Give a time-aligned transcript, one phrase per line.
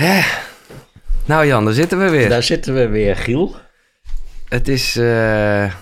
[0.00, 0.20] Hè?
[1.24, 2.28] Nou Jan, daar zitten we weer.
[2.28, 3.56] Daar zitten we weer, Giel.
[4.48, 4.96] Het is...
[4.96, 5.72] eh,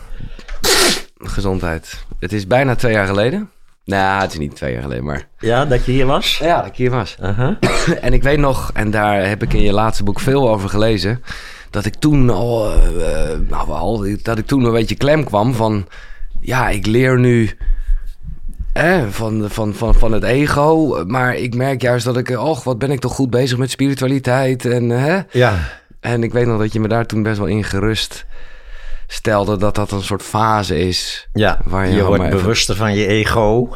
[1.18, 2.04] gezondheid.
[2.20, 3.50] Het is bijna twee jaar geleden.
[3.84, 5.28] Nou, het is niet twee jaar geleden, maar...
[5.38, 6.38] Ja, dat je hier was?
[6.38, 7.16] Ja, dat ik hier was.
[8.00, 11.22] En ik weet nog, en daar heb ik in je laatste boek veel over gelezen...
[11.70, 12.72] dat ik toen al...
[12.72, 15.86] eh, eh, nou, al dat ik toen een beetje klem kwam van...
[16.40, 17.56] Ja, ik leer nu...
[18.80, 21.02] hè, van, van, van, van het ego.
[21.06, 22.28] Maar ik merk juist dat ik...
[22.30, 24.64] Och, wat ben ik toch goed bezig met spiritualiteit.
[24.64, 25.18] En, hè?
[25.32, 25.54] Ja.
[26.00, 28.26] en ik weet nog dat je me daar toen best wel in gerust
[29.06, 29.56] stelde...
[29.56, 31.28] dat dat een soort fase is.
[31.32, 33.68] Ja, Waar je je, wordt even- bewuster van je ego.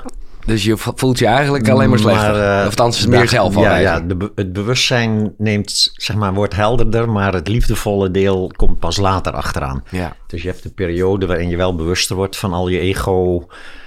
[0.47, 2.43] Dus je voelt je eigenlijk alleen maar slechter.
[2.43, 3.62] eh, of althans, meer daar- zelf al.
[3.62, 8.79] Ja, ja de, het bewustzijn neemt, zeg maar, wordt helderder, maar het liefdevolle deel komt
[8.79, 9.84] pas later achteraan.
[9.91, 10.17] ja.
[10.27, 12.95] Dus je hebt een periode waarin je wel bewuster wordt van al je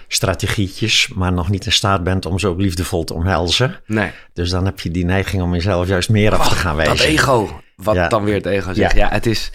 [0.08, 3.80] ego-strategietjes, maar nog niet in staat bent om ze ook liefdevol te omhelzen.
[3.86, 4.12] Nee.
[4.34, 6.98] Dus dan heb je die neiging om jezelf juist meer af te gaan wijzen.
[6.98, 7.59] Dat ego.
[7.76, 8.08] Wat Ja.
[8.08, 8.95] dan weer het ego zegt.
[8.95, 9.00] Ja.
[9.05, 9.09] Ja.
[9.12, 9.52] het is...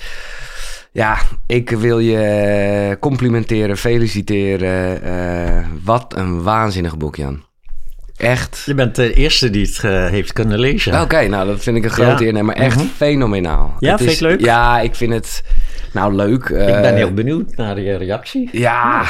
[0.93, 5.03] Ja, ik wil je complimenteren, feliciteren.
[5.03, 7.45] eh, wat een waanzinnig boek, Jan.
[8.17, 8.63] Echt.
[8.67, 11.01] Je bent de eerste die het eh, heeft kunnen lezen.
[11.01, 12.27] Oké, nou, dat vind ik een grote Ja.
[12.27, 12.33] eer.
[12.33, 12.87] Nee, maar echt Mhm.
[12.97, 13.75] fenomenaal.
[13.79, 14.41] Ja, Het vind is- het leuk?
[14.41, 15.43] Ja, ik vind het...
[15.93, 16.43] Nou, leuk.
[16.49, 18.49] Ik ben eh, heel benieuwd naar je reactie.
[18.53, 19.05] Ja,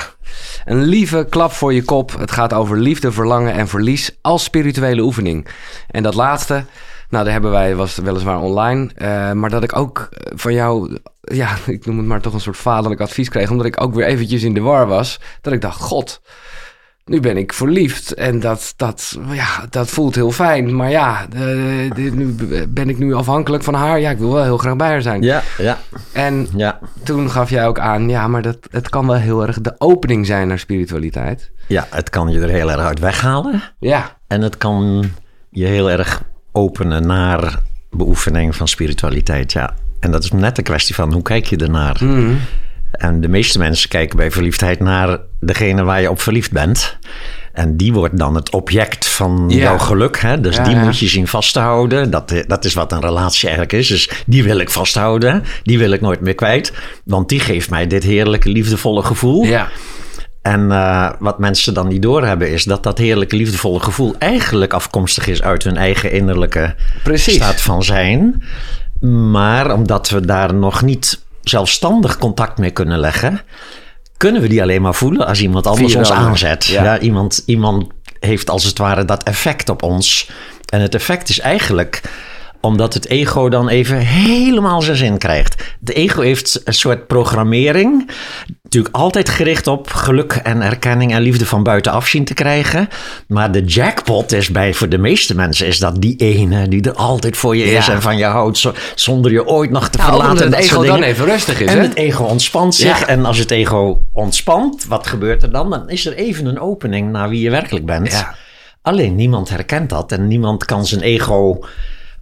[0.64, 2.18] een lieve klap voor je kop.
[2.18, 5.48] Het gaat over liefde, verlangen en verlies als spirituele oefening.
[5.90, 6.64] En dat laatste,
[7.08, 8.90] nou, daar hebben wij, was weliswaar online.
[8.94, 12.40] eh, maar dat ik ook eh, van jou, ja, ik noem het maar toch een
[12.40, 13.50] soort vaderlijk advies kreeg.
[13.50, 15.20] Omdat ik ook weer eventjes in de war was.
[15.40, 16.20] Dat ik dacht, god,
[17.11, 18.14] nu ben ik verliefd.
[18.14, 20.77] En dat, dat, ja, dat voelt heel fijn.
[20.77, 21.27] Maar ja,
[21.94, 22.34] dit- nu
[22.69, 24.00] ben ik nu afhankelijk van haar.
[24.00, 25.22] Ja, ik wil wel heel graag bij haar zijn.
[25.22, 25.78] Ja, ja,
[26.12, 26.78] En ja.
[27.05, 30.27] toen gaf jij ook aan, ja, maar dat, het kan wel heel erg de opening
[30.27, 31.50] zijn naar spiritualiteit.
[31.66, 33.62] Ja, het kan je er heel erg uit weghalen.
[33.78, 35.05] Ja, En het kan
[35.50, 36.22] je heel erg
[36.53, 37.58] openen naar
[37.91, 39.53] beoefening van spiritualiteit.
[39.53, 39.75] Ja.
[40.00, 41.97] En dat is net een kwestie van hoe kijk je ernaar.
[42.05, 42.34] Mhm.
[42.91, 46.98] En de meeste mensen kijken bij verliefdheid naar degene waar je op verliefd bent.
[47.53, 49.56] En die wordt dan het object van Ja.
[49.56, 50.20] jouw geluk.
[50.20, 50.41] Hè?
[50.41, 50.84] Dus Ja, die ja.
[50.84, 52.10] moet je zien vasthouden.
[52.10, 53.88] Dat, eh, dat is wat een relatie eigenlijk is.
[53.88, 55.44] Dus die wil ik vasthouden.
[55.62, 56.72] Die wil ik nooit meer kwijt.
[57.04, 59.44] Want die geeft mij dit heerlijke, liefdevolle gevoel.
[59.44, 59.69] ja,
[60.43, 65.26] En eh, wat mensen dan niet doorhebben is dat dat heerlijke liefdevolle gevoel eigenlijk afkomstig
[65.26, 67.34] is uit hun eigen innerlijke Precies.
[67.34, 68.43] staat van zijn.
[69.31, 71.20] Maar omdat we daar nog niet
[71.50, 73.41] zelfstandig contact mee kunnen leggen,
[74.16, 76.65] kunnen we die alleen maar voelen als iemand anders ons aanzet.
[76.65, 76.84] Ja.
[76.84, 76.99] Ja.
[76.99, 77.87] iemand, iemand
[78.19, 80.31] heeft als het ware dat effect op ons.
[80.69, 82.03] En het effect is eigenlijk
[82.60, 85.65] omdat het ego dan even helemaal zijn zin krijgt.
[85.81, 88.10] De ego heeft een soort programmering.
[88.62, 92.88] Natuurlijk altijd gericht op geluk en erkenning en liefde van buitenaf zien te krijgen.
[93.28, 96.93] Maar de jackpot is bij voor de meeste mensen is dat die ene die er
[96.94, 97.93] altijd voor je is Ja.
[97.93, 100.32] en van je houdt zo- zonder je ooit nog te Nou, verlaten.
[100.32, 101.82] omdat en het dat ego dan even rustig is, En hè?
[101.82, 102.99] het ego ontspant zich.
[103.00, 103.06] Ja.
[103.06, 105.70] En als het ego ontspant, wat gebeurt er dan?
[105.70, 108.12] Dan is er even een opening naar wie je werkelijk bent.
[108.12, 108.34] Ja.
[108.82, 111.59] Alleen niemand herkent dat en niemand kan zijn ego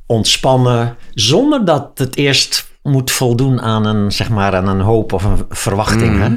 [0.09, 5.25] ontspannen zonder dat het eerst moet voldoen aan een, zeg maar, aan een hoop of
[5.25, 6.15] een verwachting.
[6.15, 6.21] Mm.
[6.21, 6.29] Hè?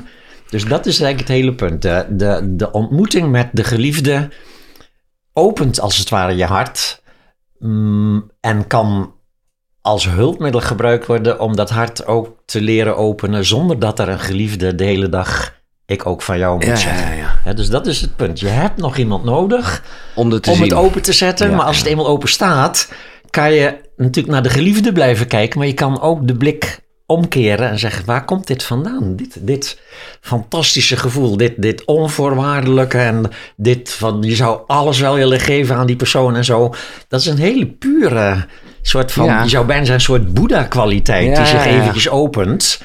[0.50, 1.82] Dus dat is eigenlijk het hele punt.
[1.82, 4.30] De, de, de ontmoeting met de geliefde
[5.34, 7.02] opent als het ware je hart
[7.60, 9.14] mm, en kan
[9.82, 14.20] als hulpmiddel gebruikt worden om dat hart ook te leren openen zonder dat er een
[14.20, 17.08] geliefde de hele dag ik ook van jou moet Ja, zeggen.
[17.08, 17.40] ja, ja.
[17.46, 18.40] Ja, dus dat is het punt.
[18.40, 19.84] Je hebt nog iemand nodig
[20.16, 21.56] om het om open te zetten.
[21.56, 22.92] Maar als het eenmaal open staat,
[23.32, 25.58] kan je natuurlijk naar de geliefde blijven kijken.
[25.60, 29.16] Maar je kan ook de blik omkeren en zeggen: waar komt dit vandaan?
[29.16, 29.80] Dit, dit
[30.22, 35.88] fantastische gevoel, dit, dit onvoorwaardelijke en dit van je zou alles wel willen geven aan
[35.88, 36.74] die persoon en zo.
[37.08, 38.46] Dat is een hele pure
[38.82, 39.44] soort van, Ja.
[39.44, 42.82] je zou bijna zeggen, een soort Boeddha-kwaliteit Ja, die zich ja, eventjes opent.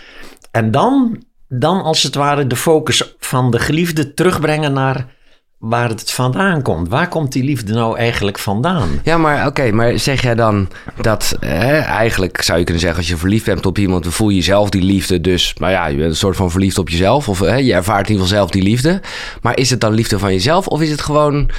[0.51, 5.15] En dan, dan als het ware de focus van de geliefde terugbrengen naar
[5.59, 6.89] waar het vandaan komt.
[6.89, 8.89] Waar komt die liefde nou eigenlijk vandaan?
[9.03, 10.69] Ja, maar oké, maar zeg jij dan
[11.01, 14.29] dat hè, eigenlijk zou je kunnen zeggen als je verliefd bent op iemand, dan voel
[14.29, 15.21] je zelf die liefde.
[15.21, 17.29] Dus, maar ja, je bent een soort van verliefd op jezelf.
[17.29, 19.01] Of hè, je ervaart in ieder geval zelf die liefde.
[19.43, 21.51] Maar is het dan liefde van jezelf of is het gewoon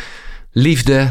[0.52, 1.08] liefde,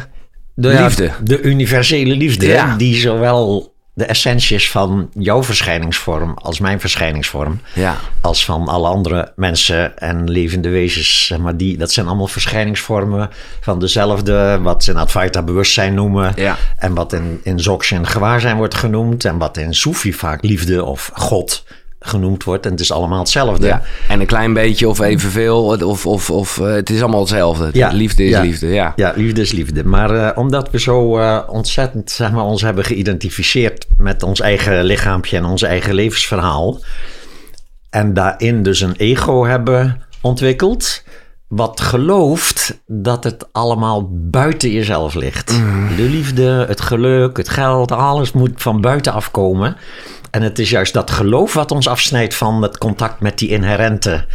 [0.54, 1.10] De liefde?
[1.22, 2.76] De universele liefde, Ja.
[2.76, 7.60] die zowel de essentie is van jouw verschijningsvorm als mijn verschijningsvorm.
[7.74, 7.96] Ja.
[8.20, 11.26] Als van alle andere mensen en levende wezens.
[11.26, 16.32] Zeg maar die, dat zijn allemaal verschijningsvormen van dezelfde, wat ze in Advaita bewustzijn noemen.
[16.36, 16.56] Ja.
[16.78, 19.24] En wat in, in Dzogchen gewaarzijn wordt genoemd.
[19.24, 21.64] En wat in Soefi vaak liefde of God
[22.00, 22.64] genoemd wordt.
[22.64, 23.66] En het is allemaal hetzelfde.
[23.66, 23.82] Ja.
[24.08, 27.68] En een klein beetje of evenveel, of, of, of eh, het is allemaal hetzelfde.
[27.72, 27.88] Ja.
[27.92, 28.40] Liefde is Ja.
[28.40, 28.92] liefde, ja.
[28.96, 29.84] Ja, liefde is liefde.
[29.84, 34.84] Maar eh, omdat we zo eh, ontzettend zeg maar, ons hebben geïdentificeerd met ons eigen
[34.84, 36.80] lichaampje en ons eigen levensverhaal.
[37.90, 41.02] En daarin dus een ego hebben ontwikkeld.
[41.48, 45.48] Wat gelooft dat het allemaal buiten jezelf ligt.
[45.96, 49.76] De liefde, het geluk, het geld, alles moet van buiten afkomen.
[50.36, 54.26] En het is juist dat geloof wat ons afsnijdt van het contact met die inherente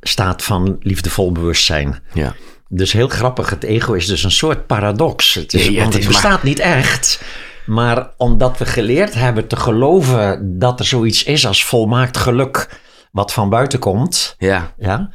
[0.00, 2.02] staat van liefdevol bewustzijn.
[2.12, 2.34] ja.
[2.68, 5.34] Dus heel grappig, het ego is dus een soort paradox.
[5.34, 7.22] Het, is, Ja, want het bestaat niet echt.
[7.66, 12.80] Maar omdat we geleerd hebben te geloven dat er zoiets is als volmaakt geluk
[13.12, 14.72] wat van buiten komt, Ja.
[14.78, 15.10] ja,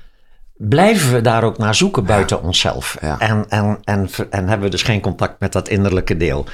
[0.58, 2.98] blijven we daar ook naar zoeken buiten onszelf.
[3.02, 3.20] Ja.
[3.20, 6.46] En, en, en, en hebben we dus geen contact met dat innerlijke deel.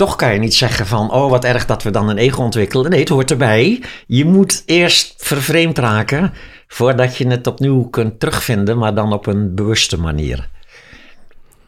[0.00, 2.90] Toch kan je niet zeggen van, oh wat erg dat we dan een ego ontwikkelen.
[2.90, 3.82] Nee, het hoort erbij.
[4.06, 6.32] Je moet eerst vervreemd raken
[6.68, 10.48] voordat je het opnieuw kunt terugvinden, maar dan op een bewuste manier.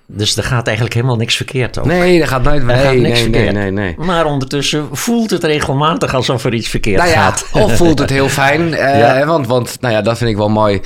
[0.06, 1.92] Dus er gaat eigenlijk helemaal niks verkeerd over.
[1.92, 3.54] Nee, dat gaat nooit Er nee, gaat niks nee, nee, verkeerd.
[3.54, 3.94] nee, nee.
[3.98, 7.48] Maar ondertussen voelt het regelmatig alsof er iets verkeerd Nou ja, gaat.
[7.52, 8.74] of voelt het heel fijn.
[8.74, 9.26] eh, Ja.
[9.26, 10.80] want, want nou ja, dat vind ik wel mooi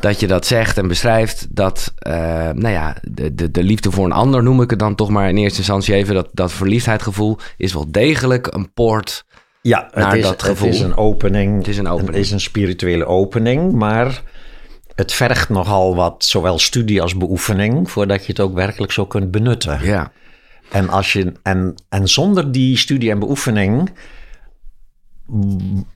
[0.00, 1.46] dat je dat zegt en beschrijft.
[1.50, 2.12] Dat, eh,
[2.52, 5.28] nou ja, de, de, de liefde voor een ander noem ik het dan toch maar
[5.28, 6.14] in eerste instantie even.
[6.14, 9.24] Dat, dat verliefdheidgevoel is wel degelijk een poort.
[9.62, 10.68] Ja, naar het is, dat het gevoel.
[10.68, 11.58] is een opening.
[11.58, 12.14] Het is een opening.
[12.14, 14.22] Het is een spirituele opening, maar
[14.94, 19.30] het vergt nogal wat, zowel studie als beoefening, voordat je het ook werkelijk zo kunt
[19.30, 19.80] benutten.
[19.82, 20.12] Ja,
[20.70, 23.90] En, als je, en, en zonder die studie en beoefening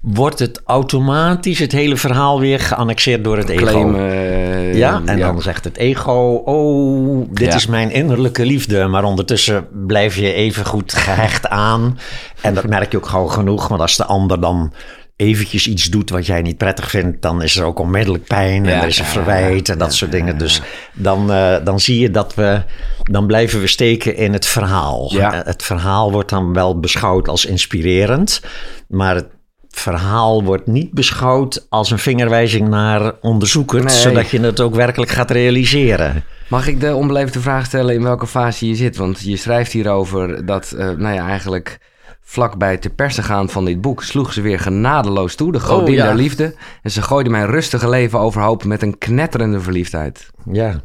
[0.00, 3.64] wordt het automatisch het hele verhaal weer geannexeerd door het ego.
[3.64, 3.94] claim.
[3.94, 7.55] eh, Ja, en dan zegt het ego, oh, dit Ja.
[7.55, 8.87] is mijn innerlijke liefde.
[8.87, 11.99] Maar ondertussen blijf je even goed gehecht aan.
[12.40, 13.69] En dat merk je ook gauw genoeg.
[13.69, 14.73] Want als de ander dan
[15.17, 17.23] eventjes iets doet wat jij niet prettig vindt...
[17.23, 20.11] dan is er ook onmiddellijk pijn en Ja, er is een verwijt en dat soort
[20.12, 20.38] dingen.
[20.38, 20.62] Dus
[20.93, 22.62] dan, eh, dan zie je dat we...
[23.03, 25.12] dan blijven we steken in het verhaal.
[25.19, 28.41] Eh, Het verhaal wordt dan wel beschouwd als inspirerend...
[28.88, 29.29] maar het
[29.70, 33.97] verhaal wordt niet beschouwd als een vingerwijzing naar onderzoek het, Nee.
[33.97, 36.25] zodat je het ook werkelijk gaat realiseren.
[36.49, 38.97] Mag ik de onbeleefde vraag stellen in welke fase je zit?
[38.97, 41.79] Want je schrijft hierover dat, eh, nou ja, eigenlijk
[42.24, 44.02] vlak bij het te persen gaan van dit boek...
[44.02, 46.04] sloeg ze weer genadeloos toe, de godin Oh, ja.
[46.04, 46.54] der liefde.
[46.82, 50.30] En ze gooide mijn rustige leven overhoop met een knetterende verliefdheid.
[50.52, 50.80] Ja,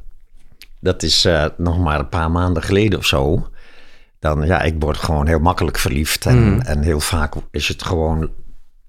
[0.79, 3.47] dat is eh, nog maar een paar maanden geleden of zo.
[4.19, 6.25] Dan, ja, ik word gewoon heel makkelijk verliefd.
[6.25, 6.61] En, Hmm.
[6.61, 8.29] en heel vaak is het gewoon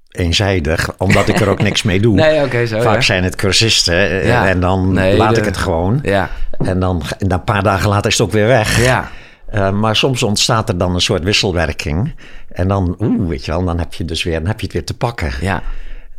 [0.08, 2.14] eenzijdig, omdat ik er ook niks mee doe.
[2.20, 3.00] Nee, zo, Vaak ja.
[3.00, 4.48] zijn het cursisten eh, Ja.
[4.48, 5.98] en dan Nee, laat de- ik het gewoon.
[6.02, 8.84] Ja, En dan en een paar dagen later is het ook weer weg.
[8.84, 9.10] ja.
[9.50, 12.14] Eh, maar soms ontstaat er dan een soort wisselwerking.
[12.48, 14.74] En dan, oeh, weet je wel, dan heb je, dus weer, dan heb je het
[14.74, 15.32] weer te pakken.
[15.40, 15.62] ja.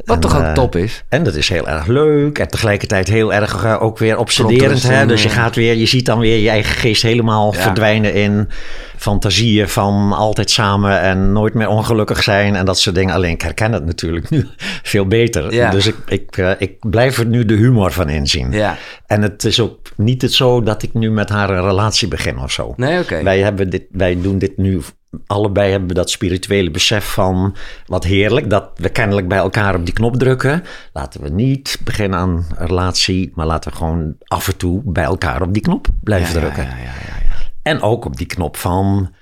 [0.06, 1.04] Wat En, toch ook eh, top is.
[1.10, 4.84] En dat is heel erg leuk en tegelijkertijd heel erg eh, ook weer obsederend.
[4.84, 5.06] Hè?
[5.06, 5.36] Dus je ja.
[5.36, 7.62] gaat weer, je ziet dan weer je eigen geest helemaal Ja.
[7.62, 8.50] verdwijnen in
[8.98, 13.14] fantasieën van altijd samen en nooit meer ongelukkig zijn en dat soort dingen.
[13.14, 14.48] Alleen ik herken het natuurlijk nu
[14.84, 15.54] veel beter.
[15.54, 15.70] Ja.
[15.70, 18.52] Dus ik, ik, eh, ik blijf er nu de humor van inzien.
[18.52, 18.78] Ja.
[19.08, 22.40] En het is ook niet het zo dat ik nu met haar een relatie begin
[22.40, 22.74] of zo.
[22.76, 23.24] Nee, oké.
[23.24, 24.82] Wij, hebben dit, wij doen dit nu,
[25.26, 29.86] allebei hebben we dat spirituele besef van wat heerlijk, dat we kennelijk bij elkaar op
[29.86, 30.64] die knop drukken.
[30.94, 35.04] Laten we niet beginnen aan een relatie, maar laten we gewoon af en toe bij
[35.04, 36.64] elkaar op die knop blijven Ja, drukken.
[36.64, 37.36] Ja, ja, ja, ja.
[37.62, 39.14] En ook op die knop van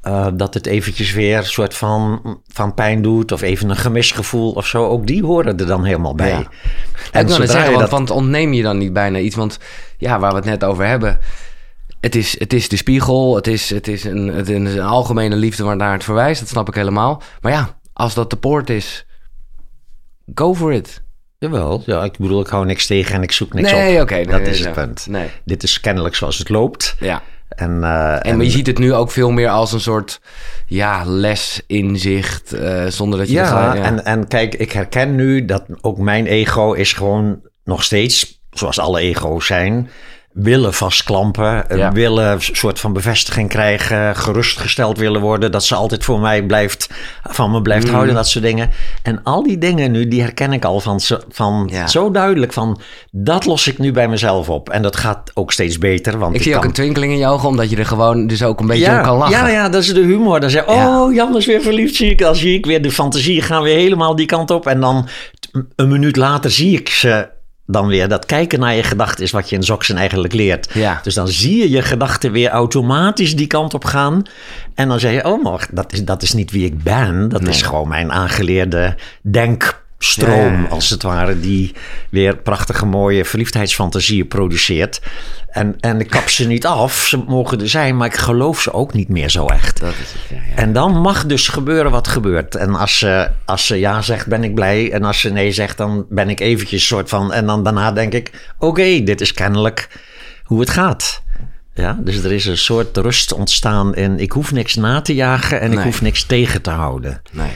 [0.00, 2.20] eh, dat het eventjes weer een soort van,
[2.52, 4.86] van pijn doet of even een gemisgevoel of zo.
[4.88, 6.28] Ook die horen er dan helemaal bij.
[6.28, 6.42] Ja.
[7.12, 9.36] En ik wil zeggen, want, dat- want ontneem je dan niet bijna iets?
[9.36, 9.58] Want
[9.98, 11.18] ja, waar we het net over hebben...
[12.02, 15.36] Het is, het is de spiegel, het is, het, is een, het is een algemene
[15.36, 16.40] liefde waar naar het verwijst.
[16.40, 17.22] Dat snap ik helemaal.
[17.40, 19.06] Maar ja, als dat de poort is,
[20.34, 21.02] go for it.
[21.38, 24.02] Jawel, ja, ik bedoel, ik hou niks tegen en ik zoek niks nee, op.
[24.02, 24.14] oké.
[24.14, 25.08] nee, dat nee, is het punt.
[25.44, 26.96] Dit is kennelijk zoals het loopt.
[27.00, 27.22] ja.
[27.48, 30.20] En, eh, En, maar je ziet het nu ook veel meer als een soort
[30.66, 33.34] ja, les, inzicht, eh, zonder dat je...
[33.34, 33.82] ja, ja.
[33.82, 38.78] En, en kijk, ik herken nu dat ook mijn ego is gewoon nog steeds, zoals
[38.78, 39.90] alle ego's zijn,
[40.32, 41.92] willen vastklampen, eh, Ja.
[41.92, 46.88] willen een soort van bevestiging krijgen, gerustgesteld willen worden, dat ze altijd voor mij blijft,
[47.22, 47.92] van me blijft Mm.
[47.92, 48.70] houden, dat soort dingen.
[49.02, 51.86] En al die dingen nu, die herken ik al van, zo- van Ja.
[51.86, 54.70] zo duidelijk van, dat los ik nu bij mezelf op.
[54.70, 57.48] En dat gaat ook steeds beter, want ik zie ook een twinkeling in je ogen,
[57.48, 59.36] omdat je er gewoon dus ook een beetje om kan lachen.
[59.38, 60.40] ja, ja, dat is de humor.
[60.40, 61.02] Dan zeg Ja.
[61.04, 62.18] oh, Jan is weer verliefd, zie ik.
[62.18, 64.66] Dan zie ik weer de fantasie gaan weer helemaal die kant op.
[64.66, 65.08] En dan
[65.76, 67.28] een minuut later zie ik ze
[67.66, 68.08] dan weer.
[68.08, 70.70] Dat kijken naar je gedachten is wat je in Zoxen eigenlijk leert.
[70.74, 71.00] Ja.
[71.02, 74.22] Dus dan zie je je gedachten weer automatisch die kant op gaan.
[74.74, 77.28] En dan zeg je, oh, maar dat is, dat is niet wie ik ben.
[77.28, 78.96] Dat is gewoon mijn aangeleerde
[80.04, 80.68] stroom, Ja.
[80.68, 81.74] als het ware, die
[82.10, 85.00] weer prachtige mooie verliefdheidsfantasieën produceert.
[85.48, 88.72] En, en ik kap ze niet af, ze mogen er zijn, maar ik geloof ze
[88.72, 89.80] ook niet meer zo echt.
[89.80, 90.56] Dat is het, ja, ja.
[90.62, 92.54] En dan mag dus gebeuren wat gebeurt.
[92.54, 94.92] En als ze, als ze ja zegt, ben ik blij.
[94.92, 97.32] En als ze nee zegt, dan ben ik eventjes soort van...
[97.32, 99.88] En dan daarna denk ik, oké, dit is kennelijk
[100.44, 101.22] hoe het gaat.
[101.74, 104.18] Ja, dus er is een soort rust ontstaan in...
[104.18, 107.22] ik hoef niks na te jagen en ik hoef niks tegen te houden.
[107.30, 107.50] Nee.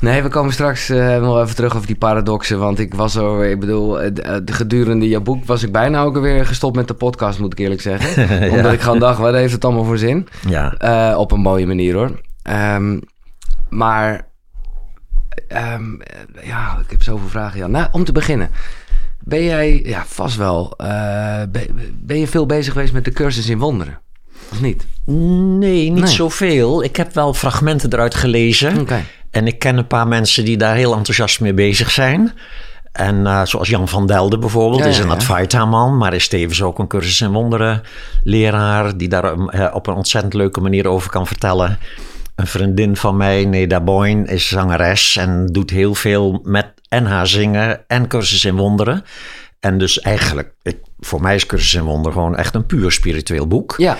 [0.00, 2.58] Nee, we komen straks nog even terug over die paradoxen.
[2.58, 6.02] Want ik was er, ik bedoel, eh, eh, de gedurende je boek was ik bijna
[6.02, 8.50] ook alweer gestopt met de podcast, moet ik eerlijk zeggen.
[8.56, 10.28] Omdat ik gewoon dacht, wat heeft het allemaal voor zin?
[10.48, 12.20] Ja, op een mooie manier hoor.
[12.42, 13.00] Ehm,
[13.68, 14.28] maar,
[15.48, 17.58] ehm, eh, ja, ik heb zoveel vragen.
[17.58, 17.66] Ja.
[17.66, 18.50] Nou, om te beginnen.
[19.20, 20.74] Ben jij, ja, vast wel,
[21.50, 23.98] ben, ben je veel bezig geweest met de cursus in wonderen?
[24.52, 24.86] Of niet?
[25.04, 26.12] nee, niet Nee.
[26.12, 26.84] zoveel.
[26.84, 28.86] Ik heb wel fragmenten eruit gelezen.
[29.30, 32.32] En ik ken een paar mensen die daar heel enthousiast mee bezig zijn.
[32.92, 35.12] En eh, zoals Jan van Delden bijvoorbeeld, Ja, is een ja.
[35.12, 37.82] Advaita-man, maar is tevens ook een cursus in wonderen
[38.22, 41.78] leraar, die daar eh, op een ontzettend leuke manier over kan vertellen.
[42.34, 47.26] Een vriendin van mij, Neda Boyne, is zangeres en doet heel veel met en haar
[47.26, 49.04] zingen en cursus in wonderen.
[49.66, 53.46] En dus eigenlijk, ik, voor mij is cursus in wonderen gewoon echt een puur spiritueel
[53.46, 53.74] boek.
[53.76, 53.96] Ja,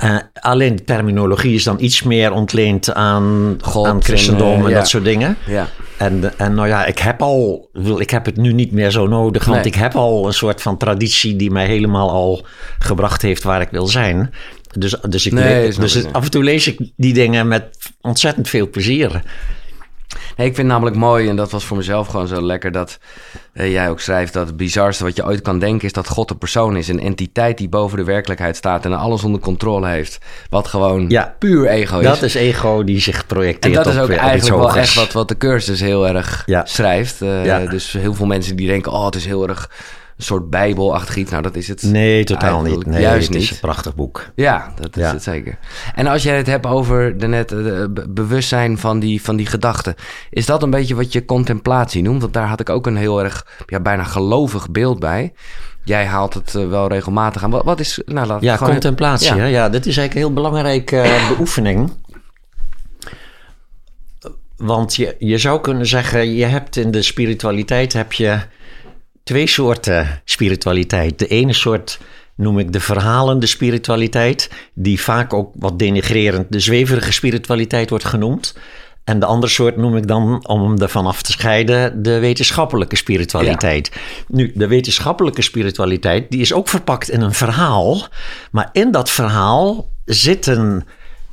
[0.00, 4.64] Eh, alleen de terminologie is dan iets meer ontleend aan, God aan en, christendom en,
[4.64, 4.74] eh, ja.
[4.78, 5.36] dat soort dingen.
[5.46, 5.68] ja.
[5.98, 9.06] En, en nou ja, ik heb al, wil- ik heb het nu niet meer zo
[9.06, 9.66] nodig, want Nee.
[9.66, 12.46] ik heb al een soort van traditie die mij helemaal al
[12.78, 14.30] gebracht heeft waar ik wil zijn.
[14.78, 17.64] Dus, dus, ik Nee, dus af en toe lees ik die dingen met
[18.00, 19.22] ontzettend veel plezier.
[20.36, 22.98] Nee, ik vind het namelijk mooi, en dat was voor mezelf gewoon zo lekker, dat
[23.52, 26.30] eh, jij ook schrijft dat het bizarste wat je ooit kan denken is dat God
[26.30, 26.88] een persoon is.
[26.88, 30.18] Een entiteit die boven de werkelijkheid staat en alles onder controle heeft.
[30.50, 31.34] Wat gewoon Ja.
[31.38, 32.04] puur ego is.
[32.04, 34.94] Dat is ego die zich en projecteert dat is ook op iets eigenlijk wel echt
[34.94, 36.64] wat, wat de cursus heel erg Ja.
[36.64, 37.22] schrijft.
[37.22, 37.58] Eh, Ja.
[37.66, 39.70] Dus heel veel mensen die denken, oh, het is heel erg
[40.16, 41.30] een soort bijbelachtig iets.
[41.30, 42.86] Nou, dat is het Nee, totaal niet.
[42.86, 43.50] Nee, juist het is niet.
[43.50, 44.26] een prachtig boek.
[44.34, 45.12] Ja, dat is Ja.
[45.12, 45.58] het zeker.
[45.94, 47.58] En als jij het hebt over de net, eh,
[47.90, 49.94] be- bewustzijn van die, van die gedachten,
[50.30, 52.20] is dat een beetje wat je contemplatie noemt?
[52.20, 55.32] Want daar had ik ook een heel erg, ja, bijna gelovig beeld bij.
[55.84, 57.50] Jij haalt het eh, wel regelmatig aan.
[57.50, 59.26] Wat, wat is, nou, laat Ja, contemplatie.
[59.34, 59.36] Ja.
[59.36, 59.44] Ja.
[59.44, 61.92] ja, dat is eigenlijk een heel belangrijke eh, beoefening.
[64.56, 68.38] Want je, je zou kunnen zeggen, je hebt in de spiritualiteit heb je
[69.26, 71.18] twee soorten spiritualiteit.
[71.18, 71.98] De ene soort
[72.34, 78.54] noem ik de verhalende spiritualiteit, die vaak ook wat denigrerend de zweverige spiritualiteit wordt genoemd.
[79.04, 82.96] En de andere soort noem ik dan, om hem ervan af te scheiden, de wetenschappelijke
[82.96, 83.92] spiritualiteit.
[84.28, 88.06] Nu, de wetenschappelijke spiritualiteit, die is ook verpakt in een verhaal.
[88.50, 90.86] Maar in dat verhaal zitten,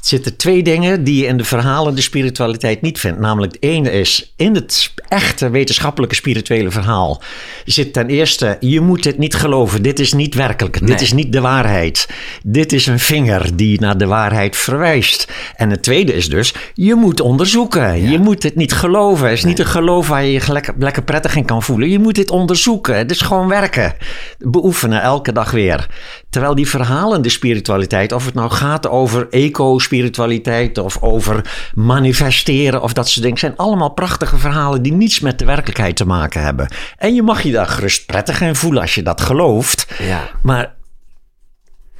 [0.06, 3.20] zitten twee dingen die je in de verhalende spiritualiteit niet vindt.
[3.20, 7.22] Namelijk, het ene is, in het echte wetenschappelijke spirituele verhaal
[7.66, 9.82] zit ten eerste, je moet dit niet geloven.
[9.82, 10.80] Dit is niet werkelijk.
[10.80, 10.90] Nee.
[10.90, 12.10] Dit is niet de waarheid.
[12.44, 15.32] Dit is een vinger die naar de waarheid verwijst.
[15.56, 18.10] En het tweede is dus, je moet onderzoeken.
[18.12, 19.28] Je moet het niet geloven.
[19.28, 21.90] Het is niet een geloof waar je je lekker, lekker prettig in kan voelen.
[21.90, 22.98] Je moet dit onderzoeken.
[22.98, 23.94] Het is gewoon werken.
[24.40, 25.88] Beoefenen elke dag weer.
[26.34, 33.10] Terwijl die verhalende spiritualiteit, of het nou gaat over eco-spiritualiteit of over manifesteren of dat
[33.10, 36.68] soort dingen, zijn allemaal prachtige verhalen die niets met de werkelijkheid te maken hebben.
[36.98, 39.88] En je mag je daar gerust prettig in voelen als je dat gelooft.
[40.00, 40.30] Ja.
[40.42, 40.74] Maar,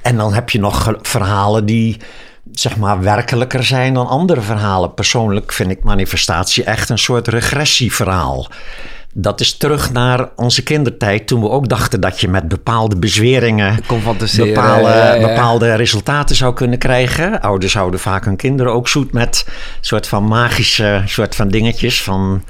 [0.02, 1.96] en dan heb je nog verhalen die,
[2.52, 4.94] zeg maar, werkelijker zijn dan andere verhalen.
[4.94, 8.48] Persoonlijk vind ik manifestatie echt een soort regressieverhaal.
[9.16, 13.78] Dat is terug naar onze kindertijd, toen we ook dachten dat je met bepaalde bezweringen
[14.36, 15.28] bepaalde, ja, ja.
[15.28, 17.40] bepaalde resultaten zou kunnen krijgen.
[17.40, 19.46] Ouders houden vaak hun kinderen ook zoet met
[19.80, 22.44] soort van magische soort van dingetjes van...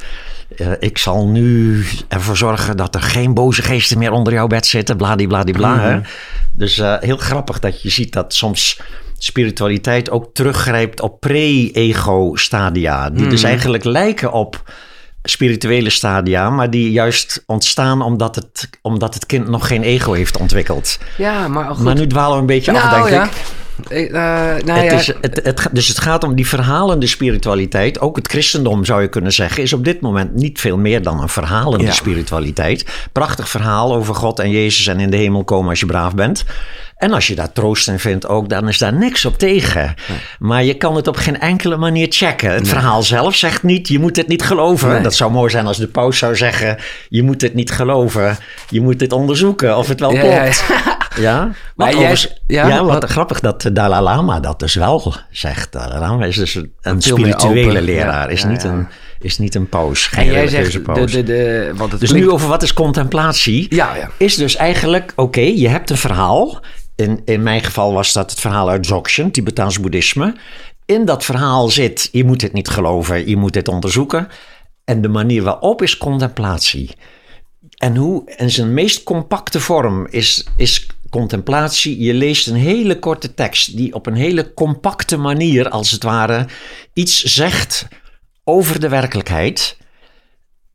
[0.56, 4.66] eh, ik zal nu ervoor zorgen dat er geen boze geesten meer onder jouw bed
[4.66, 5.80] zitten, bladibladibla.
[5.80, 6.00] hè.
[6.52, 8.80] Dus eh, heel grappig dat je ziet dat soms
[9.18, 13.10] spiritualiteit ook teruggrijpt op pre-ego stadia.
[13.10, 14.62] Die dus eigenlijk lijken op
[15.28, 20.36] spirituele stadia, maar die juist ontstaan omdat het, omdat het kind nog geen ego heeft
[20.36, 20.98] ontwikkeld.
[21.16, 21.84] Ja, maar goed.
[21.84, 23.24] Maar nu dwalen we een beetje af, nou, denk ja.
[23.24, 23.30] ik.
[23.88, 24.12] Ik, eh,
[24.64, 28.00] nou Het ja, is, het, het, dus het gaat om die verhalende spiritualiteit.
[28.00, 31.20] Ook het christendom, zou je kunnen zeggen, is op dit moment niet veel meer dan
[31.20, 31.92] een verhalende Ja.
[31.92, 33.08] spiritualiteit.
[33.12, 36.44] Prachtig verhaal over God en Jezus en in de hemel komen als je braaf bent.
[37.04, 39.94] En als je daar troost in vindt ook, dan is daar niks op tegen.
[40.38, 42.50] Maar je kan het op geen enkele manier checken.
[42.50, 44.88] Het verhaal zelf zegt niet, je moet het niet geloven.
[44.88, 45.02] Nee.
[45.02, 46.76] Dat zou mooi zijn als de paus zou zeggen,
[47.08, 48.36] je moet het niet geloven.
[48.70, 50.34] Je moet het onderzoeken of het wel Ja, klopt.
[50.34, 50.92] ja, ja.
[51.20, 54.74] Ja, Maar wat jij- ja, ja, wat, wat- grappig dat de Dalai Lama dat dus
[54.74, 55.72] wel zegt.
[55.72, 58.64] Dalai Lama is dus een, spirituele open, leraar, is, niet.
[58.64, 58.88] Een,
[59.24, 60.06] is niet een paus.
[60.06, 62.72] Geen En jij zegt, de, de, de, want het dus klinkt- nu over wat is
[62.72, 63.66] contemplatie?
[63.74, 64.10] Ja, ja.
[64.16, 66.60] Is dus eigenlijk, oké, je hebt een verhaal.
[66.96, 70.34] In, in mijn geval was dat het verhaal uit Dzogchen, Tibetaans boeddhisme.
[70.86, 74.28] In dat verhaal zit, je moet dit niet geloven, je moet dit onderzoeken.
[74.84, 76.90] En de manier waarop is contemplatie.
[77.76, 82.02] En hoe, in zijn meest compacte vorm is, is contemplatie.
[82.02, 86.46] Je leest een hele korte tekst die op een hele compacte manier, als het ware,
[86.92, 87.86] iets zegt
[88.44, 89.76] over de werkelijkheid.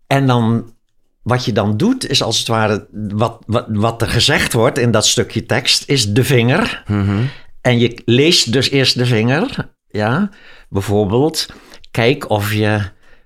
[0.07, 0.73] En dan,
[1.21, 4.91] wat je dan doet, is als het ware, wat, wat, wat er gezegd wordt in
[4.91, 6.83] dat stukje tekst, is de vinger.
[6.87, 7.23] Mhm.
[7.61, 9.69] En je leest dus eerst de vinger.
[9.87, 10.29] Ja,
[10.69, 11.47] bijvoorbeeld,
[11.91, 12.81] kijk of je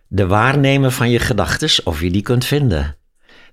[0.07, 2.97] de waarnemer van je gedachten, of je die kunt vinden.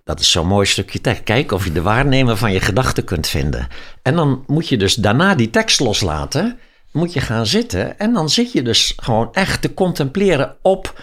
[0.04, 1.23] Dat is zo'n mooi stukje tekst.
[1.23, 3.68] Kijk of je de waarnemer van je gedachten kunt vinden.
[4.02, 6.59] En dan moet je dus daarna die tekst loslaten.
[6.92, 7.99] Moet je gaan zitten.
[7.99, 11.02] En dan zit je dus gewoon echt te contempleren op.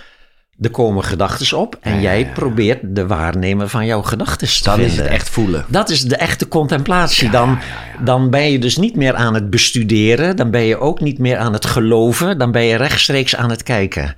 [0.62, 1.77] Er komen gedachten op.
[1.82, 4.94] En Ja, jij ja, probeert de waarnemer van jouw gedachten te Dan vinden.
[4.94, 5.65] is het echt voelen.
[5.67, 7.29] Dat is de echte contemplatie.
[7.29, 7.60] Dan,
[8.03, 10.36] dan ben je dus niet meer aan het bestuderen.
[10.36, 12.38] Dan ben je ook niet meer aan het geloven.
[12.38, 14.15] Dan ben je rechtstreeks aan het kijken.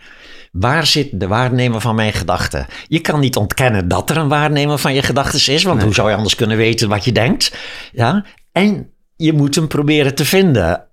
[0.52, 2.66] Waar zit de waarnemer van mijn gedachten?
[2.88, 5.64] Je kan niet ontkennen dat er een waarnemer van je gedachten is.
[5.64, 7.56] Want hoe zou je anders kunnen weten wat je denkt?
[7.92, 8.26] Ja?
[8.52, 10.84] En je moet hem proberen te vinden.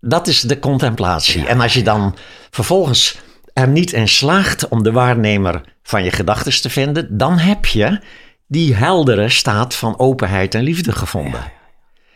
[0.00, 1.46] Dat is de contemplatie.
[1.46, 2.16] En als je dan
[2.50, 3.18] vervolgens
[3.52, 8.00] er niet in slaagt om de waarnemer van je gedachten te vinden, dan heb je
[8.46, 11.52] die heldere staat van openheid en liefde gevonden.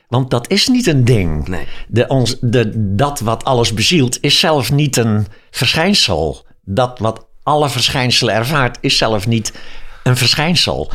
[0.08, 1.48] Want dat is niet een ding.
[1.48, 1.66] Nee.
[1.88, 6.46] De, ons, de, dat wat alles bezielt is zelf niet een verschijnsel.
[6.64, 9.52] Dat wat alle verschijnselen ervaart is zelf niet
[10.02, 10.92] een verschijnsel.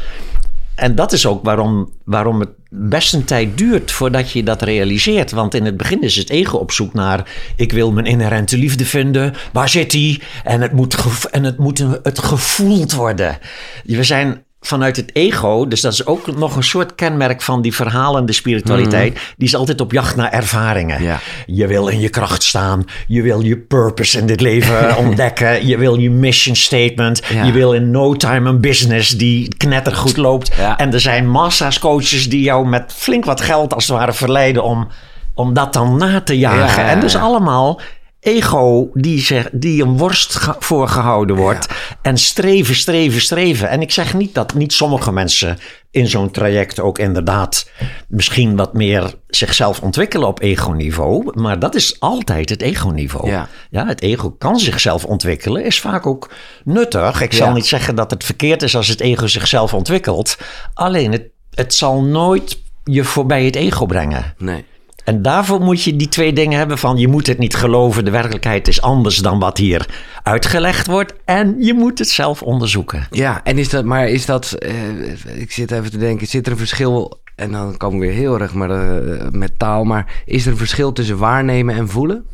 [0.79, 5.31] En dat is ook waarom, waarom het best een tijd duurt voordat je dat realiseert.
[5.31, 7.29] Want in het begin is het ego op zoek naar...
[7.55, 9.33] ik wil mijn inherente liefde vinden.
[9.53, 10.21] Waar zit die?
[10.43, 10.95] En het moet,
[11.31, 13.37] en het, moet het gevoeld worden.
[13.83, 15.67] We zijn vanuit het ego...
[15.67, 19.19] dus dat is ook nog een soort kenmerk van die verhalende spiritualiteit...
[19.37, 21.03] die is altijd op jacht naar ervaringen.
[21.03, 21.19] Ja.
[21.45, 22.85] Je wil in je kracht staan.
[23.07, 25.67] Je wil je purpose in dit leven ontdekken.
[25.67, 27.21] Je wil je mission statement.
[27.33, 27.43] Ja.
[27.43, 30.55] Je wil in no time een business die knettergoed loopt.
[30.57, 30.77] Ja.
[30.77, 34.63] En er zijn massa's coaches die jou met flink wat geld als het ware verleiden
[34.63, 34.87] om,
[35.33, 36.83] om dat dan na te jagen.
[36.83, 37.81] Ja, ja, En dus allemaal
[38.19, 41.67] ego die, die een worst ge- voorgehouden wordt.
[42.01, 43.69] En streven, streven, streven.
[43.69, 45.57] En ik zeg niet dat niet sommige mensen
[45.91, 47.69] in zo'n traject ook inderdaad
[48.07, 51.39] misschien wat meer zichzelf ontwikkelen op ego-niveau.
[51.41, 53.29] Maar dat is altijd het ego-niveau.
[53.29, 53.47] Ja.
[53.69, 56.29] Ja, het ego kan zichzelf ontwikkelen, is vaak ook
[56.63, 57.21] nuttig.
[57.21, 60.37] Ik zal niet zeggen dat het verkeerd is als het ego zichzelf ontwikkelt.
[60.73, 64.33] Alleen het, het zal nooit je voorbij het ego brengen.
[64.37, 64.65] Nee.
[65.09, 68.11] En daarvoor moet je die twee dingen hebben van je moet het niet geloven, de
[68.11, 69.85] werkelijkheid is anders dan wat hier
[70.23, 71.13] uitgelegd wordt.
[71.25, 73.07] En je moet het zelf onderzoeken.
[73.09, 76.51] Ja, en is dat, maar is dat, eh, ik zit even te denken, zit er
[76.51, 80.45] een verschil, en dan komen we weer heel erg maar, eh, met taal, maar is
[80.45, 82.25] er een verschil tussen waarnemen en voelen?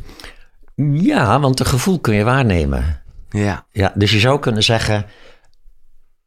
[0.92, 3.02] Ja, want een gevoel kun je waarnemen.
[3.30, 5.06] Ja, Ja, dus je zou kunnen zeggen,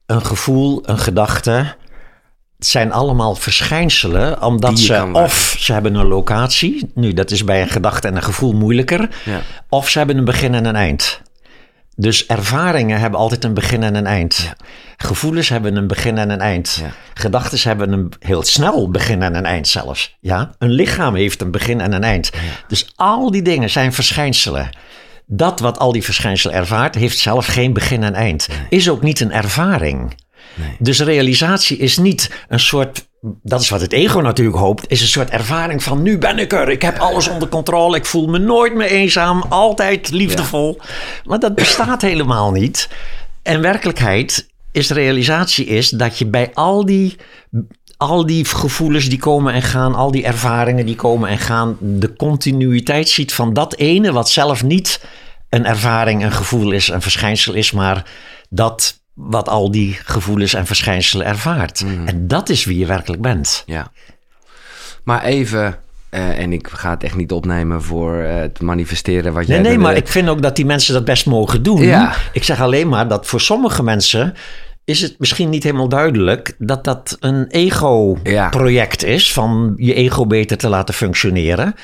[0.07, 1.77] een gevoel, een gedachte,
[2.59, 7.63] het zijn allemaal verschijnselen, omdat ze of ze hebben een locatie, nu dat is bij
[7.63, 11.23] een gedachte en een gevoel moeilijker, ja, of ze hebben een begin en een eind.
[11.97, 14.53] Dus ervaringen hebben altijd een begin en een eind.
[14.97, 16.79] Gevoelens hebben een begin en een eind.
[16.83, 16.91] Ja.
[17.15, 20.17] Gedachten hebben een heel snel begin en een eind zelfs.
[20.21, 20.55] Ja?
[20.59, 22.31] Een lichaam heeft een begin en een eind.
[22.69, 24.71] Dus al die dingen zijn verschijnselen.
[25.27, 28.49] Dat wat al die verschijnselen ervaart, heeft zelf geen begin en eind.
[28.69, 30.15] Is ook niet een ervaring.
[30.79, 33.09] Dus realisatie is niet een soort,
[33.43, 36.53] dat is wat het ego natuurlijk hoopt, is een soort ervaring van nu ben ik
[36.53, 40.81] er, ik heb alles onder controle, ik voel me nooit meer eenzaam, altijd liefdevol.
[41.25, 42.89] Maar dat bestaat helemaal niet.
[43.43, 47.17] En werkelijkheid is realisatie is dat je bij al die,
[47.97, 52.17] al die gevoelens die komen en gaan, al die ervaringen die komen en gaan, de
[52.17, 55.01] continuïteit ziet van dat ene wat zelf niet
[55.49, 58.05] een ervaring, een gevoel is, een verschijnsel is, maar
[58.49, 61.85] dat wat al die gevoelens en verschijnselen ervaart.
[62.07, 63.63] En dat is wie je werkelijk bent.
[63.67, 63.91] ja.
[65.05, 65.79] Maar even,
[66.11, 69.57] eh, en ik ga het echt niet opnemen voor eh, het manifesteren wat jij...
[69.57, 71.83] Nee, nee, de- maar ik vind ook dat die mensen dat best mogen doen.
[71.83, 72.15] Ja.
[72.33, 74.35] Ik zeg alleen maar dat voor sommige mensen
[74.85, 80.57] is het misschien niet helemaal duidelijk dat dat een ego-project is van je ego beter
[80.57, 81.75] te laten functioneren.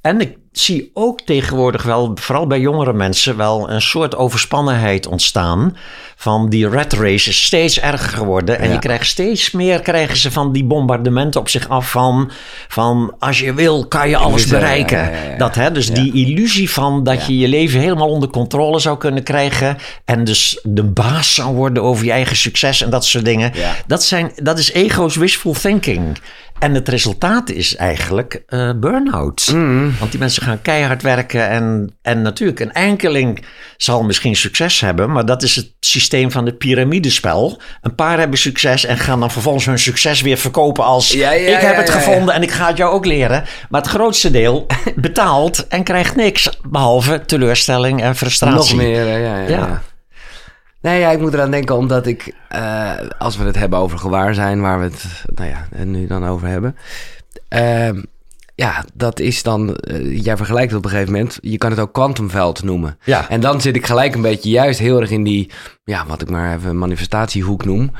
[0.00, 5.76] En ik zie ook tegenwoordig wel, vooral bij jongere mensen, wel een soort overspannenheid ontstaan.
[6.16, 8.58] Van die rat race is steeds erger geworden.
[8.58, 8.72] En Ja.
[8.72, 12.30] je krijgt steeds meer krijgen ze van die bombardementen op zich af van,
[12.68, 14.98] van als je wil, kan je alles eh, bereiken.
[14.98, 15.36] ja, ja, ja.
[15.38, 19.22] Dat, hè, dus die illusie van dat je je leven helemaal onder controle zou kunnen
[19.22, 19.76] krijgen.
[20.04, 23.52] En dus de baas zou worden over je eigen succes en dat soort dingen.
[23.86, 26.18] Dat, zijn, dat is ego's wishful thinking.
[26.58, 29.50] En het resultaat is eigenlijk eh burn-out.
[29.54, 29.94] Mm.
[29.98, 31.48] Want die mensen gaan keihard werken.
[31.48, 33.44] En, en natuurlijk, een enkeling
[33.76, 35.12] zal misschien succes hebben.
[35.12, 37.60] Maar dat is het systeem van het piramidespel.
[37.80, 41.12] Een paar hebben succes en gaan dan vervolgens hun succes weer verkopen als...
[41.12, 43.44] Ja, ja, ik heb ja, het gevonden en ik ga het jou ook leren.
[43.68, 46.50] Maar het grootste deel betaalt en krijgt niks.
[46.68, 48.76] Behalve teleurstelling en frustratie.
[48.76, 49.82] Nog meer, ja, ja.
[50.80, 54.60] Nee, ja, ik moet eraan denken omdat ik, eh, als we het hebben over gewaarzijn,
[54.60, 55.04] waar we het
[55.34, 56.76] nou ja, nu dan over hebben.
[57.48, 58.02] ehm,
[58.56, 61.80] ja, dat is dan, eh, jij vergelijkt het op een gegeven moment, je kan het
[61.80, 62.98] ook kwantumveld noemen.
[63.04, 63.28] Ja.
[63.28, 65.50] En dan zit ik gelijk een beetje juist heel erg in die,
[65.84, 67.92] ja, wat ik maar even manifestatiehoek noem.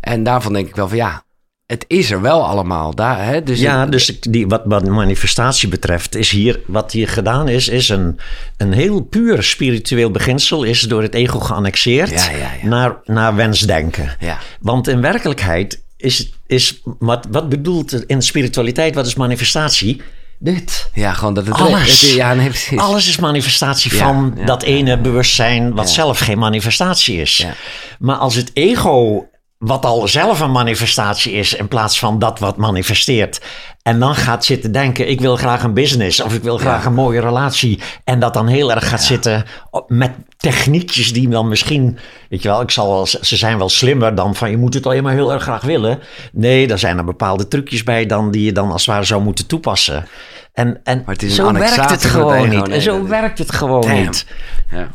[0.00, 1.22] En daarvan denk ik wel van ja,
[1.66, 2.94] het is er wel allemaal.
[2.94, 3.42] Daar, hè?
[3.42, 7.68] Dus ja, het- dus die, wat, wat manifestatie betreft, is hier wat hier gedaan is,
[7.68, 8.18] is een,
[8.56, 12.68] een heel puur spiritueel beginsel, is door het ego geannexeerd Ja, ja, ja.
[12.68, 14.16] Naar, naar wensdenken.
[14.20, 14.38] Ja.
[14.60, 20.02] Want in werkelijkheid is, is wat, wat bedoelt in spiritualiteit, wat is manifestatie?
[20.38, 20.90] Dit.
[20.94, 21.54] ja, gewoon dat het...
[21.54, 22.00] Alles.
[22.00, 22.78] het- ja, nee, precies.
[22.78, 27.36] Alles is manifestatie Ja, van ja, dat ene bewustzijn wat zelf geen manifestatie is.
[27.36, 27.54] Ja.
[27.98, 29.26] Maar als het ego,
[29.58, 33.40] wat al zelf een manifestatie is, in plaats van dat wat manifesteert.
[33.82, 36.86] En dan gaat zitten denken: ik wil graag een business of ik wil graag Ja.
[36.86, 37.80] een mooie relatie.
[38.04, 39.44] En dat dan heel erg gaat zitten
[39.86, 44.14] met techniekjes die dan misschien, weet je wel, ik zal wel, ze zijn wel slimmer
[44.14, 45.98] dan van je moet het alleen maar heel erg graag willen.
[46.32, 49.22] Nee, daar zijn er bepaalde trucjes bij dan die je dan als het ware zou
[49.22, 50.06] moeten toepassen.
[50.52, 52.68] En, en Maar het is een zo werkt het gewoon niet.
[52.68, 54.26] En zo werkt het gewoon niet.
[54.70, 54.88] Ja.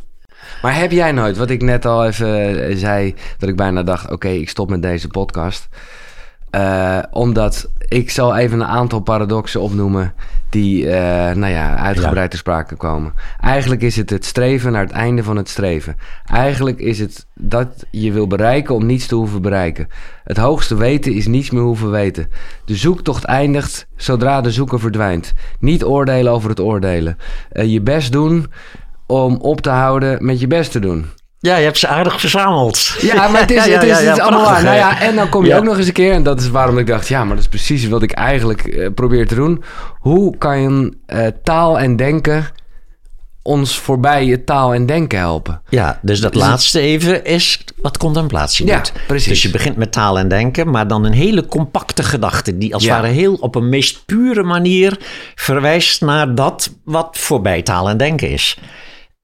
[0.62, 4.12] Maar heb jij nooit, wat ik net al even eh, zei, dat ik bijna dacht:
[4.12, 5.70] oké, ik stop met deze podcast.
[6.50, 10.14] Eh, omdat ik zal even een aantal paradoxen opnoemen
[10.50, 13.14] die eh, nou ja, uitgebreid ter sprake komen.
[13.42, 15.96] Eigenlijk is het het streven naar het einde van het streven.
[16.26, 19.88] Eigenlijk is het dat je wil bereiken om niets te hoeven bereiken.
[20.24, 22.30] Het hoogste weten is niets meer hoeven weten.
[22.66, 25.34] De zoektocht eindigt zodra de zoeker verdwijnt.
[25.60, 27.18] Niet oordelen over het oordelen.
[27.52, 28.46] Je best doen
[29.10, 31.06] om op te houden met je best te doen.
[31.40, 32.96] Ja, je hebt ze aardig verzameld.
[33.02, 34.64] Ja, maar het is, Ja, het is, ja, het ja, is allemaal waar.
[34.64, 35.58] Nou ja, en dan kom je Ja.
[35.58, 37.48] ook nog eens een keer, en dat is waarom ik dacht, ja, maar dat is
[37.50, 39.64] precies wat ik eigenlijk eh, probeer te doen.
[40.00, 42.48] Hoe kan je eh, taal en denken
[43.42, 45.62] ons voorbij het taal en denken helpen?
[45.70, 48.92] Ja, dus dat Dus laatste even is wat contemplatie Ja, doet.
[49.08, 49.28] precies.
[49.30, 52.58] Dus je begint met taal en denken, maar dan een hele compacte gedachte...
[52.58, 53.02] die als het Ja.
[53.02, 54.98] ware heel op een meest pure manier
[55.36, 58.58] verwijst naar dat wat voorbij taal en denken is.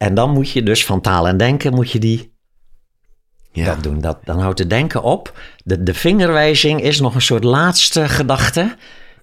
[0.06, 2.34] En dan moet je dus van taal en denken moet je die
[3.52, 4.02] Ja, dat doen.
[4.02, 5.34] Dat, dan houdt het denken op.
[5.64, 8.76] De, de vingerwijzing is nog een soort laatste gedachte...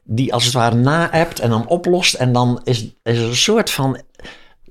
[0.05, 2.15] die als het ware na-appt en dan oplost.
[2.15, 4.01] En dan is, is er een soort van...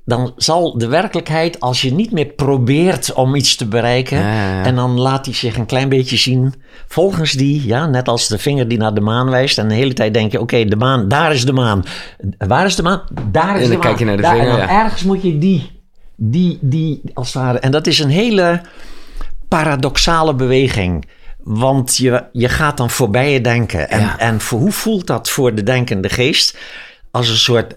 [0.05, 4.17] Dan zal de werkelijkheid, als je niet meer probeert om iets te bereiken...
[4.17, 4.63] Ja, ja, ja.
[4.65, 6.53] en dan laat hij zich een klein beetje zien...
[6.87, 9.57] volgens die, ja, net als de vinger die naar de maan wijst...
[9.57, 11.83] en de hele tijd denk je, oké, de maan, daar is de maan.
[12.37, 13.01] Waar is de maan?
[13.31, 13.81] Daar is En dan de maan.
[13.81, 14.83] kijk je naar de Daar- vinger, En dan ja.
[14.83, 15.79] ergens moet je die,
[16.23, 17.59] die, die, als het ware...
[17.59, 18.61] En dat is een hele
[19.47, 21.05] paradoxale beweging.
[21.43, 23.89] Want je, je gaat dan voorbij je denken.
[23.89, 24.17] En, Ja.
[24.17, 26.57] en voor, hoe voelt dat voor de denkende geest?
[27.11, 27.73] Als een soort,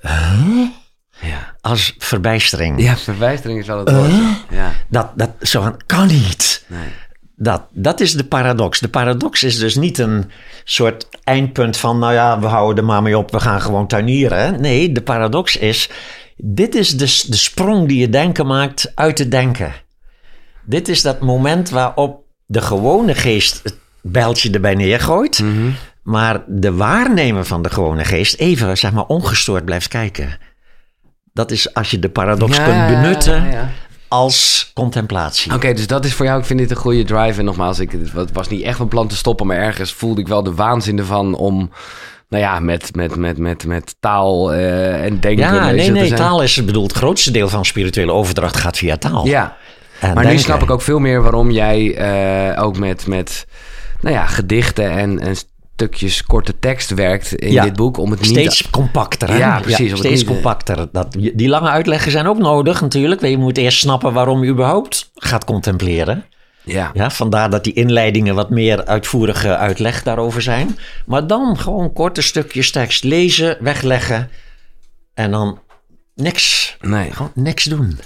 [1.21, 1.55] ja.
[1.61, 2.83] als verbijstering.
[2.83, 4.13] ja verwijstering is wel het woord.
[4.51, 6.65] Ja, Dat, dat zo van, kan niet.
[6.67, 6.89] nee.
[7.37, 8.81] Dat, dat is de paradox.
[8.81, 10.31] De paradox is dus niet een
[10.65, 14.61] soort eindpunt van, nou ja, we houden er maar mee op, we gaan gewoon tuinieren.
[14.61, 15.91] Nee, de paradox is,
[16.37, 19.73] dit is de, de sprong die je denken maakt uit het denken.
[20.65, 25.71] Dit is dat moment waarop de gewone geest het bijltje erbij neergooit, Mhm.
[26.03, 30.39] maar de waarnemer van de gewone geest even, zeg maar, ongestoord blijft kijken.
[31.33, 33.71] Dat is als je de paradox Ja, kunt benutten ja, ja.
[34.09, 35.55] als contemplatie.
[35.55, 37.39] Oké, dus dat is voor jou, ik vind dit een goede drive.
[37.39, 40.29] En nogmaals, ik, het was niet echt van plan te stoppen, maar ergens voelde ik
[40.29, 41.71] wel de waanzin ervan om,
[42.35, 46.21] nou ja, met, met, met, met, met taal eh, en denken Ja, nee, nee, zijn.
[46.21, 49.27] taal is, ik bedoel, het grootste deel van spirituele overdracht gaat via taal.
[49.27, 49.57] Ja,
[50.01, 53.47] En maar nu snap ik ook veel meer waarom jij eh, ook met, met
[54.01, 55.37] nou ja, gedichten en, en
[55.75, 57.99] stukjes korte tekst werkt in Ja, dit boek.
[57.99, 59.37] Om het niet Steeds compacter, hè?
[59.37, 60.87] Ja, precies, steeds niet- compacter.
[60.93, 63.21] Dat, die lange uitleggen zijn ook nodig natuurlijk.
[63.27, 66.25] Je moet eerst snappen waarom je überhaupt gaat contempleren.
[66.65, 66.91] Ja.
[66.95, 70.79] Ja, vandaar dat die inleidingen wat meer uitvoerige uitleg daarover zijn.
[71.07, 74.31] Maar dan gewoon korte stukjes tekst lezen, wegleggen.
[75.15, 75.59] En dan
[76.15, 76.77] niks.
[76.81, 77.11] Nee.
[77.11, 77.99] Gewoon niks doen.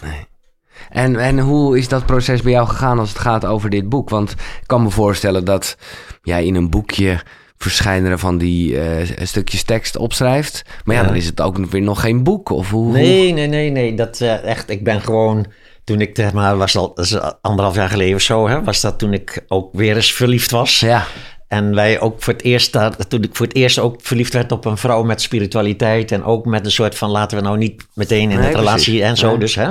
[0.90, 4.10] En, en hoe is dat proces bij jou gegaan als het gaat over dit boek?
[4.10, 5.76] Want ik kan me voorstellen dat
[6.22, 7.20] jij in een boekje
[7.56, 10.62] verschijnende van die eh, stukjes tekst opschrijft.
[10.84, 11.06] Maar ja, Ja.
[11.08, 12.50] dan is het ook weer nog geen boek.
[12.50, 12.92] Of hoe?
[12.92, 13.94] Nee, nee, nee, nee.
[13.94, 15.46] Dat eh, echt, ik ben gewoon.
[15.88, 18.80] Toen ik, zeg maar, was al dat is anderhalf jaar geleden of zo, hè, was
[18.80, 20.80] dat toen ik ook weer eens verliefd was.
[20.80, 21.06] Ja,
[21.48, 24.52] En wij ook voor het eerst, daar- toen ik voor het eerst ook verliefd werd
[24.52, 26.12] op een vrouw met spiritualiteit.
[26.12, 28.84] En ook met een soort van laten we nou niet meteen in Nee, een relatie
[28.84, 29.00] precies.
[29.00, 29.28] en zo.
[29.28, 29.38] Nee.
[29.38, 29.70] Dus, hè.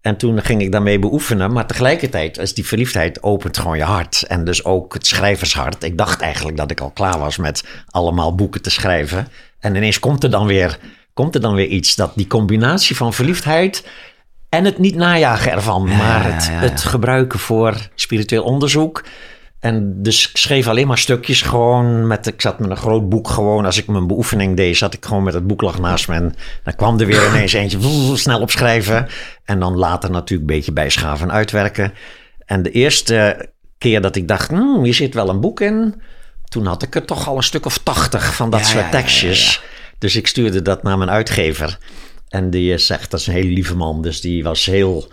[0.00, 1.52] En toen ging ik daarmee beoefenen.
[1.52, 4.22] Maar tegelijkertijd is die verliefdheid opent gewoon je hart.
[4.28, 5.84] En dus ook het schrijvershart.
[5.84, 9.28] Ik dacht eigenlijk dat ik al klaar was met allemaal boeken te schrijven.
[9.60, 10.78] En ineens komt er dan weer,
[11.12, 11.94] komt er dan weer iets.
[11.94, 13.84] Dat die combinatie van verliefdheid
[14.56, 15.86] en het niet najagen ervan.
[15.88, 16.58] Ja, maar het, ja, ja.
[16.58, 19.04] het gebruiken voor spiritueel onderzoek.
[19.64, 23.28] En dus ik schreef alleen maar stukjes gewoon met, ik zat met een groot boek
[23.28, 26.14] gewoon, als ik mijn beoefening deed, zat ik gewoon met het boek lag naast me
[26.14, 27.78] en dan kwam er weer ineens eentje,
[28.16, 29.06] snel opschrijven
[29.44, 31.92] en dan later natuurlijk een beetje bijschaven en uitwerken.
[32.44, 35.94] En de eerste keer dat ik dacht, hmm, hier zit wel een boek in,
[36.48, 39.62] toen had ik er toch al een stuk of tachtig van dat soort tekstjes.
[39.98, 41.78] Dus ik stuurde dat naar mijn uitgever.
[42.34, 45.08] En die zegt, dat is een hele lieve man, dus die was heel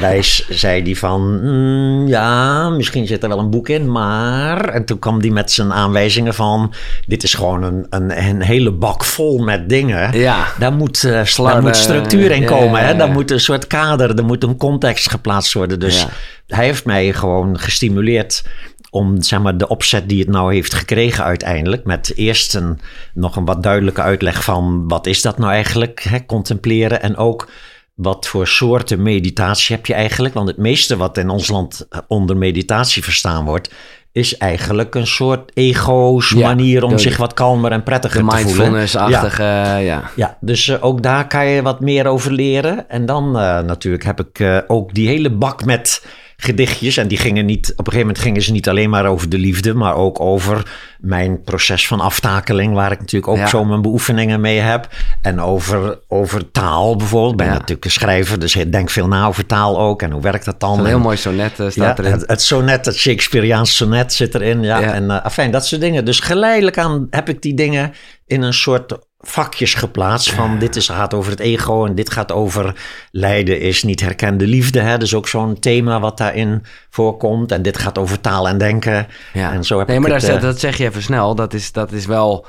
[0.00, 4.68] wijs, zei die van, "Mm, ja, misschien zit er wel een boek in, maar...
[4.68, 6.72] En toen kwam die met zijn aanwijzingen van,
[7.06, 10.18] dit is gewoon een, een, een hele bak vol met dingen.
[10.18, 10.46] Ja.
[10.58, 12.96] Daar moet, eh, daar moet structuur in komen, ja, hè?
[12.96, 15.80] daar moet een soort kader, er moet een context geplaatst worden.
[15.80, 16.06] Dus
[16.46, 18.44] hij heeft mij gewoon gestimuleerd
[18.90, 21.84] om zeg maar, de opzet die het nou heeft gekregen uiteindelijk.
[21.84, 22.78] Met eerst een,
[23.14, 27.02] nog een wat duidelijke uitleg van wat is dat nou eigenlijk, hè, contempleren.
[27.02, 27.48] En ook
[27.94, 30.34] wat voor soorten meditatie heb je eigenlijk.
[30.34, 33.70] Want het meeste wat in ons land onder meditatie verstaan wordt...
[34.12, 38.26] is eigenlijk een soort ego's Ja, manier om de- zich wat kalmer en prettiger te
[38.38, 38.46] voelen.
[38.46, 39.76] mindfulness-achtige, ja.
[39.76, 40.10] ja.
[40.16, 42.88] Ja, dus eh, ook daar kan je wat meer over leren.
[42.88, 46.04] En dan eh, natuurlijk heb ik eh, ook die hele bak met
[46.36, 46.96] gedichtjes.
[46.96, 49.38] En die gingen niet, op een gegeven moment gingen ze niet alleen maar over de
[49.38, 53.46] liefde, maar ook over mijn proces van aftakeling, waar ik natuurlijk ook Ja.
[53.46, 54.88] zo mijn beoefeningen mee heb.
[55.22, 57.30] En over, over taal bijvoorbeeld.
[57.32, 57.52] Ik ben Ja.
[57.52, 60.02] natuurlijk een schrijver, dus ik denk veel na over taal ook.
[60.02, 60.72] En hoe werkt dat dan?
[60.72, 62.12] Een En- heel mooi sonnet eh, ja, staat erin.
[62.12, 64.62] het, het sonnet, het Shakespeareaans sonnet zit erin.
[64.62, 64.92] Ja, Ja.
[64.92, 66.04] en uh, afijn, dat soort dingen.
[66.04, 67.92] Dus geleidelijk aan heb ik die dingen
[68.26, 70.30] in een soort vakjes geplaatst.
[70.30, 72.74] Van dit is, gaat over het ego en dit gaat over
[73.10, 74.80] lijden is niet herkende liefde.
[74.80, 74.98] Hè?
[74.98, 77.52] Dus ook zo'n thema wat daarin voorkomt.
[77.52, 79.06] En dit gaat over taal en denken.
[79.32, 79.52] Ja.
[79.52, 81.34] En zo heb nee, maar daar, eh, dat zeg je even snel.
[81.34, 82.46] Dat is, dat is wel...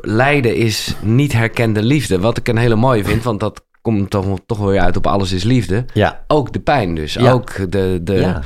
[0.00, 2.18] Lijden is niet herkende liefde.
[2.20, 5.32] Wat ik een hele mooie vind, want dat komt toch, toch weer uit op alles
[5.32, 5.84] is liefde.
[5.94, 7.12] ja, Ook de pijn dus.
[7.12, 7.32] Ja.
[7.32, 8.00] Ook de...
[8.02, 8.42] de ja.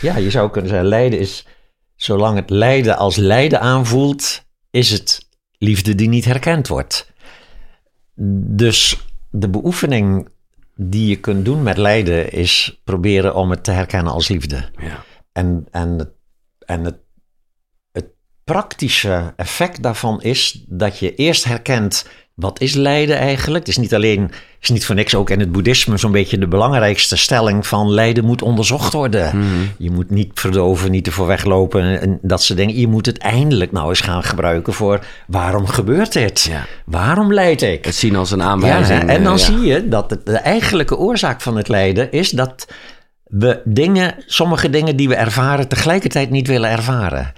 [0.00, 1.46] ja, je zou kunnen zeggen, lijden is...
[1.96, 5.25] Zolang het lijden als lijden aanvoelt, is het
[5.58, 7.12] liefde die niet herkend wordt.
[8.54, 10.28] Dus de beoefening
[10.74, 14.70] die je kunt doen met lijden is proberen om het te herkennen als liefde.
[14.78, 15.04] ja.
[15.32, 16.12] En, en,
[16.58, 16.98] en het,
[17.92, 18.06] het
[18.44, 23.66] praktische effect daarvan is dat je eerst herkent wat is lijden eigenlijk.
[23.66, 26.48] Het is niet alleen, is niet voor niks ook in het boeddhisme zo'n beetje de
[26.48, 29.38] belangrijkste stelling van lijden moet onderzocht worden.
[29.38, 29.46] Mhm.
[29.78, 32.78] Je moet niet verdoven, niet ervoor weglopen en, dat soort dingen.
[32.78, 36.42] Je moet het eindelijk nou eens gaan gebruiken voor waarom gebeurt dit?
[36.42, 36.66] Ja.
[36.84, 37.84] Waarom lijd ik?
[37.84, 39.00] Het zien als een aanwijzing.
[39.00, 39.44] en dan eh, ja.
[39.44, 42.66] zie je dat het, de eigenlijke oorzaak van het lijden is dat
[43.24, 47.32] we dingen, sommige dingen die we ervaren, tegelijkertijd niet willen ervaren.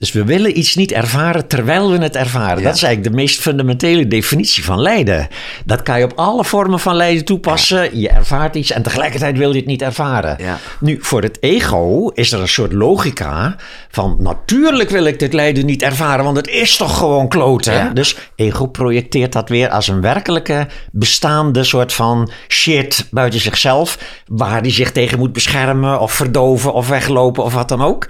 [0.00, 2.58] Dus we willen iets niet ervaren terwijl we het ervaren.
[2.58, 2.64] Ja.
[2.64, 5.28] Dat is eigenlijk de meest fundamentele definitie van lijden.
[5.64, 7.98] Dat kan je op alle vormen van lijden toepassen.
[7.98, 10.36] Je ervaart iets en tegelijkertijd wil je het niet ervaren.
[10.38, 10.58] Ja.
[10.80, 13.56] Nu, voor het ego is er een soort logica
[13.90, 17.94] van natuurlijk wil ik dit lijden niet ervaren, want het is toch gewoon kloten.
[17.94, 24.60] Dus ego projecteert dat weer als een werkelijke bestaande soort van shit buiten zichzelf, waar
[24.60, 28.08] hij zich tegen moet beschermen of verdoven of weglopen of wat dan ook.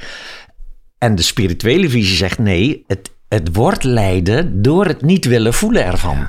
[1.00, 5.84] En de spirituele visie zegt nee, het, het wordt lijden door het niet willen voelen
[5.84, 6.28] ervan.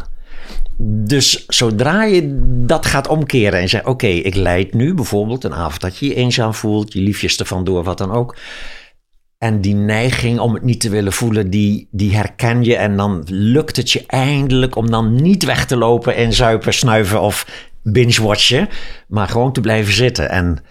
[0.84, 5.82] Dus zodra je dat gaat omkeren en zegt: Oké, ik lijd nu bijvoorbeeld een avond
[5.82, 8.38] dat je je eenzaam voelt, je liefjes ervan door, wat dan ook.
[9.38, 12.76] En die neiging om het niet te willen voelen, die, die herken je.
[12.76, 17.22] En dan lukt het je eindelijk om dan niet weg te lopen en zuipen, snuiven
[17.22, 18.70] of binge-watchen.
[19.08, 20.30] Maar gewoon te blijven zitten.
[20.30, 20.64] En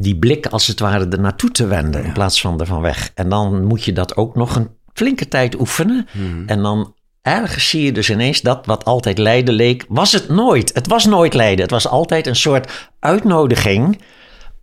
[0.00, 3.10] die blik als het ware er naartoe te wenden in plaats van ervan weg.
[3.14, 6.06] En dan moet je dat ook nog een flinke tijd oefenen.
[6.46, 10.74] En dan ergens zie je dus ineens dat wat altijd lijden leek, was het nooit.
[10.74, 11.60] Het was nooit lijden.
[11.60, 14.00] Het was altijd een soort uitnodiging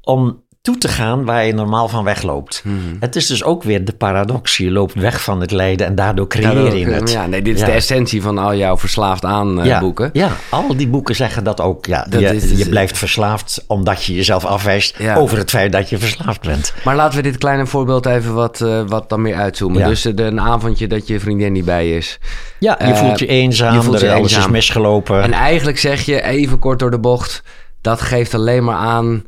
[0.02, 2.60] om toe te gaan waar je normaal van wegloopt.
[2.64, 2.98] Hmm.
[3.00, 4.58] Het is dus ook weer de paradox.
[4.58, 7.12] Je loopt weg van het lijden en daardoor creëer je het.
[7.12, 7.66] Ja, nee, dit is Ja.
[7.66, 10.10] de essentie van al jouw verslaafd aan eh, ja, boeken.
[10.14, 11.86] Ja, al die boeken zeggen dat ook.
[11.86, 15.16] Ja, Dat je, is- je blijft verslaafd omdat je jezelf afwijst Ja.
[15.16, 16.74] over het feit dat je verslaafd bent.
[16.84, 19.84] Maar laten we dit kleine voorbeeld even wat, eh, wat dan meer uitzoomen.
[19.88, 22.20] Dus eh, de, een avondje dat je vriendin niet bij is.
[22.60, 24.52] Ja, je voelt je eenzaam, je voelt je alles is eenzaam.
[24.52, 25.22] misgelopen.
[25.22, 27.44] En eigenlijk zeg je even kort door de bocht...
[27.82, 29.24] dat geeft alleen maar aan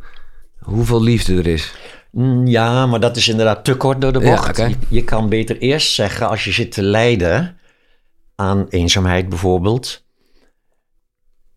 [0.68, 1.74] hoeveel liefde er is.
[2.12, 4.58] Mm, Ja, maar dat is inderdaad te kort door de Ja, bocht.
[4.58, 7.58] je, je kan beter eerst zeggen, als je zit te lijden
[8.36, 10.06] aan eenzaamheid bijvoorbeeld,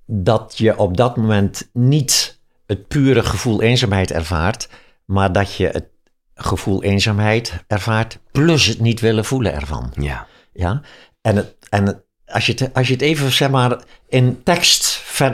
[0.07, 4.69] dat je op dat moment niet het pure gevoel eenzaamheid ervaart,
[5.05, 5.87] maar dat je het
[6.35, 9.93] gevoel eenzaamheid ervaart plus het niet willen voelen ervan.
[10.01, 10.27] Ja.
[10.53, 10.81] Ja?
[11.21, 14.85] En, het, en het- als, je het, als je het even zeg maar, in tekst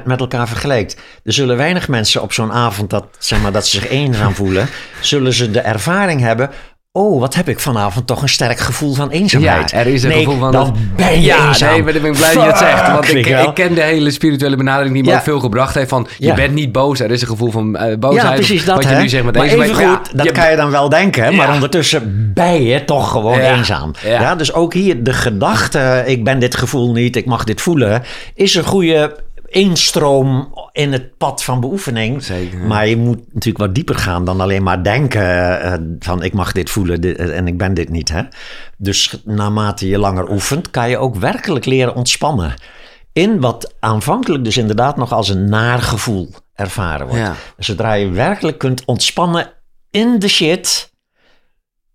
[0.05, 0.97] met elkaar vergelijkt.
[1.25, 4.69] Er zullen weinig mensen op zo'n avond dat, zeg maar, dat ze zich eenzaam voelen.
[5.01, 6.51] Zullen ze de ervaring hebben.
[6.93, 9.71] Oh, wat heb ik vanavond toch een sterk gevoel van eenzaamheid.
[9.71, 10.53] Ja, er is een nee, gevoel van...
[10.53, 11.73] dan ben je ja, eenzaam.
[11.73, 12.87] nee, maar ik ben blij dat je het zegt.
[12.91, 15.17] Want ik, ik ken de hele spirituele benadering die me Ja.
[15.17, 15.89] ook veel gebracht heeft.
[15.89, 16.35] Van, je Ja.
[16.35, 17.01] bent niet boos.
[17.01, 18.29] Er is een gevoel van eh, boosheid.
[18.29, 18.77] Ja, precies dat.
[18.77, 19.71] Wat je nu zegt met maar eenzaamheid.
[19.71, 21.35] even Ja, goed, dat kan je dan wel denken.
[21.35, 23.93] Maar ondertussen ben je toch gewoon eenzaam.
[24.05, 24.21] Ja.
[24.21, 24.35] Ja.
[24.35, 28.03] dus ook hier de gedachte, ik ben dit gevoel niet, ik mag dit voelen,
[28.35, 29.17] is een goede
[29.47, 32.25] instroom in het pad van beoefening.
[32.25, 32.67] Zeker, ja.
[32.67, 36.53] Maar je moet natuurlijk wat dieper gaan dan alleen maar denken eh, van ik mag
[36.53, 38.09] dit voelen dit- en ik ben dit niet.
[38.09, 38.23] Hè?
[38.77, 42.55] Dus naarmate je langer oefent, kan je ook werkelijk leren ontspannen.
[43.13, 47.23] In wat aanvankelijk dus inderdaad nog als een naar gevoel ervaren wordt.
[47.23, 47.35] Ja.
[47.59, 49.53] Zodra je werkelijk kunt ontspannen
[49.91, 50.93] in de shit,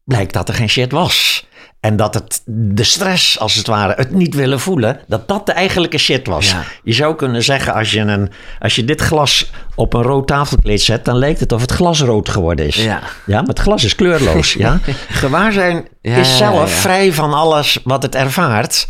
[0.04, 1.46] blijkt dat er geen shit was.
[1.82, 5.52] En dat het de stress, als het ware, het niet willen voelen, dat dat de
[5.52, 6.52] eigenlijke shit was.
[6.52, 6.64] Ja.
[6.84, 10.82] Je zou kunnen zeggen, als je, een, als je dit glas op een rood tafelkleed
[10.82, 12.76] zet, dan lijkt het of het glas rood geworden is.
[12.76, 13.00] Ja.
[13.26, 14.54] ja maar het glas is kleurloos.
[14.54, 14.80] ja?
[15.10, 18.88] Gewaarzijn Ja, is zelf vrij van alles wat het ervaart.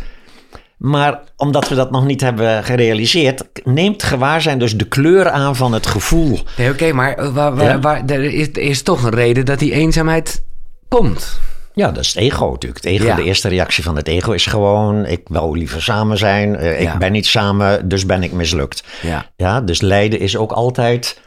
[0.76, 5.72] Maar omdat we dat nog niet hebben gerealiseerd, neemt gewaarzijn dus de kleur aan van
[5.72, 6.38] het gevoel.
[6.56, 9.58] Nee, oké, maar eh, waar, waar, waar- er, is, er is toch een reden dat
[9.58, 10.42] die eenzaamheid
[10.88, 11.40] komt.
[11.74, 12.84] Ja, dat is het ego natuurlijk.
[12.84, 13.14] Het ego, Ja.
[13.16, 16.56] De eerste reactie van het ego is gewoon: ik wou liever samen zijn.
[16.56, 16.96] eh, ik Ja.
[16.98, 18.84] ben niet samen, dus ben ik mislukt.
[19.02, 19.26] Ja.
[19.36, 21.20] Ja, dus lijden is ook altijd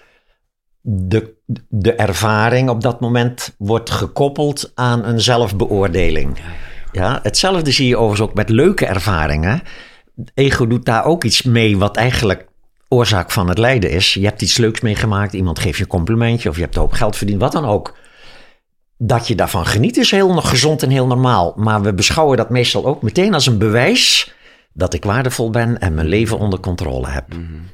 [0.82, 1.34] de,
[1.70, 6.38] de ervaring op dat moment wordt gekoppeld aan een zelfbeoordeling.
[6.92, 9.62] Ja, hetzelfde zie je overigens ook met leuke ervaringen.
[10.34, 12.46] Ego doet daar ook iets mee wat eigenlijk
[12.88, 14.14] oorzaak van het lijden is.
[14.14, 16.92] Je hebt iets leuks meegemaakt, iemand geeft je een complimentje of je hebt een hoop
[16.94, 17.98] geld verdiend, wat dan ook.
[18.98, 21.54] Dat je daarvan geniet is heel nog gezond en heel normaal.
[21.56, 24.34] Maar we beschouwen dat meestal ook meteen als een bewijs
[24.74, 27.26] dat ik waardevol ben en mijn leven onder controle heb.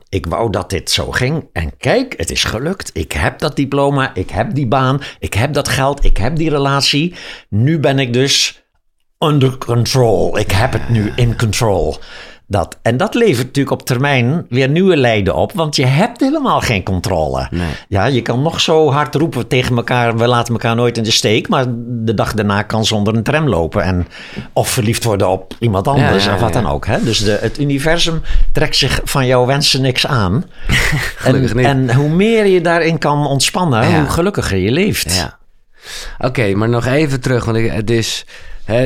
[0.09, 1.49] Ik wou dat dit zo ging.
[1.53, 2.89] En kijk, het is gelukt.
[2.93, 6.49] Ik heb dat diploma, ik heb die baan, ik heb dat geld, ik heb die
[6.49, 7.15] relatie.
[7.49, 8.63] Nu ben ik dus
[9.19, 10.37] under control.
[10.37, 11.97] Ik heb het nu in control.
[12.51, 12.77] Dat.
[12.81, 16.83] En dat levert natuurlijk op termijn weer nieuwe lijden op, want je hebt helemaal geen
[16.83, 17.47] controle.
[17.51, 17.67] Nee.
[17.87, 21.11] Ja, je kan nog zo hard roepen tegen elkaar, we laten elkaar nooit in de
[21.11, 24.07] steek, maar de dag daarna kan zonder een tram lopen en
[24.53, 26.85] of verliefd worden op iemand anders Ja, ja, of wat dan ook.
[26.85, 27.03] Hè?
[27.03, 30.43] Dus de, het universum trekt zich van jouw wensen niks aan.
[31.15, 31.65] Gelukkig en, niet.
[31.65, 35.15] en hoe meer je daarin kan ontspannen, hoe gelukkiger je leeft.
[35.15, 35.37] Ja.
[36.19, 37.45] Oké, maar nog even terug.
[37.45, 37.89] Want ik- het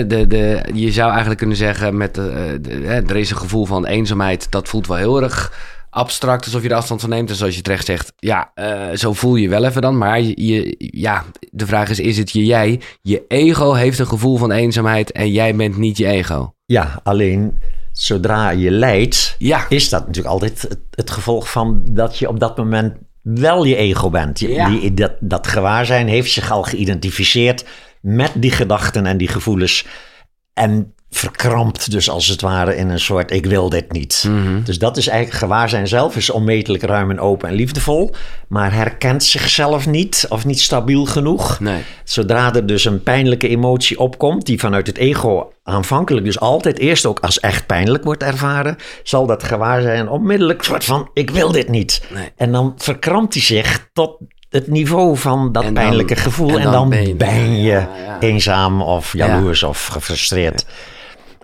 [0.07, 1.97] de, de, je zou eigenlijk kunnen zeggen...
[1.97, 4.51] Met, de, de- hè, er is een gevoel van eenzaamheid.
[4.51, 5.53] Dat voelt wel heel erg
[5.89, 7.29] abstract, alsof je er afstand van neemt.
[7.29, 9.97] En zoals je terecht zegt, ja, eh, zo voel je wel even dan.
[9.97, 12.81] Maar je, je- ja, de vraag is, is het je jij?
[13.01, 16.53] Je ego heeft een gevoel van eenzaamheid en jij bent niet je ego.
[16.65, 17.57] Ja, alleen
[17.91, 19.65] zodra je lijdt, Ja.
[19.69, 23.75] is dat natuurlijk altijd het, het gevolg van dat je op dat moment wel je
[23.75, 24.39] ego bent.
[24.39, 24.69] Je- Ja.
[24.69, 27.65] die, dat, dat gewaarzijn heeft zich al geïdentificeerd
[28.05, 29.85] met die gedachten en die gevoelens.
[30.53, 34.25] En verkrampt dus als het ware in een soort ik wil dit niet.
[34.27, 34.63] Mhm.
[34.63, 38.13] Dus dat is eigenlijk gewaarzijn zelf is onmetelijk ruim en open en liefdevol.
[38.47, 41.59] Maar herkent zichzelf niet of niet stabiel genoeg.
[41.59, 41.81] Nee.
[42.03, 47.05] Zodra er dus een pijnlijke emotie opkomt, die vanuit het ego aanvankelijk dus altijd eerst
[47.05, 51.69] ook als echt pijnlijk wordt ervaren, zal dat gewaarzijn onmiddellijk soort van ik wil dit
[51.69, 52.03] niet.
[52.13, 52.31] Nee.
[52.35, 54.17] En dan verkrampt hij zich tot
[54.55, 56.49] het niveau van dat dan- pijnlijke gevoel.
[56.49, 58.19] en En dan dan, ben je- ben je, ja, ja.
[58.19, 60.65] eenzaam of jaloers of gefrustreerd.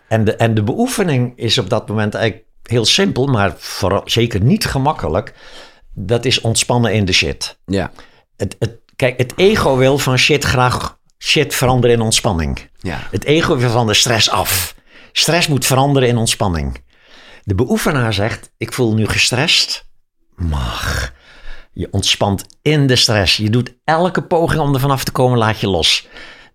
[0.07, 4.41] En, de, en de beoefening is op dat moment eigenlijk heel simpel, maar vooral, zeker
[4.41, 5.33] niet gemakkelijk.
[5.93, 7.57] Dat is ontspannen in de shit.
[7.65, 7.91] Ja.
[8.37, 12.69] Het, het, kijk, het ego wil van shit graag shit veranderen in ontspanning.
[12.79, 12.99] Ja.
[13.11, 14.75] Het ego wil van de stress af.
[15.11, 16.83] Stress moet veranderen in ontspanning.
[17.43, 19.85] De beoefenaar zegt: Ik voel nu gestrest.
[20.35, 21.13] Mag.
[21.73, 23.37] Je ontspant in de stress.
[23.37, 26.07] Je doet elke poging om er vanaf te komen, laat je los.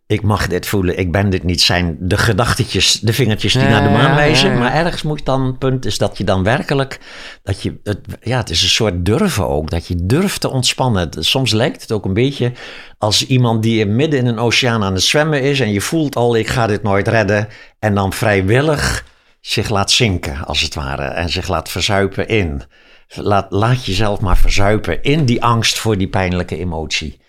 [0.09, 1.61] Ik mag dit voelen, ik ben dit niet.
[1.61, 4.49] Zijn de gedachtetjes, de vingertjes die Ja, naar de maan wijzen.
[4.49, 4.61] ja, ja.
[4.61, 7.01] Maar ergens moet dan, punt is dat je dan werkelijk,
[7.43, 9.71] dat je, het, ja, het is een soort durven ook.
[9.71, 11.09] Dat je durft te ontspannen.
[11.19, 12.53] Soms lijkt het ook een beetje
[12.99, 15.61] als iemand die midden in een oceaan aan het zwemmen is.
[15.61, 17.49] En je voelt al, ik ga dit nooit redden.
[17.79, 19.05] En dan vrijwillig
[19.41, 21.05] zich laat zinken, als het ware.
[21.05, 22.62] En zich laat verzuipen in.
[23.09, 27.20] Laat, laat jezelf maar verzuipen in die angst voor die pijnlijke emotie.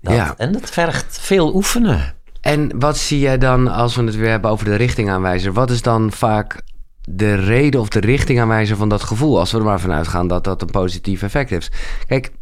[0.00, 0.34] Dat, Ja.
[0.36, 2.14] En dat vergt veel oefenen.
[2.40, 5.82] En wat zie jij dan, als we het weer hebben over de richtingaanwijzer, wat is
[5.82, 6.62] dan vaak
[7.00, 9.38] de reden of de richtingaanwijzer van dat gevoel?
[9.38, 11.76] Als we er maar vanuit gaan dat dat een positief effect heeft.
[12.06, 12.32] Kijk,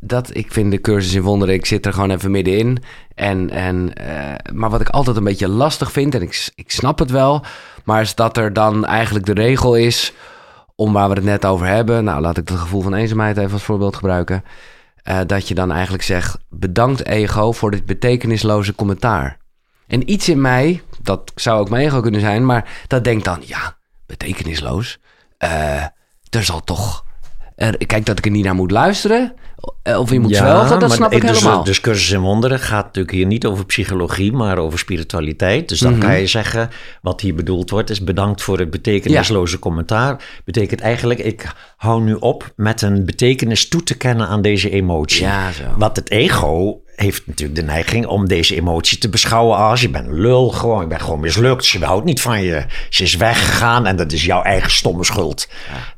[0.00, 2.82] dat, ik vind de cursus in wonderen, ik zit er gewoon even middenin.
[3.14, 6.98] En, en, eh, maar wat ik altijd een beetje lastig vind, en ik, ik snap
[6.98, 7.44] het wel,
[7.84, 10.12] maar is dat er dan eigenlijk de regel is
[10.76, 12.04] om waar we het net over hebben.
[12.04, 14.44] Nou, laat ik het gevoel van eenzaamheid even als voorbeeld gebruiken.
[15.02, 19.38] eh, dat je dan eigenlijk zegt: bedankt ego voor dit betekenisloze commentaar.
[19.86, 23.42] En iets in mij, dat zou ook mijn ego kunnen zijn, maar dat denkt dan:
[23.44, 24.98] ja, betekenisloos.
[25.38, 25.82] Eh,
[26.30, 27.04] er zal toch.
[27.56, 29.34] Er, kijk dat ik er niet naar moet luisteren.
[29.82, 31.64] Eh, Of je moet zwelgen, dat maar snap ik dus, helemaal.
[31.64, 35.68] Dus cursus in wonderen gaat natuurlijk hier niet over psychologie, maar over spiritualiteit.
[35.68, 36.00] Dus dan Mhm.
[36.00, 36.70] kan je zeggen,
[37.02, 40.24] wat hier bedoeld wordt, is bedankt voor het betekenisloze commentaar.
[40.44, 45.22] Betekent eigenlijk, ik hou nu op met een betekenis toe te kennen aan deze emotie.
[45.22, 45.64] Ja, zo.
[45.76, 50.06] Wat het ego heeft natuurlijk de neiging om deze emotie te beschouwen als je bent
[50.10, 53.96] lul, gewoon, je bent gewoon mislukt, ze houdt niet van je, ze is weggegaan en
[53.96, 55.48] dat is jouw eigen stomme schuld.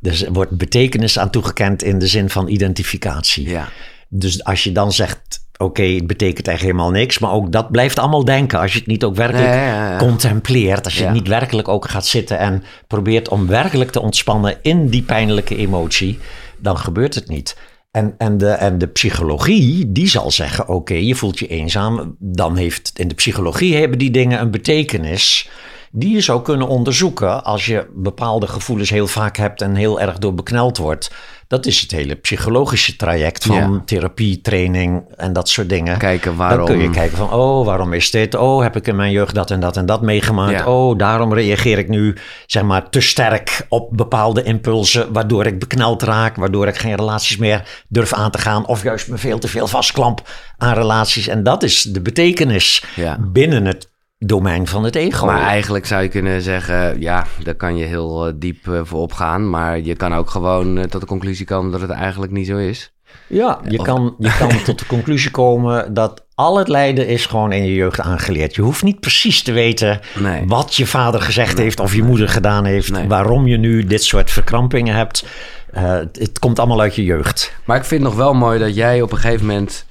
[0.00, 3.48] Dus er wordt betekenis aan toegekend in de zin van identificatie.
[3.48, 3.68] Ja.
[4.08, 5.18] Dus als je dan zegt,
[5.56, 8.58] oké, het betekent eigenlijk helemaal niks, maar ook dat blijft allemaal denken.
[8.58, 12.38] Als je het niet ook werkelijk Ja, contempleert, als je niet werkelijk ook gaat zitten
[12.38, 16.18] en probeert om werkelijk te ontspannen in die pijnlijke emotie,
[16.58, 17.56] dan gebeurt het niet.
[17.98, 22.56] En, en, de, en de psychologie, die zal zeggen, oké, je voelt je eenzaam, dan
[22.56, 25.50] heeft in de psychologie hebben die dingen een betekenis
[25.92, 30.18] die je zou kunnen onderzoeken als je bepaalde gevoelens heel vaak hebt en heel erg
[30.18, 31.10] door bekneld wordt.
[31.46, 33.82] Dat is het hele psychologische traject van Ja.
[33.84, 35.98] therapie, training en dat soort dingen.
[35.98, 38.34] Kijken Dan kun je waarom- kijken van, oh, waarom is dit?
[38.34, 40.52] Oh, heb ik in mijn jeugd dat en dat en dat meegemaakt?
[40.58, 40.66] Ja.
[40.66, 42.16] Oh, daarom reageer ik nu,
[42.46, 47.36] zeg maar, te sterk op bepaalde impulsen, waardoor ik bekneld raak, waardoor ik geen relaties
[47.36, 51.26] meer durf aan te gaan, of juist me veel te veel vastklamp aan relaties.
[51.28, 53.18] En dat is de betekenis Ja.
[53.20, 55.26] binnen het domein van het ego.
[55.26, 59.00] Maar eigenlijk zou je kunnen zeggen, ja, daar kan je heel eh, diep eh, voor
[59.00, 59.50] opgaan.
[59.50, 62.56] Maar je kan ook gewoon eh, tot de conclusie komen dat het eigenlijk niet zo
[62.56, 62.92] is.
[63.26, 67.26] Ja, je Of- kan, je kan tot de conclusie komen dat al het lijden is
[67.26, 68.54] gewoon in je jeugd aangeleerd.
[68.54, 70.42] Je hoeft niet precies te weten Nee.
[70.46, 72.90] wat je vader gezegd heeft of je moeder gedaan heeft.
[72.90, 73.08] Nee.
[73.08, 75.24] Waarom je nu dit soort verkrampingen hebt.
[75.72, 77.52] Het, het komt allemaal uit je jeugd.
[77.64, 79.84] Maar ik vind het nog wel mooi dat jij op een gegeven moment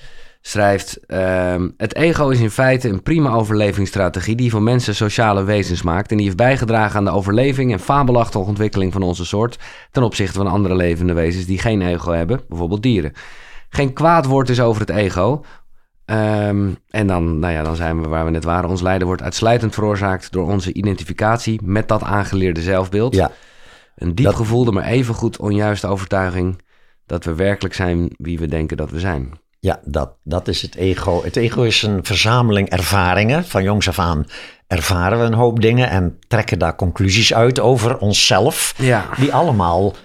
[0.48, 1.06] schrijft...
[1.06, 4.36] ehm, het ego is in feite een prima overlevingsstrategie...
[4.36, 6.12] die van mensen sociale wezens maakt...
[6.12, 7.72] en die heeft bijgedragen aan de overleving...
[7.72, 9.60] en fabelachtige ontwikkeling van onze soort...
[9.92, 13.12] ten opzichte van andere levende wezens die geen ego hebben, bijvoorbeeld dieren.
[13.70, 15.44] Geen kwaad woord is over het ego...
[16.06, 18.70] Ehm, en dan, nou ja, dan zijn we waar we net waren.
[18.70, 23.16] Ons lijden wordt uitsluitend veroorzaakt door onze identificatie met dat aangeleerde zelfbeeld.
[23.16, 23.32] Ja,
[23.96, 26.62] Een diep Dat- gevoelde, maar evengoed onjuiste overtuiging
[27.06, 29.32] dat we werkelijk zijn wie we denken dat we zijn.
[29.60, 31.24] Ja dat, dat is het ego.
[31.24, 33.46] Het ego is een verzameling ervaringen.
[33.46, 34.26] Van jongs af aan
[34.68, 38.74] ervaren we een hoop dingen en trekken daar conclusies uit over onszelf.
[38.78, 39.06] Ja.
[39.18, 39.96] Die allemaal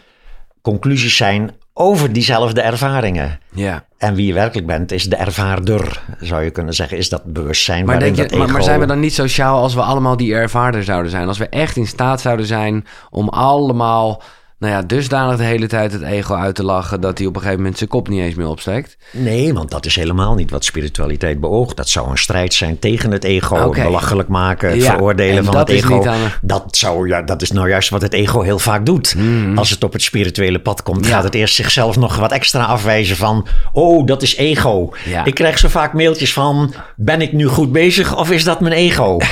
[0.63, 3.41] conclusies zijn over diezelfde ervaringen.
[3.53, 3.85] Ja.
[3.99, 6.99] En wie je werkelijk bent, is de ervaarder, zou je kunnen zeggen.
[6.99, 8.57] Is dat bewustzijn Maar, waarin denk je, dat maar, ego...
[8.57, 11.29] maar zijn we dan niet sociaal als we allemaal die ervaarder zouden zijn?
[11.29, 14.23] Als we echt in staat zouden zijn om allemaal,
[14.63, 17.01] nou ja, dusdanig de hele tijd het ego uit te lachen...
[17.01, 18.97] dat hij op een gegeven moment zijn kop niet eens meer opsteekt?
[19.11, 21.77] Nee, want dat is helemaal niet wat spiritualiteit beoogt.
[21.77, 23.71] Dat zou een strijd zijn tegen het ego.
[23.71, 26.07] Belachelijk maken, het Ja, veroordelen en van dat het is ego.
[26.07, 29.17] aan- dat, zou, ja, dat is nou juist wat het ego heel vaak doet.
[29.55, 31.07] Als het op het spirituele pad komt.
[31.07, 31.13] Ja.
[31.13, 33.47] gaat het eerst zichzelf nog wat extra afwijzen van...
[33.73, 34.93] oh, dat is ego.
[35.05, 35.25] Ja.
[35.25, 36.75] Ik krijg zo vaak mailtjes van...
[36.97, 39.19] ben ik nu goed bezig of is dat mijn ego?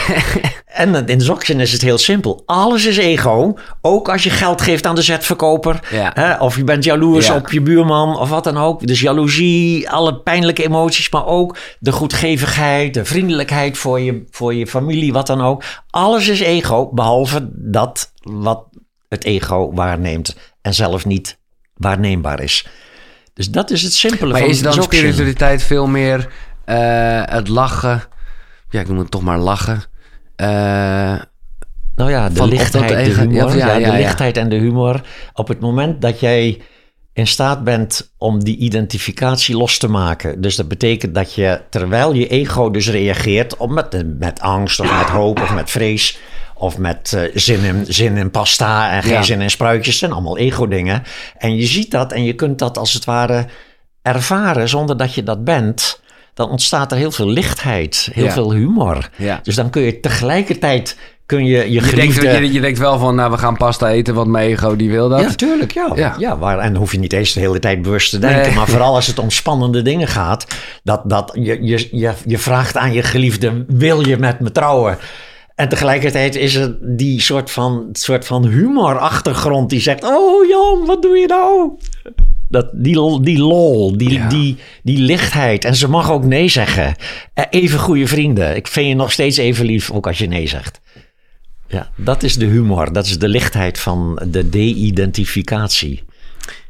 [0.70, 2.42] En in Zoxen is het heel simpel.
[2.46, 3.54] Alles is ego.
[3.80, 5.80] Ook als je geld geeft aan de zetverkoper.
[5.90, 6.10] Ja.
[6.14, 7.34] Hè, of je bent jaloers Ja.
[7.34, 8.86] op je buurman of wat dan ook.
[8.86, 11.10] Dus jaloezie, alle pijnlijke emoties.
[11.10, 15.62] Maar ook de goedgevigheid, de vriendelijkheid voor je, voor je familie, wat dan ook.
[15.90, 18.64] Alles is ego, behalve dat wat
[19.08, 20.36] het ego waarneemt.
[20.62, 21.38] En zelf niet
[21.74, 22.66] waarneembaar is.
[23.34, 26.28] Dus dat is het simpele Maar van is dan spiritualiteit veel meer
[26.64, 28.02] eh, het lachen?
[28.70, 29.82] Ja, ik noem het toch maar lachen.
[30.36, 31.14] Eh,
[32.00, 33.56] Nou ja, de Van lichtheid, de eigen- humor.
[33.56, 35.00] ja, Ja, ja, de lichtheid en de humor.
[35.34, 36.60] Op het moment dat jij
[37.12, 40.40] in staat bent om die identificatie los te maken.
[40.40, 44.98] Dus dat betekent dat je, terwijl je ego dus reageert op met, met angst of
[44.98, 46.18] met hoop of met vrees
[46.54, 49.22] of met uh, zin, in, zin in pasta en geen Ja.
[49.22, 51.02] zin in spruitjes, zijn allemaal ego-dingen.
[51.38, 53.46] En je ziet dat en je kunt dat als het ware
[54.02, 56.00] ervaren zonder dat je dat bent.
[56.34, 58.30] Dan ontstaat er heel veel lichtheid, heel Ja.
[58.32, 59.10] veel humor.
[59.16, 59.40] Ja.
[59.42, 60.96] Dus dan kun je tegelijkertijd
[61.30, 64.14] kun je, je Je denkt, je, je denkt wel van, nou, we gaan pasta eten,
[64.14, 65.20] want mijn ego die wil dat.
[65.20, 65.92] Ja, tuurlijk, ja.
[65.94, 66.14] Ja.
[66.18, 66.38] ja.
[66.38, 68.40] waar, en dan hoef je niet eens de hele tijd bewust te denken.
[68.46, 68.54] Nee.
[68.54, 70.46] Maar vooral als het om spannende dingen gaat.
[70.82, 74.98] Dat, dat je, je, je, je vraagt aan je geliefde, wil je met me trouwen?
[75.54, 80.04] En tegelijkertijd is er die soort van, soort van humorachtergrond die zegt...
[80.04, 81.70] Oh Jan, wat doe je nou?
[82.48, 84.28] Dat, die, lol- die lol, die, Ja.
[84.28, 85.64] die, die lichtheid.
[85.64, 86.94] En ze mag ook nee zeggen.
[87.34, 88.56] Eh, Even goede vrienden.
[88.56, 90.79] Ik vind je nog steeds even lief, ook als je nee zegt.
[91.70, 92.92] Ja, dat is de humor.
[92.92, 96.04] Dat is de lichtheid van de de-identificatie.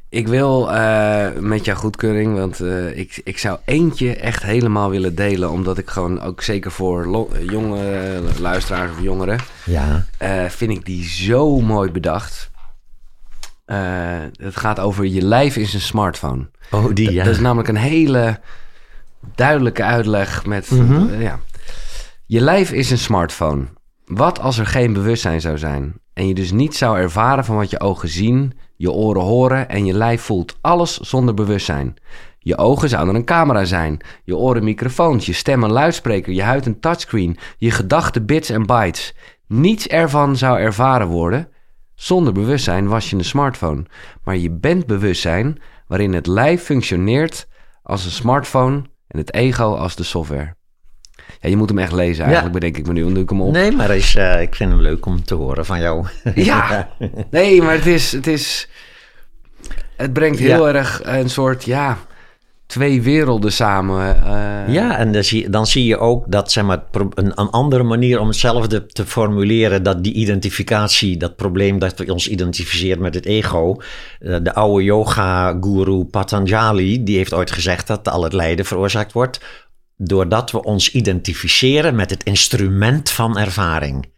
[0.08, 5.14] Ik wil eh, met jouw goedkeuring, want eh, ik, ik zou eentje echt helemaal willen
[5.14, 5.50] delen.
[5.50, 10.06] Omdat ik gewoon ook zeker voor jonge luisteraars of jongeren, Ja.
[10.18, 12.50] eh, vind ik die zo mooi bedacht.
[14.36, 16.48] Het gaat over je lijf is een smartphone.
[16.70, 17.24] Oh, die, ja.
[17.24, 18.40] Dat is namelijk een hele
[19.34, 20.70] duidelijke uitleg met...
[20.70, 21.20] Mhm.
[21.20, 21.40] ja.
[22.26, 23.64] Je lijf is een smartphone.
[24.10, 25.94] Wat als er geen bewustzijn zou zijn?
[26.12, 29.86] En je dus niet zou ervaren van wat je ogen zien, je oren horen en
[29.86, 30.58] je lijf voelt.
[30.60, 31.94] Alles zonder bewustzijn.
[32.38, 36.66] Je ogen zouden een camera zijn, je oren microfoons, je stem een luidspreker, je huid
[36.66, 39.14] een touchscreen, je gedachten bits en bytes.
[39.46, 41.48] Niets ervan zou ervaren worden.
[41.94, 43.84] Zonder bewustzijn was je een smartphone.
[44.24, 47.48] Maar je bent bewustzijn waarin het lijf functioneert
[47.82, 50.58] als een smartphone en het ego als de software.
[51.40, 53.12] Ja, je moet hem echt lezen eigenlijk, bedenk ik me nu.
[53.12, 53.52] Doe ik hem op.
[53.52, 56.06] Nee, maar is, eh, ik vind hem leuk om te horen van jou.
[56.34, 56.88] Ja,
[57.30, 58.68] nee, maar het is, het is...
[59.96, 61.98] Het brengt heel erg een soort, ja,
[62.66, 64.22] twee werelden samen.
[64.24, 64.74] eh.
[64.74, 68.20] Ja, en dan zie, dan zie je ook dat zeg maar, een, een andere manier
[68.20, 73.26] om hetzelfde te formuleren, dat die identificatie, dat probleem dat we ons identificeren met het
[73.26, 73.76] ego.
[74.20, 79.40] eh, De oude yoga-guru Patanjali, die heeft ooit gezegd dat al het lijden veroorzaakt wordt
[80.02, 84.08] doordat we ons identificeren met het instrument van ervaring.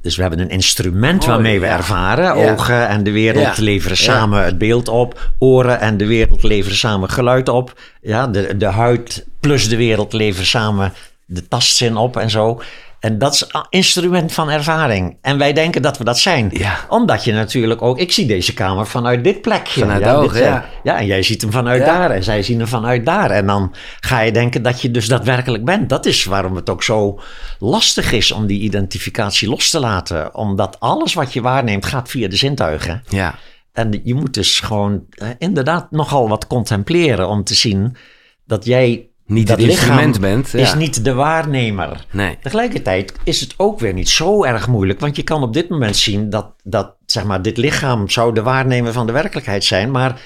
[0.00, 1.76] Dus we hebben een instrument Oh, waarmee we ja.
[1.76, 2.24] ervaren.
[2.38, 2.52] Ja.
[2.52, 3.62] Ogen en de wereld Ja.
[3.62, 5.30] leveren samen het beeld op.
[5.38, 7.80] Oren en de wereld leveren samen geluid op.
[8.00, 10.92] Ja, de, de huid plus de wereld leveren samen
[11.24, 12.60] de tastzin op en zo.
[13.06, 15.18] En dat is een instrument van ervaring.
[15.20, 16.48] En wij denken dat we dat zijn.
[16.52, 16.76] Ja.
[16.88, 17.98] Omdat je natuurlijk ook...
[17.98, 19.80] Ik zie deze kamer vanuit dit plekje.
[19.80, 20.64] Vanuit ja, dit zijn- ja.
[20.82, 23.30] ja, en jij ziet hem vanuit daar en zij zien hem vanuit daar.
[23.30, 25.88] En dan ga je denken dat je dus daadwerkelijk bent.
[25.88, 27.20] Dat is waarom het ook zo
[27.58, 30.34] lastig is om die identificatie los te laten.
[30.34, 33.02] Omdat alles wat je waarneemt gaat via de zintuigen.
[33.08, 33.34] Ja,
[33.72, 37.96] En je moet dus gewoon eh, inderdaad nogal wat contempleren om te zien
[38.44, 40.58] dat jij Niet dat het instrument bent, ja.
[40.58, 42.04] is niet de waarnemer.
[42.10, 42.38] nee.
[42.42, 45.96] Tegelijkertijd is het ook weer niet zo erg moeilijk, want je kan op dit moment
[45.96, 50.20] zien dat, dat zeg maar, dit lichaam zou de waarnemer van de werkelijkheid zijn, maar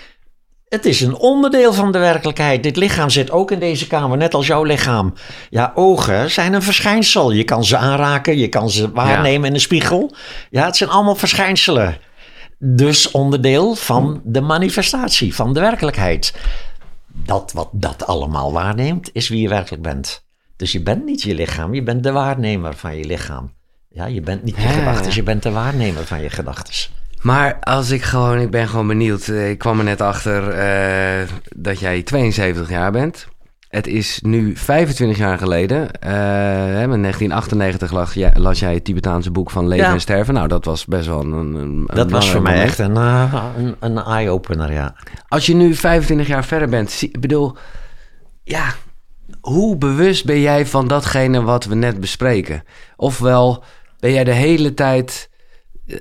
[0.70, 2.62] het is een onderdeel van de werkelijkheid.
[2.62, 5.14] Dit lichaam zit ook in deze kamer, net als jouw lichaam.
[5.48, 7.32] Ja, ogen zijn een verschijnsel.
[7.32, 10.14] Je kan ze aanraken, je kan ze waarnemen in de spiegel.
[10.50, 11.98] Ja, het zijn allemaal verschijnselen.
[12.58, 16.34] Dus onderdeel van de manifestatie, van de werkelijkheid.
[17.24, 20.24] Dat wat dat allemaal waarneemt, is wie je werkelijk bent.
[20.56, 23.52] Dus je bent niet je lichaam, je bent de waarnemer van je lichaam.
[23.88, 26.74] Ja, je bent niet je gedachten, je bent de waarnemer van je gedachten.
[27.22, 29.28] Maar als ik gewoon, ik ben gewoon benieuwd.
[29.28, 33.26] Eh, Ik kwam er net achter eh, dat jij 72 jaar bent.
[33.70, 35.90] Het is nu 25 jaar geleden.
[36.00, 39.92] eh, in 1998 las jij, las jij het Tibetaanse boek van Leven Ja.
[39.92, 40.34] en Sterven.
[40.34, 41.32] Nou, dat was best wel een.
[41.32, 44.94] een een Dat was voor mij echt een, eh, een, een eye-opener, ja.
[45.28, 47.56] Als je nu 25 jaar verder bent, ik bedoel,
[48.42, 48.74] ja,
[49.40, 52.62] hoe bewust ben jij van datgene wat we net bespreken?
[52.96, 53.64] Ofwel,
[53.98, 55.30] ben jij de hele tijd,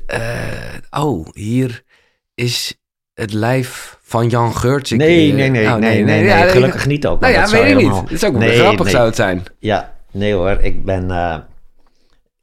[0.05, 0.19] eh,
[0.89, 1.83] oh, hier
[2.35, 2.78] is
[3.19, 4.91] het lijf van Jan Geurts.
[4.91, 7.19] Nee, eh, nee, nee, oh, nee, nee, Ja, nee, gelukkig niet ook.
[7.19, 7.95] Nou ja, weet ik niet.
[7.95, 8.93] Het is ook Nee, grappig nee.
[8.93, 9.43] zou het zijn.
[9.59, 11.11] Ja, nee hoor, ik ben...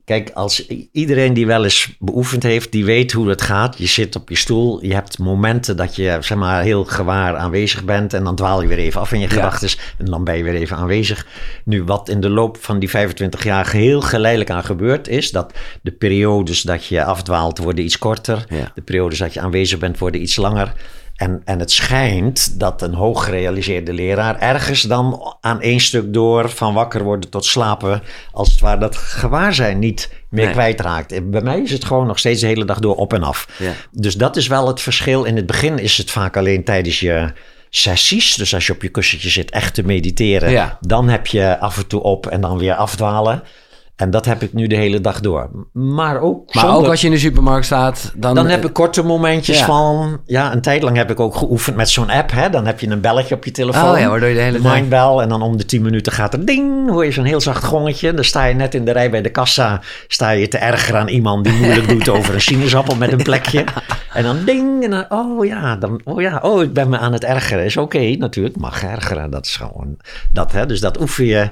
[0.07, 3.79] Kijk, als iedereen die wel eens beoefend heeft, die weet hoe het gaat.
[3.79, 7.85] Je zit op je stoel, je hebt momenten dat je zeg maar, heel gewaar aanwezig
[7.85, 8.13] bent.
[8.15, 9.33] En dan dwaal je weer even af in je Ja.
[9.33, 9.69] gedachten.
[9.99, 11.27] En dan ben je weer even aanwezig.
[11.65, 15.53] Nu, wat in de loop van die 25 jaar geheel geleidelijk aan gebeurt, is dat
[15.83, 18.45] de periodes dat je afdwaalt worden iets korter.
[18.49, 18.71] Ja.
[18.75, 20.73] De periodes dat je aanwezig bent worden iets langer.
[21.17, 26.75] En, en het schijnt dat een hooggerealiseerde leraar ergens dan aan één stuk door van
[26.75, 28.03] wakker worden tot slapen,
[28.33, 30.53] als het ware dat gewaarzijn niet meer Nee.
[30.53, 31.13] kwijtraakt.
[31.13, 33.49] En Bij mij is het gewoon nog steeds de hele dag door op en af.
[33.59, 33.73] Ja.
[33.91, 35.25] Dus dat is wel het verschil.
[35.25, 37.33] In het begin is het vaak alleen tijdens je
[37.71, 38.35] sessies.
[38.35, 40.79] Dus als je op je kussentje zit echt te mediteren, Ja.
[40.81, 43.43] dan heb je af en toe op en dan weer afdwalen.
[43.97, 45.51] En dat heb ik nu de hele dag door.
[45.73, 48.35] Maar ook, Maar zonder- ook als je in de supermarkt staat, dan...
[48.35, 49.65] dan heb ik korte momentjes Ja.
[49.65, 50.21] van...
[50.25, 52.31] Ja, een tijd lang heb ik ook geoefend met zo'n app.
[52.33, 52.51] Hè?
[52.51, 53.91] Dan heb je een belletje op je telefoon.
[53.93, 55.17] Oh ja, waardoor je de hele Mindbell.
[55.19, 56.91] En dan om de 10 minuten gaat er ding.
[56.91, 58.15] Hoor je zo'n heel zacht gongetje.
[58.15, 59.81] Dan sta je net in de rij bij de kassa.
[60.09, 63.65] Sta je te ergeren aan iemand die moeilijk doet over een sinaasappel met een plekje.
[64.13, 64.85] En dan ding.
[64.85, 67.65] En dan, oh ja, dan, oh ja, oh ik ben me aan het ergeren.
[67.65, 69.31] Is oké natuurlijk, mag ergeren.
[69.31, 69.97] Dat is gewoon
[70.33, 70.53] dat.
[70.53, 70.67] Hè?
[70.67, 71.49] Dus dat oefen je...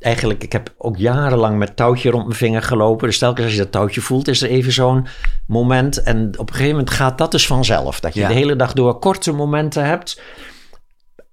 [0.00, 3.06] Eigenlijk, ik heb ook jarenlang met touwtje rond mijn vinger gelopen.
[3.06, 5.06] Dus telkens als je dat touwtje voelt, is er even zo'n
[5.46, 6.02] moment.
[6.02, 8.00] En op een gegeven moment gaat dat dus vanzelf.
[8.00, 8.28] Dat je Ja.
[8.28, 10.20] de hele dag door korte momenten hebt.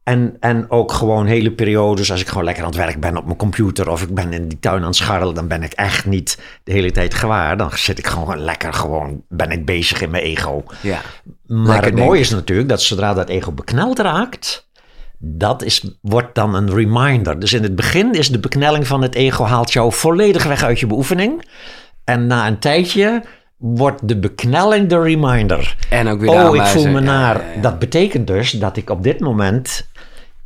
[0.04, 3.26] En, en ook gewoon hele periodes, als ik gewoon lekker aan het werk ben op
[3.26, 6.06] mijn computer of ik ben in die tuin aan het scharrelen, dan ben ik echt
[6.06, 7.58] niet de hele tijd gewaar.
[7.58, 10.64] Dan zit ik gewoon lekker gewoon, ben ik bezig in mijn ego.
[10.82, 11.02] Ja.
[11.46, 14.67] Maar het mooie is natuurlijk dat zodra dat ego bekneld raakt,
[15.18, 17.40] dat is, wordt dan een reminder.
[17.40, 20.80] Dus in het begin is de beknelling van het ego haalt jou volledig weg uit
[20.80, 21.48] je beoefening.
[22.04, 23.24] En na een tijdje
[23.58, 25.76] wordt de beknelling de reminder.
[25.90, 27.36] En ook weer de Oh, ik voel me Ja, naar.
[27.36, 27.62] ja, ja.
[27.62, 29.88] Dat betekent dus dat ik op dit moment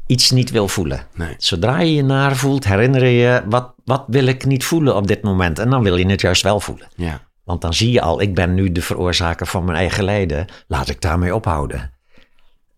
[0.08, 1.06] iets niet wil voelen.
[1.14, 1.36] Nee.
[1.38, 5.08] Zodra je je naar voelt, herinner je je, wat, wat wil ik niet voelen op
[5.08, 5.60] dit moment?
[5.60, 6.88] En dan wil je het juist wel voelen.
[6.96, 7.20] Ja.
[7.44, 10.46] Want dan zie je al, ik ben nu de veroorzaker van mijn eigen lijden.
[10.68, 11.92] Laat ik daarmee ophouden.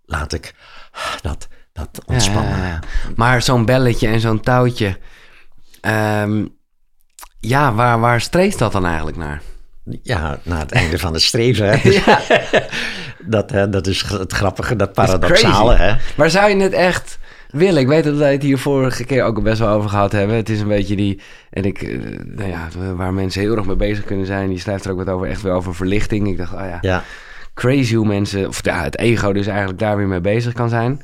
[0.06, 0.54] Laat ik
[1.22, 2.58] dat, dat ontspannen.
[2.58, 2.80] Ja, ja, ja.
[3.16, 4.98] Maar zo'n belletje en zo'n touwtje.
[5.82, 6.46] ehm,
[7.40, 9.42] ja, waar, waar streeft dat dan eigenlijk naar?
[10.02, 11.80] Ja, na het einde van het streven.
[11.80, 12.02] Hè?
[13.36, 15.76] dat, hè, dat is het grappige, dat paradoxale.
[15.76, 15.96] Hè?
[16.16, 17.20] Maar zou je het echt
[17.50, 17.82] willen?
[17.82, 20.36] Ik weet dat wij het hier vorige keer ook best wel over gehad hebben.
[20.36, 21.22] Het is een beetje die...
[21.50, 24.50] En ik, eh, nou ja, waar mensen heel erg mee bezig kunnen zijn.
[24.50, 26.28] Die schrijft er ook wat over, echt weer over verlichting.
[26.28, 27.04] Ik dacht, oh ja, Ja,
[27.54, 28.48] crazy hoe mensen...
[28.48, 31.02] Of ja, het ego dus eigenlijk daar weer mee bezig kan zijn.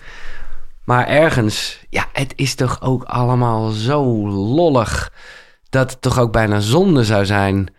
[0.90, 5.12] Maar ergens, ja, het is toch ook allemaal zo lollig...
[5.70, 7.74] dat het toch ook bijna zonde zou zijn...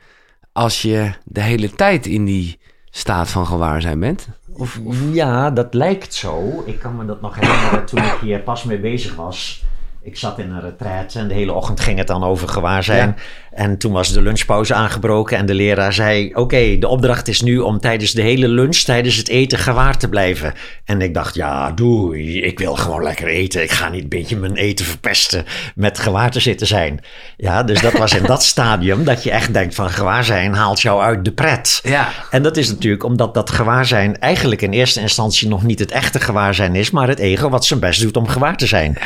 [0.52, 4.28] als je de hele tijd in die staat van gewaarzijn bent.
[4.52, 6.62] Of, of ja, dat lijkt zo.
[6.66, 9.64] Ik kan me dat nog herinneren toen ik hier pas mee bezig was.
[10.02, 13.16] Ik zat in een retraite en de hele ochtend ging het dan over gewaarzijn.
[13.53, 16.34] En toen was de lunchpauze aangebroken en de leraar zei...
[16.34, 20.09] oké, de opdracht is nu om tijdens de hele lunch, tijdens het eten, gewaar te
[20.09, 20.53] blijven.
[20.84, 23.62] En ik dacht, ja, doei, ik wil gewoon lekker eten.
[23.62, 25.44] Ik ga niet een beetje mijn eten verpesten
[25.74, 27.01] met gewaar te zitten zijn.
[27.36, 31.03] Ja, dus dat was in dat stadium dat je echt denkt van gewaarzijn haalt jou
[31.03, 31.80] uit de pret.
[31.82, 32.09] Ja.
[32.30, 36.20] En dat is natuurlijk omdat dat gewaarzijn eigenlijk in eerste instantie nog niet het echte
[36.20, 38.98] gewaarzijn is, maar het ego wat zijn best doet om gewaar te zijn.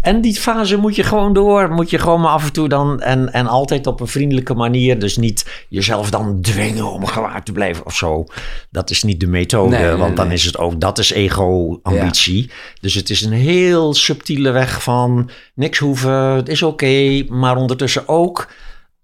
[0.00, 3.00] En die fase moet je gewoon door, moet je gewoon maar af en toe dan
[3.00, 4.98] en, en altijd op een vriendelijke manier.
[4.98, 8.26] Dus niet jezelf dan dwingen om gewaar te blijven of zo.
[8.70, 10.36] Dat is niet de methode, Nee, nee, want dan nee.
[10.36, 12.50] is het ook, dat is ego-ambitie.
[12.80, 18.08] Dus het is een heel subtiele weg van niks hoeven, het is oké, maar ondertussen
[18.08, 18.48] ook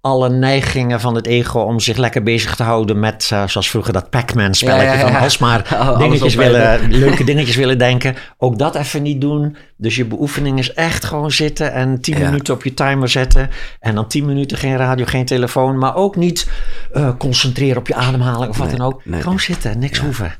[0.05, 3.93] alle neigingen van het ego om zich lekker bezig te houden met, eh, zoals vroeger
[3.93, 5.13] dat Pac-Man spelletje Ja, ja, ja.
[5.13, 8.15] van alsmaar dingetjes willen, leuke dingetjes willen denken.
[8.39, 9.57] Ook dat even niet doen.
[9.77, 12.25] Dus je beoefening is echt gewoon zitten en 10 Ja.
[12.31, 13.51] minuten op je timer zetten.
[13.81, 15.79] En dan 10 minuten geen radio, geen telefoon.
[15.79, 16.49] Maar ook niet
[16.93, 19.05] eh, concentreren op je ademhaling of wat Nee, dan ook.
[19.05, 19.21] nee.
[19.23, 20.35] Gewoon zitten, niks hoeven.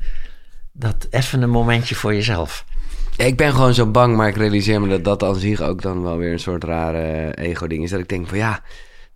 [0.73, 2.65] Dat even een momentje voor jezelf.
[3.17, 6.03] Ik ben gewoon zo bang, maar ik realiseer me dat dat aan zich ook dan
[6.03, 7.89] wel weer een soort rare ego-ding is.
[7.89, 8.59] Dat ik denk van ja,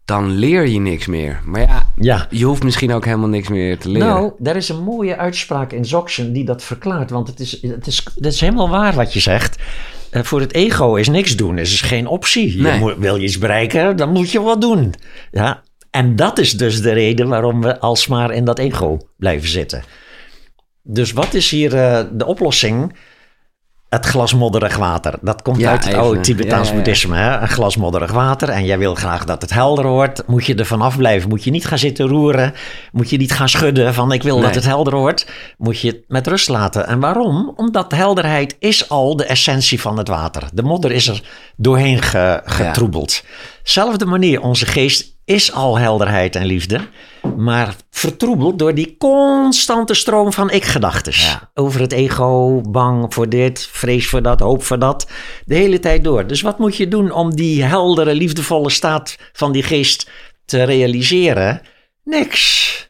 [0.09, 1.41] dan leer je niks meer.
[1.45, 2.27] Maar ja, Ja.
[2.29, 4.07] je hoeft misschien ook helemaal niks meer te leren.
[4.07, 7.09] Nou, er is een mooie uitspraak in Zoxen die dat verklaart.
[7.09, 9.57] Want het is, het is, het is helemaal waar wat je zegt.
[10.09, 11.57] Eh, voor het ego is niks doen.
[11.57, 12.61] is dus geen optie.
[12.61, 14.93] Je moet, wil je iets bereiken, dan moet je wat doen.
[15.31, 15.63] Ja?
[15.91, 19.83] En dat is dus de reden waarom we alsmaar in dat ego blijven zitten.
[20.83, 22.95] Dus wat is hier eh, de oplossing?
[23.89, 25.13] Het glas modderig water.
[25.21, 26.75] Dat komt Ja, uit het oude Tibetaans ja, ja, ja.
[26.75, 27.17] boeddhisme.
[27.17, 27.37] Hè?
[27.39, 28.49] Een glas modderig water.
[28.49, 30.23] En jij wil graag dat het helder wordt.
[30.27, 31.29] Moet je er vanaf blijven.
[31.29, 32.53] Moet je niet gaan zitten roeren.
[32.91, 34.43] Moet je niet gaan schudden van ik wil Nee.
[34.45, 35.27] dat het helder wordt.
[35.57, 36.87] Moet je het met rust laten.
[36.87, 37.53] En waarom?
[37.55, 40.43] Omdat helderheid is al de essentie van het water.
[40.53, 41.21] De modder is er
[41.57, 43.23] doorheen ge- getroebeld.
[43.63, 46.79] Zelfde manier, onze geest is al helderheid en liefde.
[47.37, 51.25] Maar vertroebeld door die constante stroom van ik-gedachtes.
[51.25, 51.51] Ja.
[51.53, 55.09] Over het ego, bang voor dit, vrees voor dat, hoop voor dat.
[55.45, 56.27] De hele tijd door.
[56.27, 60.09] Dus wat moet je doen om die heldere, liefdevolle staat van die geest
[60.45, 61.61] te realiseren?
[62.03, 62.89] Niks.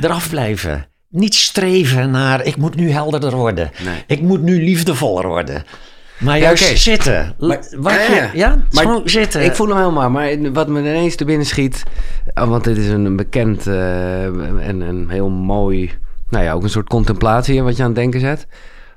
[0.00, 0.88] Eraf blijven.
[1.08, 3.70] niet streven naar ik moet nu helderder worden.
[3.84, 4.04] Nee.
[4.06, 5.64] Ik moet nu liefdevoller worden.
[6.24, 7.34] Maar Ja, juist zitten.
[7.38, 8.30] Maar- Wat ja, je, ja.
[8.32, 9.44] ja, Maar gewoon zitten.
[9.44, 11.82] Ik voel hem helemaal, maar wat me ineens te binnen schiet...
[12.34, 14.24] oh, want dit is een bekend eh,
[14.68, 15.92] en een heel mooi...
[16.28, 18.46] Nou ja, ook een soort contemplatie wat je aan het denken zet.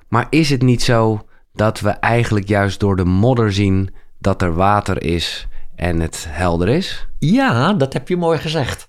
[0.07, 3.89] Maar is het niet zo dat we eigenlijk juist door de modder zien...
[4.19, 7.07] dat er water is en het helder is?
[7.19, 8.85] Ja, dat heb je mooi gezegd.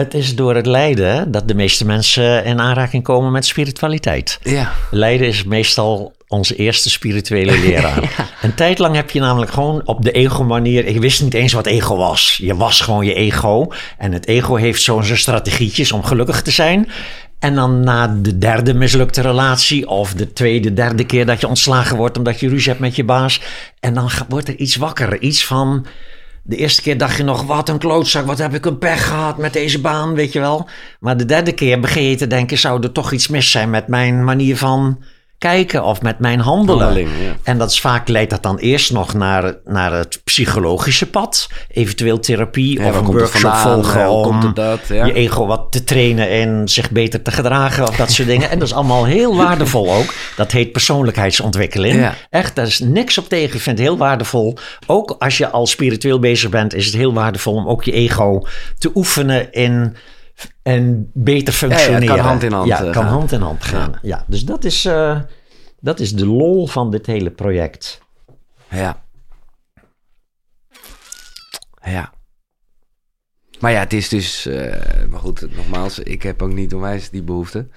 [0.00, 4.38] Het is door het lijden dat de meeste mensen in aanraking komen met spiritualiteit.
[4.42, 4.72] Ja.
[4.90, 8.28] Lijden is meestal onze eerste spirituele leraar.
[8.42, 10.86] Een tijd lang heb je namelijk gewoon op de ego-manier...
[10.86, 12.38] Ik wist niet eens wat ego was.
[12.42, 13.68] Je was gewoon je ego.
[13.98, 16.88] En het ego heeft zo zijn strategietjes om gelukkig te zijn.
[17.38, 19.88] En dan na de derde mislukte relatie...
[19.88, 22.18] of de tweede, derde keer dat je ontslagen wordt...
[22.18, 23.40] omdat je ruzie hebt met je baas...
[23.80, 25.20] en dan wordt er iets wakker.
[25.20, 25.86] Iets van...
[26.50, 29.38] De eerste keer dacht je nog, wat een klootzak, wat heb ik een pech gehad
[29.38, 30.68] met deze baan, weet je wel.
[31.00, 33.88] Maar de derde keer begin je te denken, zou er toch iets mis zijn met
[33.88, 35.02] mijn manier van
[35.40, 36.84] kijken of met mijn handelen.
[36.84, 37.36] Handeling, ja.
[37.42, 41.48] En dat is vaak leidt dat dan eerst nog naar, naar het psychologische pad.
[41.68, 44.80] Eventueel therapie Ja, of een workshop volgen om dat?
[44.88, 48.50] Je ego wat te trainen en zich beter te gedragen of dat soort dingen.
[48.50, 50.14] En dat is allemaal heel waardevol ook.
[50.36, 52.10] Dat heet persoonlijkheidsontwikkeling.
[52.30, 53.54] Echt, daar is niks op tegen.
[53.54, 54.58] Ik vind het heel waardevol.
[54.86, 58.42] Ook als je al spiritueel bezig bent, is het heel waardevol om ook je ego
[58.78, 59.96] te oefenen in
[60.62, 62.06] en beter functioneren.
[62.06, 63.06] kan hand in hand, Ja, eh, kan gaan.
[63.12, 63.98] hand in hand gaan.
[64.02, 65.20] Ja, dus dat is, eh,
[65.80, 68.00] dat is de lol van dit hele project.
[68.70, 69.02] Ja.
[71.84, 72.12] Ja.
[73.60, 74.46] Maar ja, het is dus...
[74.46, 77.68] eh, maar goed, nogmaals, ik heb ook niet onwijs die behoefte.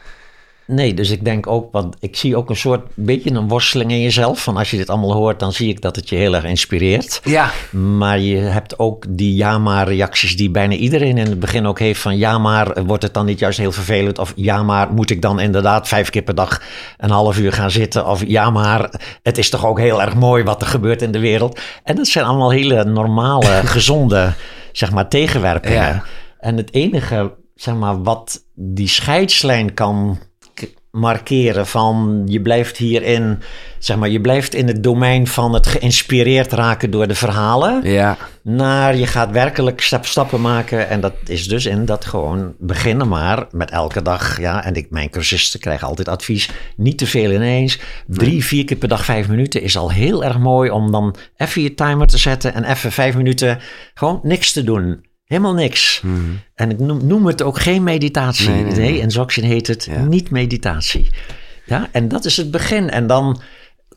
[0.73, 4.01] Nee, dus ik denk ook, want ik zie ook een soort beetje een worsteling in
[4.01, 4.43] jezelf.
[4.43, 7.21] Van als je dit allemaal hoort, dan zie ik dat het je heel erg inspireert.
[7.23, 7.51] Ja.
[7.71, 11.79] Maar je hebt ook die ja maar reacties die bijna iedereen in het begin ook
[11.79, 12.01] heeft.
[12.01, 14.19] Van ja maar, wordt het dan niet juist heel vervelend?
[14.19, 16.61] Of ja maar, moet ik dan inderdaad vijf keer per dag
[16.97, 18.07] een half uur gaan zitten?
[18.07, 21.19] Of ja maar, het is toch ook heel erg mooi wat er gebeurt in de
[21.19, 21.59] wereld?
[21.83, 24.33] En dat zijn allemaal hele normale, gezonde,
[24.71, 25.77] zeg maar, tegenwerpingen.
[25.77, 26.03] Ja.
[26.39, 30.19] En het enige, zeg maar, wat die scheidslijn kan
[30.97, 33.39] markeren van je blijft hierin,
[33.79, 38.17] zeg maar, je blijft in het domein van het geïnspireerd raken door de verhalen, Ja.
[38.41, 40.89] naar je gaat werkelijk stap, stappen maken.
[40.89, 44.87] En dat is dus in dat gewoon beginnen maar met elke dag, ja, en ik,
[44.89, 47.79] mijn cursisten krijgen altijd advies, niet te veel ineens.
[48.07, 51.61] Drie, vier keer per dag vijf minuten is al heel erg mooi om dan even
[51.61, 53.59] je timer te zetten en even vijf minuten
[53.93, 55.05] gewoon niks te doen.
[55.25, 56.03] Helemaal niks.
[56.55, 58.49] En ik noem, noem het ook geen meditatie.
[58.49, 58.99] Nee, nee, nee.
[58.99, 60.03] in Dzogchen heet het Ja.
[60.03, 61.07] niet meditatie.
[61.65, 62.89] Ja, en dat is het begin.
[62.89, 63.41] En dan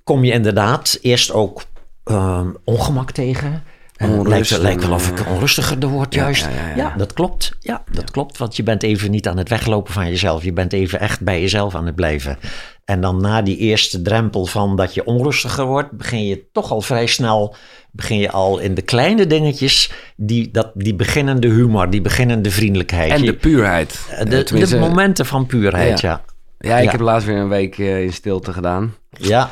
[0.05, 1.63] kom je inderdaad eerst ook
[2.05, 3.63] ehm, ongemak tegen.
[3.97, 6.43] Het lijkt, wel of ik eh, onrustiger word juist.
[6.45, 6.95] ja, Ja, ja, ja.
[6.97, 7.57] dat klopt.
[7.61, 8.39] Ja, dat klopt.
[8.39, 10.45] Want je bent even niet aan het weglopen van jezelf.
[10.45, 12.39] Je bent even echt bij jezelf aan het blijven.
[12.85, 16.81] En dan na die eerste drempel van dat je onrustiger wordt, begin je toch al
[16.81, 17.55] vrij snel,
[17.91, 23.13] begin je al in de kleine dingetjes, die, dat, die beginnende humor, die beginnende vriendelijkheid.
[23.13, 23.91] En de puurheid.
[24.09, 26.25] de, Eh, de tenminste, momenten van puurheid, ja.
[26.59, 28.95] Ja, ik heb laatst weer een week eh, in stilte gedaan.
[29.11, 29.51] Ja,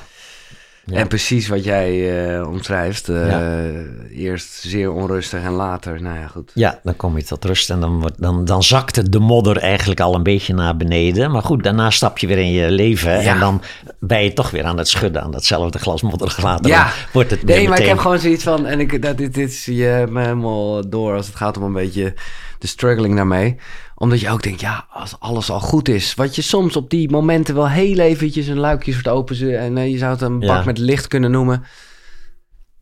[0.87, 0.97] Ja.
[0.97, 3.09] En precies wat jij eh, omschrijft.
[3.09, 3.70] eh, Ja.
[4.11, 6.51] Eerst zeer onrustig en later, nou ja, goed.
[6.55, 10.01] ja, dan kom je tot rust en dan, wordt, dan, dan zakt de modder eigenlijk
[10.01, 11.30] al een beetje naar beneden.
[11.30, 13.32] Maar goed, daarna stap je weer in je leven Ja.
[13.35, 13.62] en dan
[13.99, 16.70] ben je toch weer aan het schudden aan datzelfde glas moddergelaten.
[16.70, 16.93] Ja.
[17.12, 18.66] Wordt het Nee, maar ik heb gewoon zoiets van...
[18.66, 21.72] En ik, dat, dit, dit zie je me helemaal door als het gaat om een
[21.72, 22.14] beetje
[22.59, 23.57] de struggling daarmee.
[24.05, 26.15] Omdat je ook denkt, ja, als alles al goed is.
[26.15, 29.59] Wat je soms op die momenten wel heel eventjes een luikje soort open...
[29.59, 30.47] En eh, je zou het een Ja.
[30.47, 31.65] bak met licht kunnen noemen.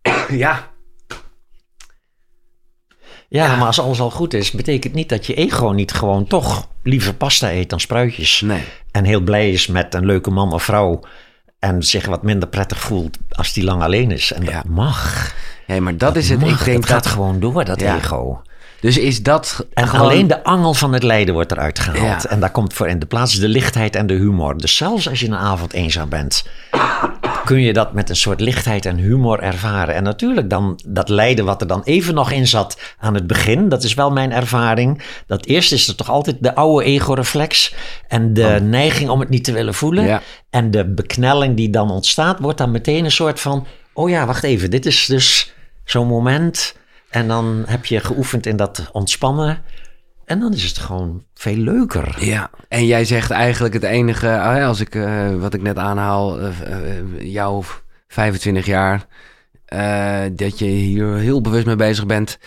[0.45, 0.70] ja,
[3.29, 6.68] Ja, maar als alles al goed is, betekent niet dat je ego niet gewoon toch
[6.83, 8.41] liever pasta eet dan spruitjes.
[8.41, 8.62] nee.
[8.91, 11.01] En heel blij is met een leuke man of vrouw.
[11.59, 14.33] En zich wat minder prettig voelt als die lang alleen is.
[14.33, 14.62] En dat Ja.
[14.68, 15.35] mag.
[15.66, 16.41] Nee, maar dat is het.
[16.41, 16.59] Mag.
[16.59, 17.12] Ik denk dat gaat dat...
[17.12, 17.97] gewoon door, dat Ja.
[17.97, 18.43] ego.
[18.83, 20.07] Dus is dat En gewoon...
[20.07, 22.22] alleen de angel van het lijden wordt eruit gehaald.
[22.22, 22.28] Ja.
[22.28, 24.57] En daar komt voor in de plaats de lichtheid en de humor.
[24.57, 26.45] Dus zelfs als je een avond eenzaam bent,
[27.45, 29.95] kun je dat met een soort lichtheid en humor ervaren.
[29.95, 33.68] En natuurlijk dan dat lijden wat er dan even nog in zat aan het begin,
[33.68, 35.03] dat is wel mijn ervaring.
[35.26, 37.74] Dat eerst is er toch altijd de oude ego-reflex
[38.09, 40.03] en de neiging om het niet te willen voelen.
[40.03, 40.11] Oh.
[40.11, 40.22] Ja.
[40.51, 44.43] En de beknelling die dan ontstaat, wordt dan meteen een soort van: oh ja, wacht
[44.43, 45.53] even, dit is dus
[45.85, 46.80] zo'n moment.
[47.13, 49.63] En dan heb je geoefend in dat ontspannen.
[50.25, 52.17] En dan is het gewoon veel leuker.
[52.21, 56.49] Ja, en jij zegt eigenlijk het enige, als ik eh, wat ik net aanhaal, eh,
[56.49, 57.65] eh, jou
[58.09, 59.07] 25 jaar,
[60.33, 62.39] dat je hier heel bewust mee bezig bent,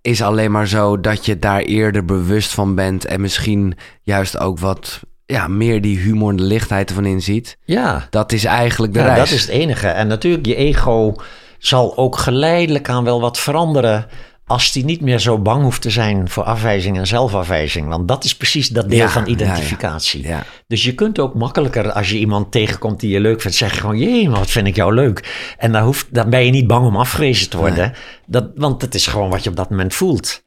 [0.00, 4.58] is alleen maar zo dat je daar eerder bewust van bent en misschien juist ook
[4.58, 7.58] wat ja, meer die humor en de lichtheid ervan inziet.
[7.64, 9.18] Ja, Dat is eigenlijk de ja reis.
[9.18, 9.88] dat is het enige.
[9.88, 11.14] En natuurlijk, je ego
[11.62, 14.06] zal ook geleidelijk aan wel wat veranderen.
[14.46, 17.88] Als die niet meer zo bang hoeft te zijn voor afwijzing en zelfafwijzing.
[17.88, 19.30] Want dat is precies dat deel Ja, van ja.
[19.30, 20.26] identificatie.
[20.26, 20.44] Ja.
[20.66, 23.98] Dus je kunt ook makkelijker, als je iemand tegenkomt die je leuk vindt, zeggen gewoon,
[23.98, 25.54] jee, maar wat vind ik jou leuk.
[25.58, 27.92] En dan, hoeft, dan ben je niet bang om afgewezen te worden.
[28.26, 30.42] Dat, want het is gewoon wat je op dat moment voelt.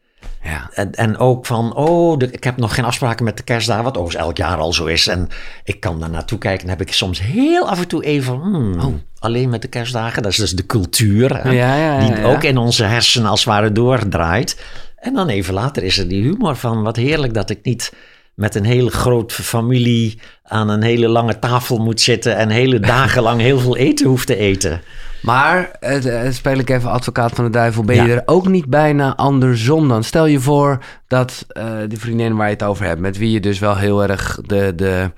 [0.45, 0.69] Ja.
[0.73, 3.97] En, en ook van, oh, de- ik heb nog geen afspraken met de kerstdagen, wat
[3.97, 5.07] overigens elk jaar al zo is.
[5.07, 5.27] En
[5.63, 9.01] ik kan daar naartoe kijken en heb ik soms heel af en toe even, hmm,
[9.19, 10.23] alleen met de kerstdagen.
[10.23, 13.71] Dat is dus de cultuur, Ja, ja, die ook in onze hersenen als het ware
[13.71, 14.63] doordraait.
[14.95, 17.93] En dan even later is er die humor van, wat heerlijk dat ik niet
[18.33, 23.21] met een hele grote familie aan een hele lange tafel moet zitten en hele dagen
[23.23, 24.81] lang heel veel eten hoeft te eten.
[25.25, 28.03] Maar, eh, speel ik even advocaat van de duivel, ben Ja.
[28.03, 30.03] je er ook niet bijna andersom dan?
[30.03, 33.39] Stel je voor dat eh de vriendin waar je het over hebt, met wie je
[33.39, 35.11] dus wel heel erg de, de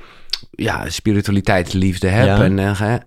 [0.51, 2.57] ja, spiritualiteitsliefde hebt.
[2.57, 3.03] Ja.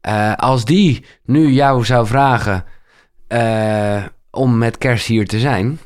[0.00, 2.64] En, als die nu jou zou vragen
[4.30, 5.78] om met kerst hier te zijn.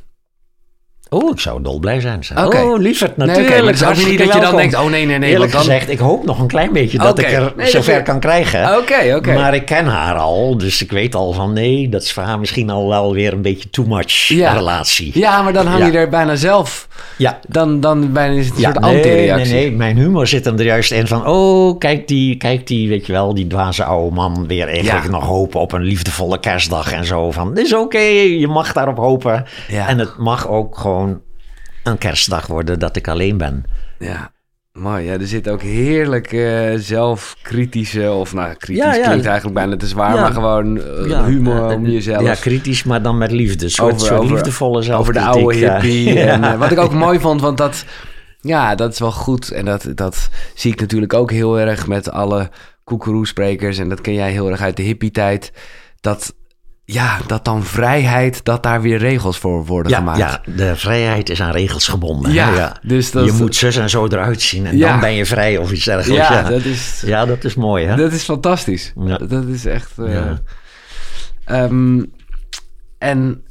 [1.13, 2.25] Oh, ik zou dolblij zijn.
[2.25, 2.45] Zeg.
[2.47, 2.57] Oké.
[2.61, 3.67] Oh, lieverd, Nee, natuurlijk.
[3.67, 5.31] niet hartstikke dat je dan denkt, oh nee, nee, nee.
[5.31, 5.75] Eerlijk want dan...
[5.75, 8.79] gezegd, ik hoop nog een klein beetje dat ik er Nee, zover kan krijgen.
[8.79, 9.33] Oké, oké.
[9.35, 12.39] Maar ik ken haar al, dus ik weet al van nee, dat is voor haar
[12.39, 14.53] misschien al wel weer een beetje too much Ja.
[14.53, 15.11] relatie.
[15.19, 15.99] Ja, maar dan hang je Ja.
[15.99, 16.89] er bijna zelf.
[17.19, 17.41] Ja.
[17.49, 19.53] Dan, dan bijna is het een Ja, soort nee, nee, anti-reactie.
[19.55, 23.07] nee, mijn humor zit hem er juist in van, oh, kijk die, kijk die, weet
[23.07, 25.11] je wel, die dwaze oude man weer eigenlijk Ja.
[25.11, 27.31] nog hopen op een liefdevolle kerstdag en zo.
[27.31, 29.45] Van, is oké, je mag daarop hopen.
[29.69, 29.89] Ja.
[29.89, 31.21] En het mag ook gewoon
[31.85, 33.65] een kerstdag worden dat ik alleen ben.
[33.99, 34.31] Ja,
[34.81, 35.05] mooi.
[35.05, 39.07] Ja, er zit ook heerlijk eh, zelfkritische, of nou, kritisch Ja, ja.
[39.07, 40.21] klinkt eigenlijk bijna te zwaar, Ja.
[40.21, 42.23] maar gewoon eh, humor om jezelf.
[42.23, 43.69] Ja, kritisch, maar dan met liefde.
[43.69, 45.01] Soort, Over- soort liefdevolle zelf.
[45.01, 46.19] over de oude hippie.
[46.31, 47.85] En, eh, wat ik ook mooi vond, want dat,
[48.41, 49.51] ja, dat is wel goed.
[49.51, 52.51] En dat, dat zie ik natuurlijk ook heel erg met alle
[52.85, 53.79] koekeroesprekers.
[53.79, 55.53] En dat ken jij heel erg uit de hippie-tijd.
[56.01, 56.35] Dat,
[56.93, 60.19] ja, dat dan vrijheid, dat daar weer regels voor worden Ja, gemaakt.
[60.19, 62.33] ja, de vrijheid is aan regels gebonden.
[62.33, 62.77] Ja, ja.
[62.83, 64.91] dus dat- je moet zus en zo eruit zien en Ja.
[64.91, 66.29] dan ben je vrij of iets dergelijks.
[66.29, 67.97] Ja, dat is, Ja, dat is mooi, hè?
[67.97, 68.93] Dat is fantastisch.
[69.29, 69.91] Dat is echt.
[69.99, 70.39] eh, Ja.
[71.45, 72.05] ehm,
[72.99, 73.43] en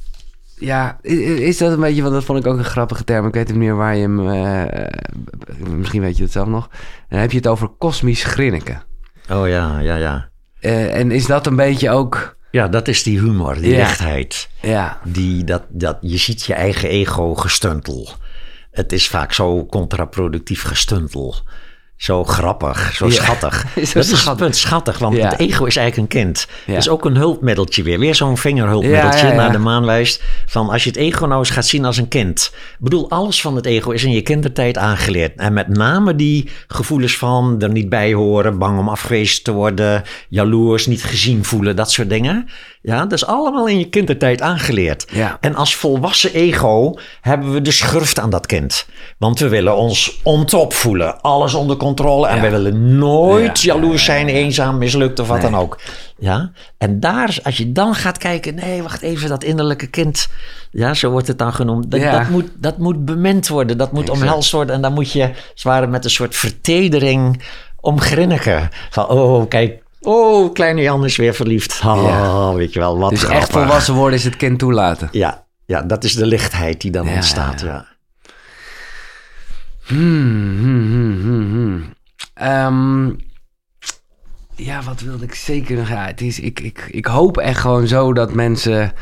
[0.56, 3.26] ja, is dat een beetje, want dat vond ik ook een grappige term.
[3.26, 4.28] Ik weet niet meer waar je hem.
[4.28, 6.68] eh, misschien weet je het zelf nog.
[7.08, 8.82] Dan heb je het over kosmisch grinniken.
[9.30, 10.28] Oh ja, ja, ja.
[10.60, 12.38] Eh, en is dat een beetje ook.
[12.50, 13.76] Ja, dat is die humor, die Ja.
[13.76, 14.48] lichtheid.
[14.62, 18.08] Ja, Die, dat, dat, je ziet je eigen ego gestuntel.
[18.70, 21.34] Het is vaak zo contraproductief gestuntel.
[22.00, 23.12] Zo grappig, zo Ja.
[23.12, 23.60] schattig.
[23.60, 24.36] Zo dat is het schattig.
[24.44, 25.28] punt, schattig, want Ja.
[25.28, 26.46] het ego is eigenlijk een kind.
[26.66, 26.72] Ja.
[26.72, 27.98] Het is ook een hulpmiddeltje weer.
[27.98, 30.22] Weer zo'n vingerhulpmiddeltje naar de maan wijst.
[30.46, 32.50] Van als je het ego nou eens gaat zien als een kind.
[32.54, 35.36] Ik bedoel, alles van het ego is in je kindertijd aangeleerd.
[35.36, 40.02] En met name die gevoelens van er niet bij horen, bang om afgewezen te worden,
[40.28, 42.48] jaloers, niet gezien voelen, dat soort dingen.
[42.82, 45.06] Ja, dat is allemaal in je kindertijd aangeleerd.
[45.12, 45.36] Ja.
[45.40, 48.86] En als volwassen ego hebben we de schurft aan dat kind.
[49.18, 51.20] Want we willen ons on top voelen.
[51.20, 51.88] Alles onder controle.
[51.98, 52.40] En Ja.
[52.40, 55.50] we willen nooit Ja, jaloers zijn, eenzaam, mislukt of wat Nee.
[55.50, 55.78] dan ook.
[56.18, 56.50] Ja.
[56.78, 58.54] En daar, als je dan gaat kijken.
[58.54, 60.28] Nee, wacht even, dat innerlijke kind.
[60.70, 61.90] Ja, zo wordt het dan genoemd.
[61.90, 62.18] Dat, Ja.
[62.18, 63.78] dat, moet, dat moet bemind worden.
[63.78, 64.20] Dat moet Exact.
[64.20, 64.74] omhelst worden.
[64.74, 67.42] En dan moet je, zwaar met een soort vertedering
[67.80, 68.68] om grinniken.
[68.90, 69.82] Van, oh, kijk.
[70.00, 71.80] Oh, kleine Jan is weer verliefd.
[71.86, 72.52] Oh, Ja.
[72.54, 75.08] weet je wel, wat dus echt volwassen worden is het kind toelaten.
[75.12, 77.60] Ja, ja, dat is de lichtheid die dan Ja, ontstaat.
[77.60, 77.66] ja.
[77.66, 77.86] Ja.
[79.90, 81.82] Hmm, hmm, hmm.
[82.34, 83.06] Ehm,
[84.54, 85.88] ja, wat wilde ik zeker nog?
[85.88, 88.92] Ja, het is, ik, ik, ik hoop echt gewoon zo dat mensen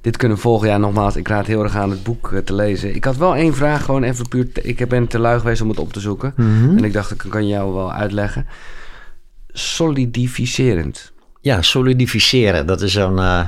[0.00, 0.68] dit kunnen volgen.
[0.68, 2.94] Ja, nogmaals, ik raad heel erg aan het boek eh, te lezen.
[2.94, 4.52] Ik had wel één vraag, gewoon even puur...
[4.52, 6.32] te- ik ben te lui geweest om het op te zoeken.
[6.36, 6.76] Mhm.
[6.76, 8.46] En ik dacht, ik kan jou wel uitleggen.
[9.52, 11.12] Solidificerend.
[11.40, 13.46] Ja, solidificeren, dat is zo'n eh,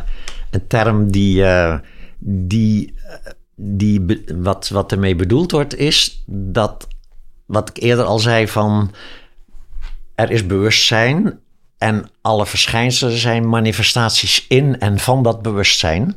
[0.51, 1.79] een term die, eh,
[2.19, 2.95] die,
[3.57, 6.87] die wat, wat ermee bedoeld wordt, is dat
[7.47, 8.95] wat ik eerder al zei van
[10.15, 11.39] er is bewustzijn
[11.79, 16.17] en alle verschijnselen zijn manifestaties in en van dat bewustzijn.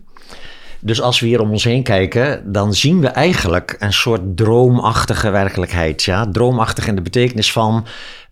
[0.81, 5.29] Dus als we hier om ons heen kijken, dan zien we eigenlijk een soort droomachtige
[5.29, 6.03] werkelijkheid.
[6.03, 6.29] Ja?
[6.31, 7.85] Droomachtig in de betekenis van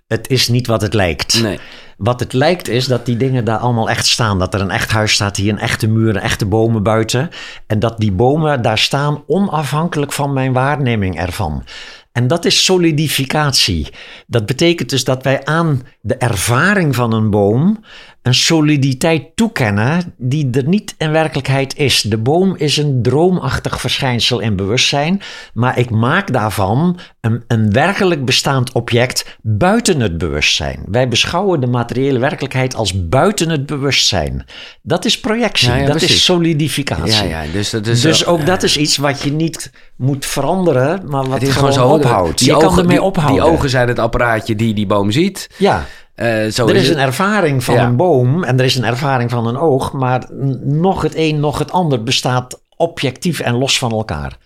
[0.08, 1.42] het is niet wat het lijkt.
[1.42, 1.60] Nee.
[1.98, 4.40] Wat het lijkt is dat die dingen daar allemaal echt staan.
[4.40, 7.30] Dat er een echt huis staat hier, een echte muur, echte bomen buiten.
[7.68, 11.64] En dat die bomen daar staan onafhankelijk van mijn waarneming ervan.
[12.12, 13.88] En dat is solidificatie.
[14.28, 17.84] Dat betekent dus dat wij aan de ervaring van een boom
[18.28, 22.02] een soliditeit toekennen die er niet in werkelijkheid is.
[22.02, 25.22] De boom is een droomachtig verschijnsel in bewustzijn,
[25.54, 30.84] maar ik maak daarvan een, een werkelijk bestaand object buiten het bewustzijn.
[30.88, 34.46] Wij beschouwen de materiële werkelijkheid als buiten het bewustzijn.
[34.82, 36.16] Dat is projectie, Ja, ja, dat precies.
[36.16, 37.28] is solidificatie.
[37.28, 41.02] Ja, ja, dus dat is Dus ook dat is iets wat je niet moet veranderen,
[41.06, 42.38] maar wat gewoon, ophoudt.
[42.38, 43.44] Die je ogen, kan ermee ophouden.
[43.44, 45.50] Die ogen zijn het apparaatje die die boom ziet.
[45.58, 45.86] Ja,
[46.18, 47.86] Eh, zo er is een ervaring van Ja.
[47.86, 50.26] een boom en er is een ervaring van een oog, maar
[50.62, 54.38] nog het een, nog het ander bestaat objectief en los van elkaar.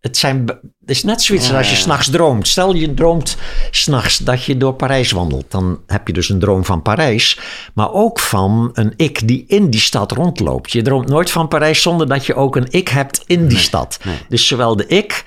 [0.00, 0.44] Het, zijn,
[0.80, 2.48] het is net zoiets als je s'nachts droomt.
[2.48, 3.36] Stel je droomt
[3.70, 5.44] s'nachts dat je door Parijs wandelt.
[5.48, 7.38] Dan heb je dus een droom van Parijs.
[7.74, 10.72] Maar ook van een ik die in die stad rondloopt.
[10.72, 13.98] Je droomt nooit van Parijs zonder dat je ook een ik hebt in die stad.
[14.04, 14.16] nee.
[14.28, 15.24] Dus zowel de ik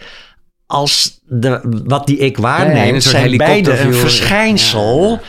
[0.65, 3.03] als de, wat die ik Nee, nee, waarneemt...
[3.03, 5.09] zijn beide een verschijnsel...
[5.09, 5.19] Ja, ja.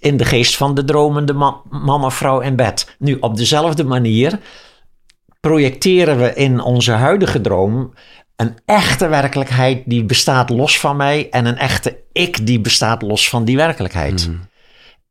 [0.00, 2.96] In de geest van de dromende ma- of vrouw in bed.
[2.98, 4.38] Nu, op dezelfde manier
[5.40, 7.92] projecteren we in onze huidige droom
[8.36, 13.28] een echte werkelijkheid die bestaat los van mij en een echte ik die bestaat los
[13.28, 14.28] van die werkelijkheid.
[14.28, 14.36] Mhm.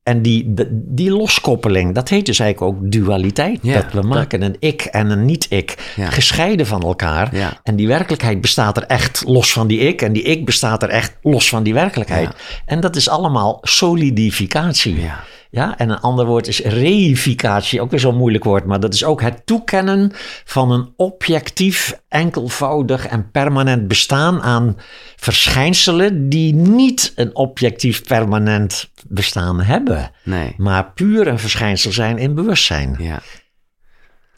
[0.09, 3.59] En die, die, loskoppeling, dat heet dus eigenlijk ook dualiteit.
[3.61, 6.09] Ja, dat we dat- maken een ik en een niet-ik Ja.
[6.09, 7.35] gescheiden van elkaar.
[7.35, 7.59] Ja.
[7.63, 10.01] En die werkelijkheid bestaat er echt los van die ik.
[10.01, 12.29] En die ik bestaat er echt los van die werkelijkheid.
[12.65, 15.01] En dat is allemaal solidificatie.
[15.01, 15.19] Ja.
[15.51, 19.03] Ja, en een ander woord is reificatie, ook weer zo'n moeilijk woord, maar dat is
[19.03, 20.11] ook het toekennen
[20.45, 24.77] van een objectief, enkelvoudig en permanent bestaan aan
[25.15, 30.53] verschijnselen die niet een objectief permanent bestaan hebben, Nee.
[30.57, 32.95] maar puur een verschijnsel zijn in bewustzijn.
[32.99, 33.19] Ja.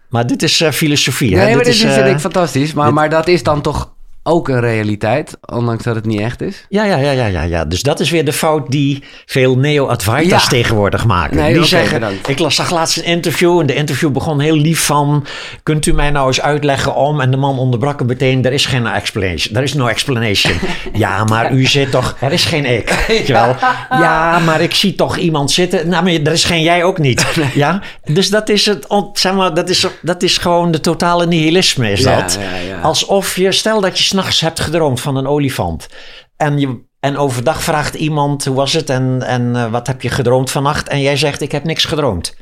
[0.10, 1.38] Maar dit is eh, filosofie.
[1.38, 1.44] hè?
[1.46, 2.74] Nee, maar dit is, is, vind eh, ik fantastisch.
[2.74, 3.94] Maar, dit- maar dat is dan toch
[4.24, 6.66] ook een realiteit, ondanks dat het niet echt is?
[6.70, 7.66] Ja, ja, ja, ja, ja, ja.
[7.66, 10.50] Dus dat is weer de fout die veel neo-advaiters Ja.
[10.50, 11.38] tegenwoordig maken.
[11.38, 12.28] Nee, die zeggen, bedankt.
[12.30, 15.26] ik las, zag laatst een interview en de interview begon heel lief van,
[15.64, 17.22] kunt u mij nou eens uitleggen om?
[17.22, 19.56] En de man onderbrak hem meteen, er is geen explanation.
[19.56, 20.54] Er is no explanation.
[20.94, 22.90] ja, maar u zit toch, er is geen ik.
[23.08, 23.56] Weet je wel?
[23.90, 25.90] Ja, maar ik zie toch iemand zitten.
[25.90, 27.26] Nou, maar er is geen jij ook niet.
[27.54, 31.92] Ja, dus dat is het, zeg maar, dat is, dat is gewoon de totale nihilisme
[31.92, 32.38] is Ja, dat.
[32.42, 32.80] ja, ja.
[32.82, 35.88] Alsof je, stel dat je s'nachts hebt gedroomd van een olifant.
[36.38, 40.10] En, je, en overdag vraagt iemand, hoe was het en, en eh, wat heb je
[40.10, 40.88] gedroomd vannacht?
[40.88, 42.36] En jij zegt, ik heb niks gedroomd.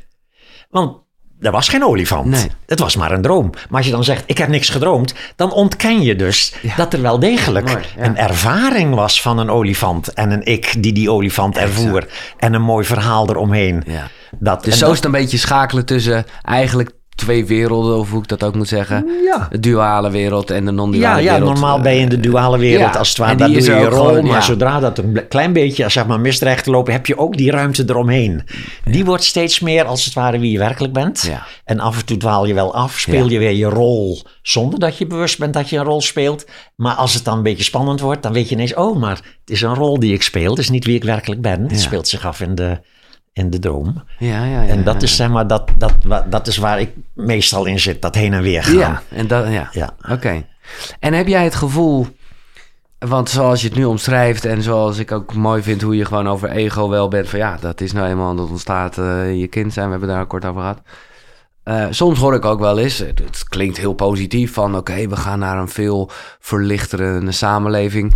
[0.70, 0.96] Want
[1.40, 2.26] er was geen olifant.
[2.26, 2.50] Nee.
[2.66, 3.50] Het was maar een droom.
[3.68, 6.76] Maar als je dan zegt, ik heb niks gedroomd, dan ontken je dus Ja.
[6.76, 8.04] dat er wel degelijk Mooi, ja.
[8.04, 10.12] een ervaring was van een olifant.
[10.12, 12.06] En een ik die die olifant ervoer.
[12.38, 13.82] En een mooi verhaal eromheen.
[13.86, 14.08] Ja.
[14.38, 18.22] Dat, Dus zo dat- is het een beetje schakelen tussen eigenlijk twee werelden, of hoe
[18.22, 19.06] ik dat ook moet zeggen.
[19.24, 19.46] Ja.
[19.50, 21.50] De duale wereld en de Ja, non-duale ja, wereld.
[21.52, 23.36] normaal ben je in de duale wereld ja, als het ware.
[23.36, 24.04] Daar die doe is je je rol.
[24.06, 24.40] gewoon, maar ja.
[24.40, 27.84] zodra dat een klein beetje zeg maar, misdreigt te lopen, heb je ook die ruimte
[27.86, 28.42] eromheen.
[28.84, 31.22] Die wordt steeds meer als het ware wie je werkelijk bent.
[31.26, 31.46] Ja.
[31.64, 33.30] En af en toe dwaal je wel af, speel Ja.
[33.30, 36.44] je weer je rol zonder dat je bewust bent dat je een rol speelt.
[36.76, 39.50] Maar als het dan een beetje spannend wordt, dan weet je ineens, oh, maar het
[39.50, 40.50] is een rol die ik speel.
[40.50, 41.62] Het is niet wie ik werkelijk ben.
[41.62, 41.76] Het Ja.
[41.78, 42.78] speelt zich af in de,
[43.32, 44.02] in de droom.
[44.18, 44.68] Ja, ja, ja.
[44.68, 45.94] En dat ja, is zeg maar, dat, dat,
[46.26, 48.76] dat is waar ik meestal in zit, dat heen en weer gaan.
[48.76, 49.68] Ja, en dat, ja.
[49.72, 49.94] Ja.
[50.10, 50.46] Oké.
[50.98, 52.06] En heb jij het gevoel,
[52.98, 56.28] want zoals je het nu omschrijft en zoals ik ook mooi vind hoe je gewoon
[56.28, 59.72] over ego wel bent, van ja, dat is nou eenmaal dat ontstaat eh, je kind
[59.72, 60.82] zijn, we hebben daar kort over gehad.
[61.62, 65.16] Eh, soms hoor ik ook wel eens, het, het klinkt heel positief, van oké, we
[65.16, 68.14] gaan naar een veel verlichterende samenleving.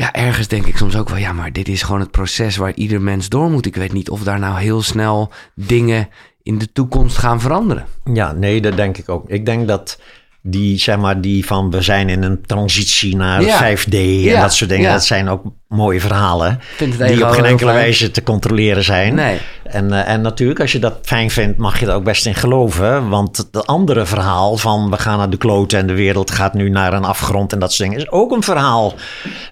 [0.00, 2.74] Ja, ergens denk ik soms ook wel, ja, maar dit is gewoon het proces waar
[2.74, 3.66] ieder mens door moet.
[3.66, 6.08] Ik weet niet of daar nou heel snel dingen
[6.42, 7.86] in de toekomst gaan veranderen.
[8.12, 9.28] Ja, nee, dat denk ik ook.
[9.28, 10.00] Ik denk dat
[10.42, 13.76] die, zeg maar, die van we zijn in een transitie naar Ja.
[13.76, 14.92] 5D en Ja, dat soort dingen, ja.
[14.92, 16.60] dat zijn ook mooie verhalen.
[16.78, 17.82] Die op geen enkele fijn.
[17.82, 19.14] wijze te controleren zijn.
[19.14, 19.38] Nee.
[19.64, 22.34] En, eh, en natuurlijk, als je dat fijn vindt, mag je er ook best in
[22.34, 23.08] geloven.
[23.08, 26.68] Want het andere verhaal van we gaan naar de kloten en de wereld gaat nu
[26.70, 28.94] naar een afgrond en dat soort dingen, is ook een verhaal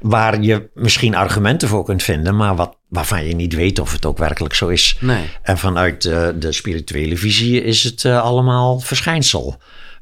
[0.00, 4.06] waar je misschien argumenten voor kunt vinden, maar wat, waarvan je niet weet of het
[4.06, 4.96] ook werkelijk zo is.
[5.00, 5.24] Nee.
[5.42, 9.56] En vanuit eh, de spirituele visie is het eh, allemaal verschijnsel.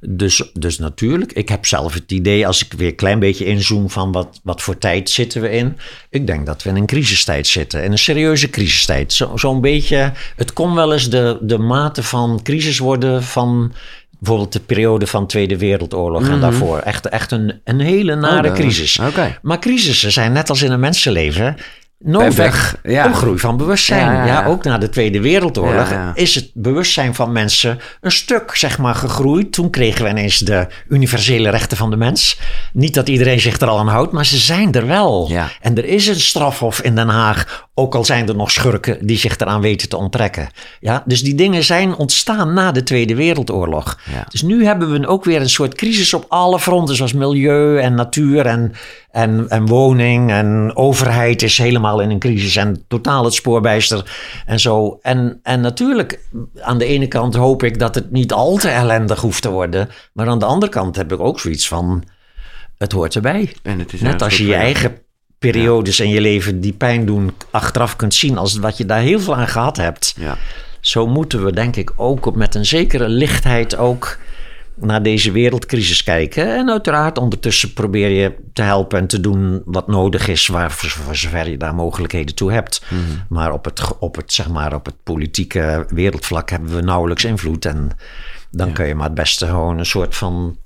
[0.08, 3.90] Dus, dus natuurlijk, ik heb zelf het idee, als ik weer een klein beetje inzoom
[3.90, 5.76] van wat, wat voor tijd zitten we in.
[6.10, 9.12] Ik denk dat we in een crisistijd zitten, in een serieuze crisistijd.
[9.12, 13.72] Zo- Zo'n beetje, het kon wel eens de, de mate van crisis worden van
[14.18, 16.78] bijvoorbeeld de periode van Tweede Wereldoorlog en daarvoor.
[16.78, 18.50] Echt, echt een, een hele nare Mhm.
[18.50, 18.98] Oh, crisis.
[19.42, 21.56] Maar crisissen zijn net als in een mensenleven
[21.98, 23.12] nodig weg, ja.
[23.12, 24.26] groei van bewustzijn.
[24.26, 28.94] Ja, ook na de Tweede Wereldoorlog is het bewustzijn van mensen een stuk zeg maar,
[28.94, 29.52] gegroeid.
[29.52, 32.40] Toen kregen we ineens de universele rechten van de mens.
[32.72, 35.26] Niet dat iedereen zich er al aan houdt, maar ze zijn er wel.
[35.28, 35.48] Ja.
[35.60, 39.18] En er is een strafhof in Den Haag, ook al zijn er nog schurken die
[39.18, 40.48] zich eraan weten te onttrekken.
[40.80, 43.98] Ja, dus die dingen zijn ontstaan na de Tweede Wereldoorlog.
[44.12, 44.24] Ja.
[44.28, 47.94] Dus nu hebben we ook weer een soort crisis op alle fronten, zoals milieu en
[47.94, 48.74] natuur en,
[49.16, 54.04] en, en woning en overheid is helemaal in een crisis en totaal het spoorbijster
[54.46, 54.98] en zo.
[55.02, 56.20] En, en natuurlijk,
[56.60, 59.88] aan de ene kant hoop ik dat het niet al te ellendig hoeft te worden,
[60.12, 62.04] maar aan de andere kant heb ik ook zoiets van,
[62.78, 63.52] het hoort erbij.
[63.62, 64.98] En het is Net als je je eigen
[65.38, 69.20] periodes in je leven die pijn doen, achteraf kunt zien als wat je daar heel
[69.20, 70.14] veel aan gehad hebt.
[70.18, 70.36] Ja.
[70.80, 74.18] Zo moeten we denk ik ook met een zekere lichtheid ook
[74.76, 76.56] naar deze wereldcrisis kijken.
[76.56, 81.16] En uiteraard ondertussen probeer je te helpen en te doen wat nodig is, waar, voor,
[81.16, 82.82] zover je daar mogelijkheden toe hebt.
[83.28, 87.64] Maar, op het, op, het, zeg maar op het politieke wereldvlak hebben we nauwelijks invloed.
[87.64, 87.90] En
[88.50, 90.58] dan kun je maar het beste gewoon een soort van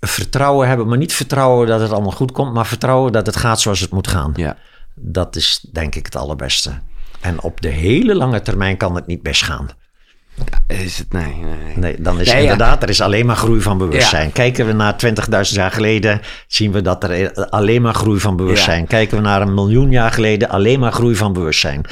[0.00, 0.88] vertrouwen hebben.
[0.88, 3.90] Maar niet vertrouwen dat het allemaal goed komt, maar vertrouwen dat het gaat zoals het
[3.90, 4.32] moet gaan.
[4.36, 4.56] Ja.
[4.94, 6.70] Dat is denk ik het allerbeste.
[7.20, 9.68] En op de hele lange termijn kan het niet best gaan.
[10.66, 11.76] Is het, nee, nee, nee.
[11.76, 12.42] Nee, dan is Nee, ja.
[12.42, 14.32] inderdaad, er is alleen maar groei van bewustzijn.
[14.32, 15.12] Kijken we naar 20.000
[15.42, 18.80] jaar geleden, zien we dat er alleen maar groei van bewustzijn.
[18.80, 18.86] Ja.
[18.86, 21.84] Kijken we naar een miljoen jaar geleden, alleen maar groei van bewustzijn.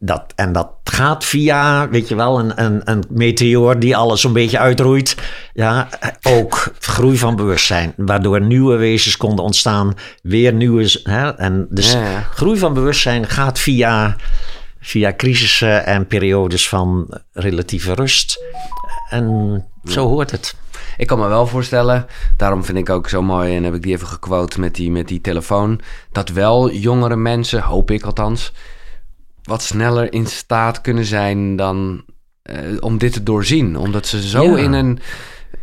[0.00, 4.32] Dat, en dat gaat via, weet je wel, een, een, een meteoor die alles een
[4.32, 5.16] beetje uitroeit.
[5.52, 5.88] Ja,
[6.22, 7.92] ook groei van bewustzijn.
[7.96, 11.00] Waardoor nieuwe wezens konden ontstaan, weer nieuwe.
[11.02, 11.36] Hè?
[11.36, 11.96] En dus
[12.34, 14.16] groei van bewustzijn gaat via,
[14.80, 18.42] via crisissen en periodes van relatieve rust.
[19.10, 20.56] En zo hoort het.
[20.96, 22.06] Ik kan me wel voorstellen,
[22.36, 25.08] daarom vind ik ook zo mooi en heb ik die even gequote met die, met
[25.08, 25.80] die telefoon,
[26.12, 28.52] dat wel jongere mensen, hoop ik althans,
[29.42, 32.04] wat sneller in staat kunnen zijn dan
[32.42, 33.76] eh, om dit te doorzien.
[33.76, 34.62] Omdat ze zo Ja.
[34.62, 34.98] in een...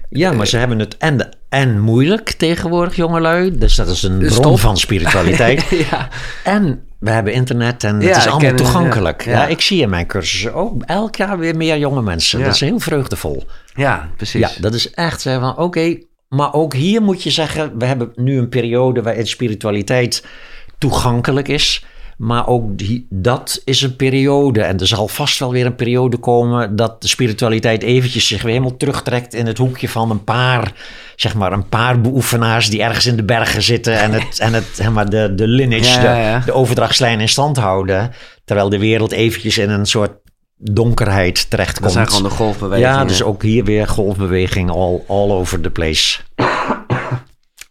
[0.10, 3.58] Ja, maar ze hebben het en, en moeilijk tegenwoordig, jongelui.
[3.58, 5.66] Dus dat is een bron van spiritualiteit.
[5.92, 6.10] ja,
[6.44, 9.26] en we hebben internet en Ja, het is allemaal het, toegankelijk.
[9.26, 9.48] ja.
[9.48, 12.40] Ik zie in mijn cursussen ook elk jaar weer meer jonge mensen.
[12.40, 12.46] Ja.
[12.46, 13.44] Dat is heel vreugdevol.
[13.76, 14.40] ja, precies.
[14.42, 15.98] Ja, dat is echt zeggen van oké,
[16.30, 20.26] maar ook hier moet je zeggen, we hebben nu een periode waarin spiritualiteit
[20.78, 21.86] toegankelijk is.
[22.18, 24.62] Maar ook die, dat is een periode.
[24.62, 28.52] En er zal vast wel weer een periode komen dat de spiritualiteit eventjes zich weer
[28.52, 30.72] helemaal terugtrekt in het hoekje van een paar,
[31.16, 34.66] zeg maar, een paar beoefenaars die ergens in de bergen zitten en het, en het
[34.74, 36.40] zeg maar, de, de lineage, Ja, ja, ja.
[36.40, 38.12] De, de overdrachtslijn in stand houden.
[38.46, 40.12] Terwijl de wereld eventjes in een soort
[40.58, 41.84] donkerheid terechtkomt.
[41.84, 42.90] Dat zijn gewoon de golfbewegingen.
[42.92, 46.20] Ja, dus ook hier weer golfbeweging all, all over the place.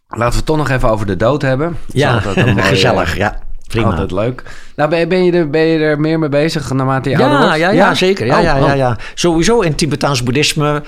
[0.07, 1.77] Laten we het toch nog even over de dood hebben.
[1.93, 3.17] Ja, altijd een mooie- gezellig.
[3.17, 3.89] Ja, prima.
[3.89, 4.43] Altijd leuk.
[4.75, 7.37] Nou, ben je, ben, je er, ben je er meer mee bezig naarmate je ouder
[7.39, 7.59] Ja, wordt?
[7.59, 8.25] ja, ja, zeker.
[8.25, 8.67] Ja, Oh, ja, oh.
[8.67, 8.97] ja, ja.
[9.13, 10.83] Sowieso in Tibetaans boeddhisme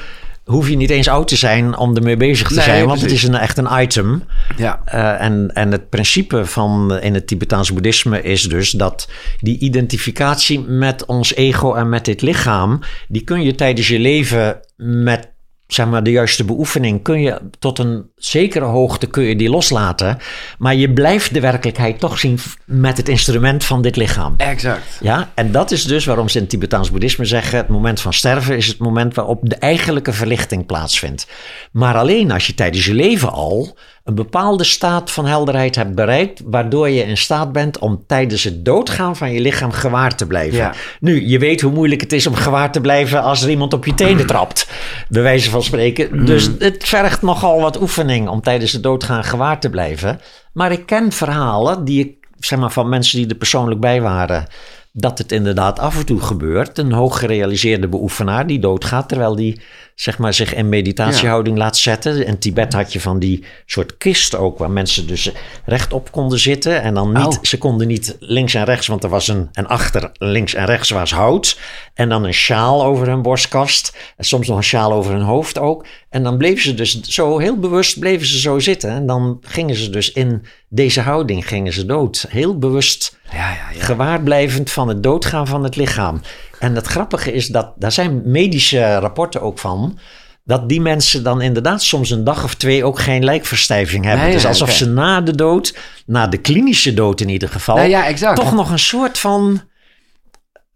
[0.46, 2.86] hoef je niet eens oud te zijn om ermee bezig te Nee, zijn.
[2.86, 4.24] Want het is een, echt een item.
[4.58, 9.10] Ja, Eh, en, en het principe van in het Tibetaans boeddhisme is dus dat
[9.40, 14.60] die identificatie met ons ego en met dit lichaam, die kun je tijdens je leven
[14.76, 15.32] met
[15.68, 20.18] zeg maar de juiste beoefening, kun je tot een zekere hoogte kun je die loslaten,
[20.58, 24.34] maar je blijft de werkelijkheid toch zien met het instrument van dit lichaam.
[24.38, 24.98] exact.
[25.02, 28.14] Ja, en dat is dus waarom ze in het Tibetaans boeddhisme zeggen: het moment van
[28.14, 31.28] sterven is het moment waarop de eigenlijke verlichting plaatsvindt.
[31.72, 36.42] Maar alleen als je tijdens je leven al een bepaalde staat van helderheid hebt bereikt,
[36.46, 40.58] waardoor je in staat bent om tijdens het doodgaan van je lichaam gewaar te blijven.
[40.58, 40.74] Ja.
[41.00, 43.86] Nu, je weet hoe moeilijk het is om gewaar te blijven als er iemand op
[43.86, 44.68] je tenen trapt,
[45.10, 46.26] bij wijze van spreken.
[46.26, 50.20] Dus het vergt nogal wat oefening om tijdens het doodgaan gewaar te blijven.
[50.54, 54.48] Maar ik ken verhalen die ik, zeg maar, van mensen die er persoonlijk bij waren,
[54.92, 56.78] dat het inderdaad af en toe gebeurt.
[56.78, 59.62] Een hoog gerealiseerde beoefenaar die doodgaat terwijl die
[60.00, 62.26] zeg maar, zich in meditatiehouding laat zetten.
[62.26, 65.32] In Tibet had je van die soort kist ook, waar mensen dus
[65.66, 66.82] rechtop konden zitten.
[66.82, 67.44] En dan niet, Oh.
[67.44, 70.90] ze konden niet links en rechts, want er was een, en achter links en rechts
[70.90, 71.60] was hout.
[71.94, 73.98] En dan een sjaal over hun borstkast.
[74.18, 75.86] En soms nog een sjaal over hun hoofd ook.
[76.10, 78.90] En dan bleven ze dus zo heel bewust bleven ze zo zitten.
[78.90, 82.26] En dan gingen ze dus in deze houding gingen ze dood.
[82.30, 83.84] Heel bewust Ja, ja, ja.
[83.84, 86.22] gewaarblijvend van het doodgaan van het lichaam.
[86.60, 90.00] En het grappige is dat, daar zijn medische rapporten ook van,
[90.44, 94.24] dat die mensen dan inderdaad soms een dag of twee ook geen lijkverstijving hebben.
[94.24, 98.06] Nee, dus alsof ze na de dood, na de klinische dood in ieder geval, ja,
[98.08, 98.36] exact.
[98.36, 99.62] toch nog een soort van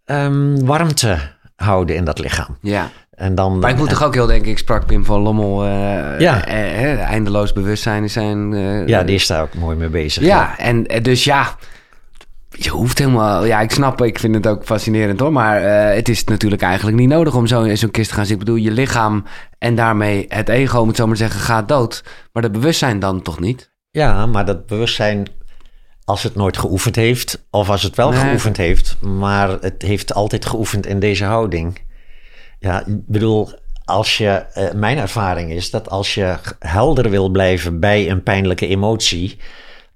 [0.05, 1.17] ehm, warmte
[1.55, 2.57] houden in dat lichaam.
[2.61, 2.89] Ja.
[3.11, 6.19] En dan, Maar ik moet toch ook heel denken, ik sprak Pim van Lommel, eh,
[6.19, 6.45] Ja.
[6.45, 8.53] eh, eindeloos bewustzijn in zijn...
[8.53, 10.23] eh, ja, die is daar ook mooi mee bezig.
[10.23, 11.55] Ja, en dus ja,
[12.57, 13.45] je hoeft helemaal...
[13.45, 15.31] Ja, ik snap, ik vind het ook fascinerend hoor.
[15.31, 18.25] Maar eh, het is natuurlijk eigenlijk niet nodig om zo in zo'n kist te gaan
[18.25, 18.47] zitten.
[18.47, 19.25] Ik bedoel, je lichaam
[19.57, 22.03] en daarmee het ego, om het zo maar te zeggen, gaat dood.
[22.33, 23.71] Maar dat bewustzijn dan toch niet?
[23.91, 25.27] Ja, maar dat bewustzijn,
[26.03, 28.19] als het nooit geoefend heeft, of als het wel Nee.
[28.19, 31.77] geoefend heeft, maar het heeft altijd geoefend in deze houding.
[32.59, 33.49] Ja, ik bedoel,
[33.85, 38.67] als je, eh, mijn ervaring is dat als je helder wil blijven bij een pijnlijke
[38.67, 39.37] emotie,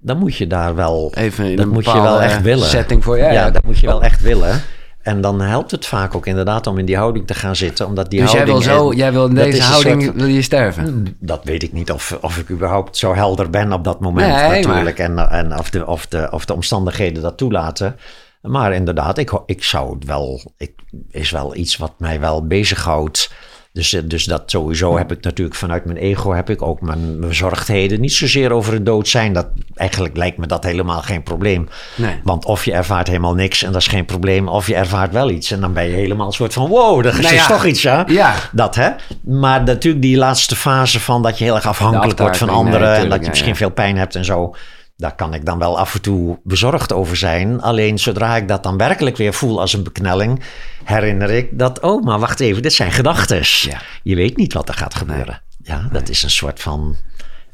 [0.06, 2.66] dan moet je daar wel, Even in dat een moet je wel echt willen.
[2.68, 4.62] setting voor- ja, ja, dat moet je wel echt willen.
[5.02, 8.10] En dan helpt het vaak ook inderdaad om in die houding te gaan zitten, omdat
[8.10, 8.74] die dus jij wil, houding...
[8.78, 11.16] zo, jij wil in deze houding soort- wil je sterven?
[11.20, 14.62] dat weet ik niet of, of ik überhaupt zo helder ben op dat moment Nee,
[14.62, 14.98] natuurlijk.
[14.98, 17.96] En, en of, de, of, de, of de omstandigheden dat toelaten.
[18.40, 20.40] Maar inderdaad, ik, ik zou het wel...
[20.56, 20.72] Ik,
[21.10, 23.30] is wel iets wat mij wel bezighoudt.
[23.76, 26.32] Dus, eh, dus dat sowieso heb ik natuurlijk vanuit mijn ego...
[26.32, 28.00] heb ik ook mijn bezorgdheden.
[28.00, 29.32] Niet zozeer over het dood zijn.
[29.32, 31.68] Dat, eigenlijk lijkt me dat helemaal geen probleem.
[31.94, 32.20] Nee.
[32.22, 34.48] Want of je ervaart helemaal niks en dat is geen probleem...
[34.48, 36.68] of je ervaart wel iets en dan ben je helemaal een soort van...
[36.68, 38.04] wow, er is Nou ja, toch iets, ja?
[38.06, 38.34] ja.
[38.52, 38.90] Dat, hè?
[39.24, 42.90] Maar natuurlijk die laatste fase van dat je heel erg afhankelijk wordt van anderen...
[42.90, 43.56] nee, en dat je misschien ja.
[43.56, 44.54] veel pijn hebt en zo...
[44.96, 47.60] Daar kan ik dan wel af en toe bezorgd over zijn.
[47.60, 50.42] Alleen zodra ik dat dan werkelijk weer voel als een beknelling...
[50.84, 53.40] herinner ik dat, oh, maar wacht even, dit zijn gedachten.
[53.70, 53.80] Ja.
[54.02, 55.42] Je weet niet wat er gaat gebeuren.
[55.62, 56.96] Ja, dat is een soort van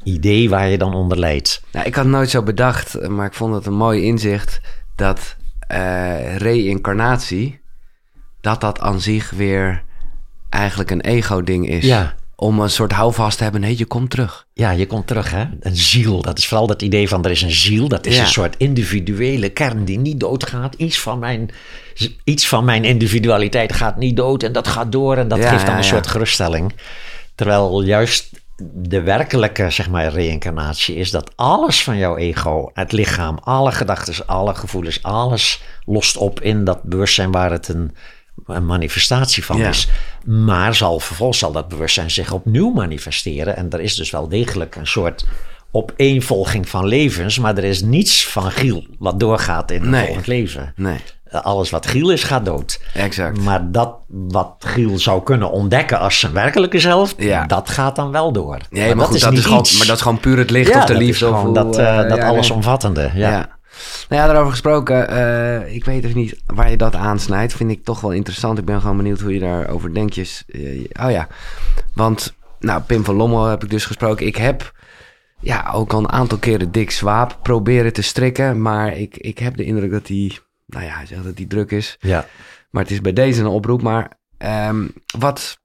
[0.03, 1.63] idee waar je dan onder leidt.
[1.71, 4.61] Nou, ik had nooit zo bedacht, maar ik vond het een mooi inzicht
[4.95, 5.35] dat
[5.67, 7.61] eh reïncarnatie,
[8.41, 9.83] dat dat aan zich weer
[10.49, 11.85] eigenlijk een ego-ding is.
[11.85, 12.15] Ja.
[12.43, 14.47] Om een soort houvast te hebben, nee, je komt terug.
[14.53, 15.45] Ja, je komt terug, hè?
[15.59, 16.21] Een ziel.
[16.21, 17.87] Dat is vooral dat idee van er is een ziel.
[17.87, 18.21] Dat is Ja.
[18.21, 20.75] een soort individuele kern die niet doodgaat.
[20.75, 21.49] Iets van, mijn,
[22.23, 25.17] iets van mijn individualiteit gaat niet dood en dat gaat door.
[25.17, 26.73] En dat Ja, geeft dan ja, een soort geruststelling.
[27.35, 28.29] Terwijl juist
[28.73, 34.27] de werkelijke, zeg maar, reïncarnatie is dat alles van jouw ego, het lichaam, alle gedachten,
[34.27, 37.95] alle gevoelens, alles lost op in dat bewustzijn waar het een,
[38.45, 39.69] een manifestatie van Ja.
[39.69, 39.87] is.
[40.25, 43.55] Maar zal, vervolgens zal dat bewustzijn zich opnieuw manifesteren.
[43.57, 45.25] En er is dus wel degelijk een soort
[45.71, 47.39] opeenvolging van levens.
[47.39, 50.05] Maar er is niets van Giel wat doorgaat in een Nee.
[50.05, 50.73] volgend leven.
[50.75, 50.97] Nee,
[51.31, 52.79] Alles wat Giel is, gaat dood.
[52.93, 53.39] exact.
[53.39, 57.45] Maar dat wat Giel zou kunnen ontdekken als zijn werkelijke zelf, Ja.
[57.45, 58.57] dat gaat dan wel door.
[58.69, 59.77] Nee, maar, goed, dat is, niet gewoon, iets.
[59.77, 61.25] maar dat is gewoon puur het licht ja, of de dat is liefde.
[61.29, 63.11] of gewoon hoe, dat, eh, dat allesomvattende.
[63.13, 63.29] Ja.
[63.29, 63.49] Ja.
[64.09, 67.53] Nou ja, daarover gesproken, eh, ik weet even niet waar je dat aansnijdt.
[67.53, 68.57] Vind ik toch wel interessant.
[68.57, 70.43] Ik ben gewoon benieuwd hoe je daarover denkt.
[70.47, 71.27] Eh, oh ja,
[71.93, 74.25] want nou, Pim van Lommel heb ik dus gesproken.
[74.25, 74.73] Ik heb
[75.39, 78.61] ja, ook al een aantal keren Dick Swaap proberen te strikken.
[78.61, 81.71] Maar ik, ik heb de indruk dat hij, nou ja, hij zegt dat hij druk
[81.71, 81.97] is.
[81.99, 82.25] Ja.
[82.69, 83.81] Maar het is bij deze een oproep.
[83.81, 84.87] Maar ehm,
[85.17, 85.61] wat...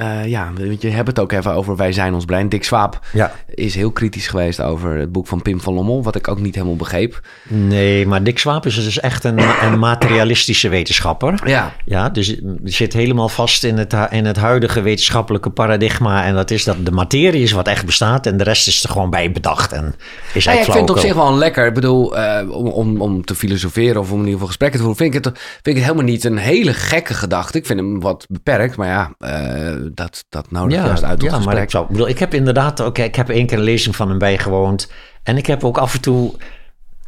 [0.00, 2.48] eh, ja, want je hebt het ook even over Wij zijn ons brein.
[2.48, 3.32] Dick Swaap Ja.
[3.54, 6.02] is heel kritisch geweest over het boek van Pim van Lommel.
[6.02, 7.20] Wat ik ook niet helemaal begreep.
[7.48, 11.40] Nee, maar Dick Swaap is dus echt een, een materialistische wetenschapper.
[11.44, 16.24] Ja, Ja, dus zit helemaal vast in het, in het huidige wetenschappelijke paradigma.
[16.24, 18.26] En dat is dat de materie is wat echt bestaat.
[18.26, 19.72] En de rest is er gewoon bij bedacht.
[19.72, 19.94] En
[20.34, 21.66] is Nou ja, ik vind het op zich wel lekker.
[21.66, 24.84] Ik bedoel, eh, om, om, om te filosoferen of om in ieder geval gesprekken te
[24.84, 27.58] voeren, vind ik het, vind ik het helemaal niet een hele gekke gedachte.
[27.58, 31.56] Ik vind hem wat beperkt, maar ja, eh, dat, dat nodigt juist uit ja, maar
[31.62, 34.08] ik, zou, ik bedoel, ik heb inderdaad ook, ik heb één keer een lezing van
[34.08, 34.90] hem bijgewoond.
[35.22, 36.34] En ik heb ook af en toe,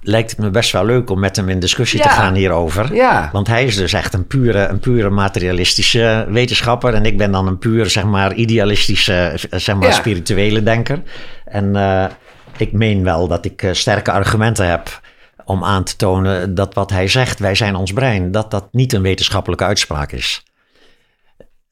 [0.00, 2.14] lijkt het me best wel leuk om met hem in discussie te Ja.
[2.14, 2.94] gaan hierover.
[2.94, 3.28] Ja.
[3.32, 6.94] Want hij is dus echt een pure, een pure materialistische wetenschapper.
[6.94, 9.14] En ik ben dan een puur, zeg maar, idealistische,
[9.50, 9.94] eh, zeg maar, Ja.
[9.94, 11.02] spirituele denker.
[11.44, 12.04] En eh,
[12.56, 15.00] ik meen wel dat ik eh, sterke argumenten heb
[15.44, 18.92] om aan te tonen dat wat hij zegt, wij zijn ons brein, dat dat niet
[18.92, 20.42] een wetenschappelijke uitspraak is.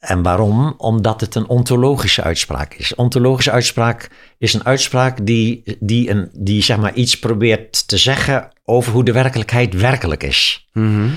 [0.00, 0.74] En waarom?
[0.76, 2.94] Omdat het een ontologische uitspraak is.
[2.94, 8.48] Ontologische uitspraak is een uitspraak die, die, een, die zeg maar iets probeert te zeggen
[8.64, 10.68] over hoe de werkelijkheid werkelijk is.
[10.72, 11.08] Mhm.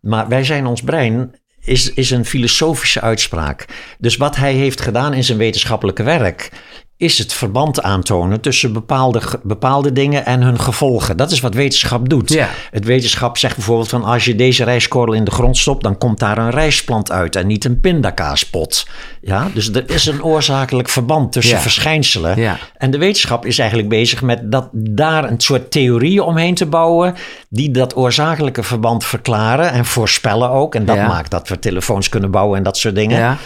[0.00, 3.64] Maar wij zijn ons brein is, is een filosofische uitspraak.
[3.98, 6.50] Dus wat hij heeft gedaan in zijn wetenschappelijke werk
[6.98, 11.16] is het verband aantonen tussen bepaalde, bepaalde dingen en hun gevolgen.
[11.16, 12.32] Dat is wat wetenschap doet.
[12.32, 12.48] Ja.
[12.70, 16.18] Het wetenschap zegt bijvoorbeeld van als je deze rijstkorrel in de grond stopt, dan komt
[16.18, 18.86] daar een rijstplant uit en niet een pindakaaspot.
[19.20, 21.60] Ja, dus er is een oorzakelijk verband tussen Ja.
[21.62, 22.40] verschijnselen.
[22.40, 22.58] Ja.
[22.76, 27.14] En de wetenschap is eigenlijk bezig met dat, daar een soort theorieën omheen te bouwen.
[27.48, 30.74] die dat oorzakelijke verband verklaren en voorspellen ook.
[30.74, 31.06] En dat Ja.
[31.06, 33.38] maakt dat we telefoons kunnen bouwen en dat soort dingen.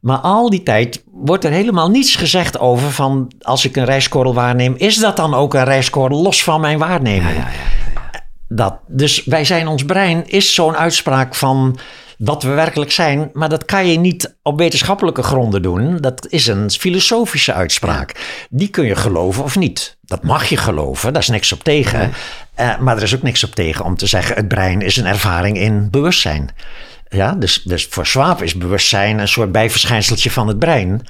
[0.00, 0.08] Ja.
[0.08, 3.32] Maar al die tijd wordt er helemaal niets gezegd over van.
[3.40, 7.44] als ik een rijstkorrel waarneem, is dat dan ook een rijstkorrel los van mijn waarneming?
[8.48, 11.78] Dat, dus wij zijn ons brein is zo'n uitspraak van,
[12.18, 13.30] wat we werkelijk zijn.
[13.32, 15.96] Maar dat kan je niet op wetenschappelijke gronden doen.
[15.96, 18.36] Dat is een filosofische uitspraak.
[18.50, 19.96] Die kun je geloven of niet.
[20.02, 22.12] Dat mag je geloven, daar is niks op tegen.
[22.60, 25.06] Uh, maar er is ook niks op tegen om te zeggen: het brein is een
[25.06, 26.50] ervaring in bewustzijn.
[27.08, 31.06] Ja, dus, dus voor Schwab is bewustzijn een soort bijverschijnseltje van het brein.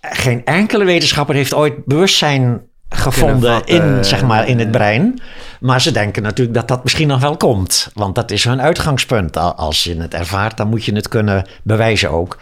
[0.00, 5.20] Geen enkele wetenschapper heeft ooit bewustzijn gevonden in, zeg maar, in het brein.
[5.60, 7.90] Maar ze denken natuurlijk dat dat misschien nog wel komt.
[7.94, 9.36] Want dat is hun uitgangspunt.
[9.36, 12.38] Als je het ervaart, dan moet je het kunnen bewijzen ook.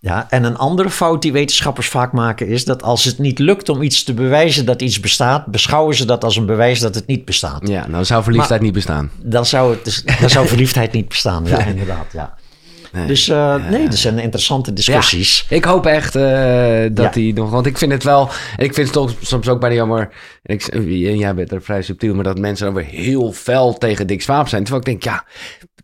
[0.00, 3.68] Ja, en een andere fout die wetenschappers vaak maken is dat als het niet lukt
[3.68, 7.06] om iets te bewijzen dat iets bestaat, beschouwen ze dat als een bewijs dat het
[7.06, 7.68] niet bestaat.
[7.68, 9.10] Ja, nou zou verliefdheid niet bestaan.
[9.22, 12.06] Dan zou, het, dus, dan zou verliefdheid niet bestaan, ja, inderdaad.
[12.12, 12.34] Ja.
[12.96, 13.06] Nee.
[13.06, 15.46] Dus uh, nee, dat zijn interessante discussies.
[15.48, 17.50] ik hoop echt uh, dat hij nog...
[17.50, 18.28] Want ik vind het wel...
[18.56, 20.08] Ik vind het toch soms ook bij de jammer...
[20.42, 22.14] En ik, jij bent er vrij subtiel...
[22.14, 24.64] Maar dat mensen dan weer heel fel tegen Dick Swaap zijn.
[24.64, 25.24] Terwijl ik denk, ja...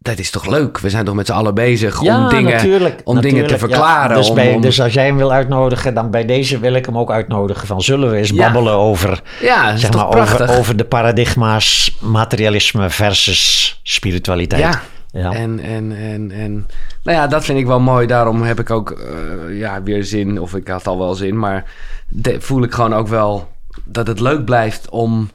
[0.02, 0.78] Dat is toch leuk?
[0.78, 4.16] We zijn toch met z'n allen bezig om, dingen, natuurlijk, om dingen te verklaren.
[4.16, 4.60] Dus, om, bij, om...
[4.60, 7.66] dus als jij hem wil uitnodigen, dan bij deze wil ik hem ook uitnodigen.
[7.66, 13.80] Van zullen we eens babbelen over, ja, zeg maar, over, over de paradigma's materialisme versus
[13.82, 14.62] spiritualiteit.
[14.62, 14.80] Ja,
[15.20, 15.32] ja.
[15.32, 16.66] En, en, en, en
[17.02, 18.06] nou ja, dat vind ik wel mooi.
[18.06, 21.64] Daarom heb ik ook uh, ja, weer zin, of ik had al wel zin, maar
[22.08, 23.48] de, voel ik gewoon ook wel
[23.84, 25.30] dat het leuk blijft om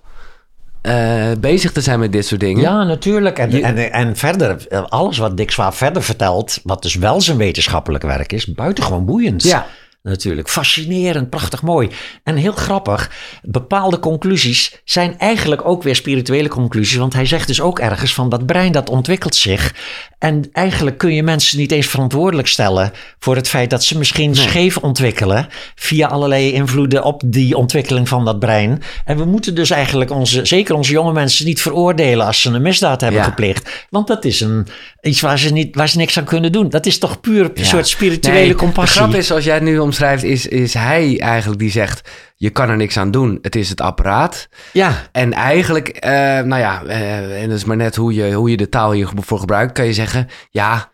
[0.87, 2.61] uh, bezig te zijn met dit soort dingen.
[2.61, 3.39] Ja, natuurlijk.
[3.39, 8.03] En, en, en verder, alles wat Dick Swaap verder vertelt, wat dus wel zijn wetenschappelijk
[8.03, 9.43] werk is, buitengewoon boeiend.
[9.43, 9.65] Ja
[10.07, 10.49] natuurlijk.
[10.49, 11.89] Fascinerend, prachtig mooi.
[12.23, 13.11] En heel grappig,
[13.43, 16.97] bepaalde conclusies zijn eigenlijk ook weer spirituele conclusies.
[16.97, 19.75] Want hij zegt dus ook ergens van dat brein dat ontwikkelt zich.
[20.19, 24.35] En eigenlijk kun je mensen niet eens verantwoordelijk stellen voor het feit dat ze misschien
[24.35, 25.47] scheef ontwikkelen.
[25.75, 28.81] Via allerlei invloeden op die ontwikkeling van dat brein.
[29.05, 32.61] En we moeten dus eigenlijk onze, zeker onze jonge mensen niet veroordelen als ze een
[32.61, 33.85] misdaad hebben gepleegd.
[33.89, 34.67] Want dat is een,
[35.01, 36.69] iets waar ze, niet, waar ze niks aan kunnen doen.
[36.69, 39.01] Dat is toch puur een soort spirituele nee, compassie.
[39.01, 42.09] De grap is, als jij nu omschrijft, is, is hij eigenlijk die zegt...
[42.35, 44.49] je kan er niks aan doen, het is het apparaat.
[44.73, 44.91] Ja.
[45.11, 46.11] En eigenlijk, uh,
[46.41, 49.39] nou ja, uh, en dat is maar net hoe je, hoe je de taal hiervoor
[49.39, 49.73] gebruikt...
[49.73, 50.89] kan je zeggen, ja,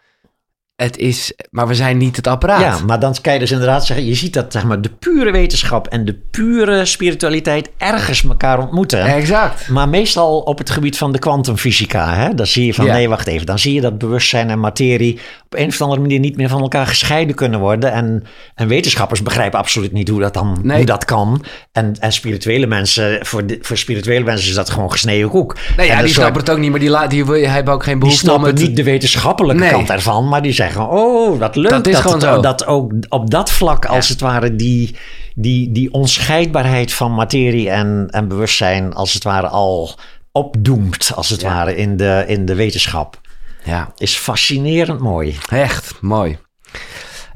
[0.84, 2.62] het is, maar we zijn niet het apparaat.
[2.62, 5.32] Ja, maar dan kan je dus inderdaad zeggen, je ziet dat zeg maar, de pure
[5.32, 9.06] wetenschap en de pure spiritualiteit ergens elkaar ontmoeten.
[9.06, 9.68] Exact.
[9.68, 12.30] Maar meestal op het gebied van de kwantumfysica.
[12.34, 12.94] Dan zie je van, ja.
[12.94, 13.46] nee, wacht even.
[13.46, 16.62] Dan zie je dat bewustzijn en materie op een of andere manier niet meer van
[16.62, 17.92] elkaar gescheiden kunnen worden.
[17.92, 18.24] En,
[18.56, 20.78] en wetenschappers begrijpen absoluut niet hoe dat dan nee.
[20.78, 21.44] hoe dat kan.
[21.72, 25.56] En, en spirituele mensen, voor, de, voor spirituele mensen is dat gewoon gesneden koek.
[25.78, 28.00] Nee, ja, en die snappen het ook niet, maar die, die, die hebben ook geen
[28.00, 28.68] behoefte die snappen om het...
[28.68, 29.72] niet de wetenschappelijke nee.
[29.72, 32.42] kant ervan, maar die zeggen oh, wat leuk dat, is dat, gewoon het, zo.
[32.42, 34.96] dat ook op dat vlak, als het ware, die,
[35.36, 39.96] die, die onscheidbaarheid van materie en, en bewustzijn, als het ware, al
[40.32, 41.48] opdoemt, als het ja.
[41.48, 43.22] ware, in de, in de wetenschap.
[43.64, 43.94] Ja.
[43.98, 45.38] Is fascinerend mooi.
[45.50, 46.38] Echt mooi.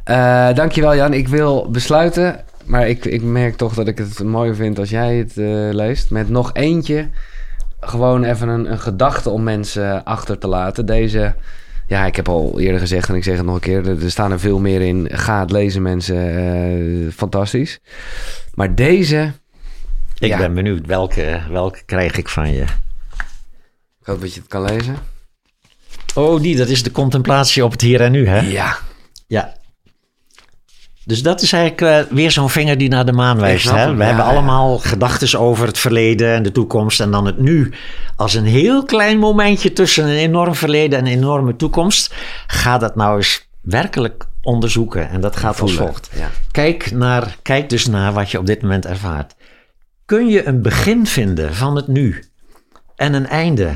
[0.09, 1.13] Uh, dankjewel Jan.
[1.13, 5.15] Ik wil besluiten, maar ik, ik merk toch dat ik het mooi vind als jij
[5.15, 6.09] het uh, leest.
[6.09, 7.09] Met nog eentje,
[7.79, 10.85] gewoon even een, een gedachte om mensen achter te laten.
[10.85, 11.35] Deze
[11.87, 13.87] ja, ik heb al eerder gezegd en ik zeg het nog een keer.
[13.87, 15.09] Er, er staan er veel meer in.
[15.11, 16.15] Ga het lezen, mensen.
[16.15, 17.79] Uh, fantastisch.
[18.53, 19.31] Maar deze...
[20.17, 20.37] Ik ja.
[20.37, 20.85] ben benieuwd.
[20.85, 22.61] Welke, welke krijg ik van je?
[23.99, 24.95] Ik hoop dat je het kan lezen.
[26.15, 26.55] Oh, die.
[26.55, 28.39] Dat is de contemplatie op het hier en nu, hè?
[28.39, 28.77] Ja.
[29.27, 29.56] Ja.
[31.07, 33.69] Dus dat is eigenlijk uh, weer zo'n vinger die naar de maan wijst.
[33.69, 33.71] Hè?
[33.71, 34.31] We ja, hebben ja.
[34.31, 36.99] allemaal gedachten over het verleden en de toekomst.
[36.99, 37.73] En dan het nu
[38.15, 42.13] als een heel klein momentje tussen een enorm verleden en een enorme toekomst.
[42.47, 45.09] Ga dat nou eens werkelijk onderzoeken.
[45.09, 46.09] En dat gaat als volgt.
[46.15, 46.29] Ja.
[46.51, 49.35] Kijk, naar, kijk dus naar wat je op dit moment ervaart.
[50.05, 52.23] Kun je een begin vinden van het nu
[52.95, 53.75] en een einde?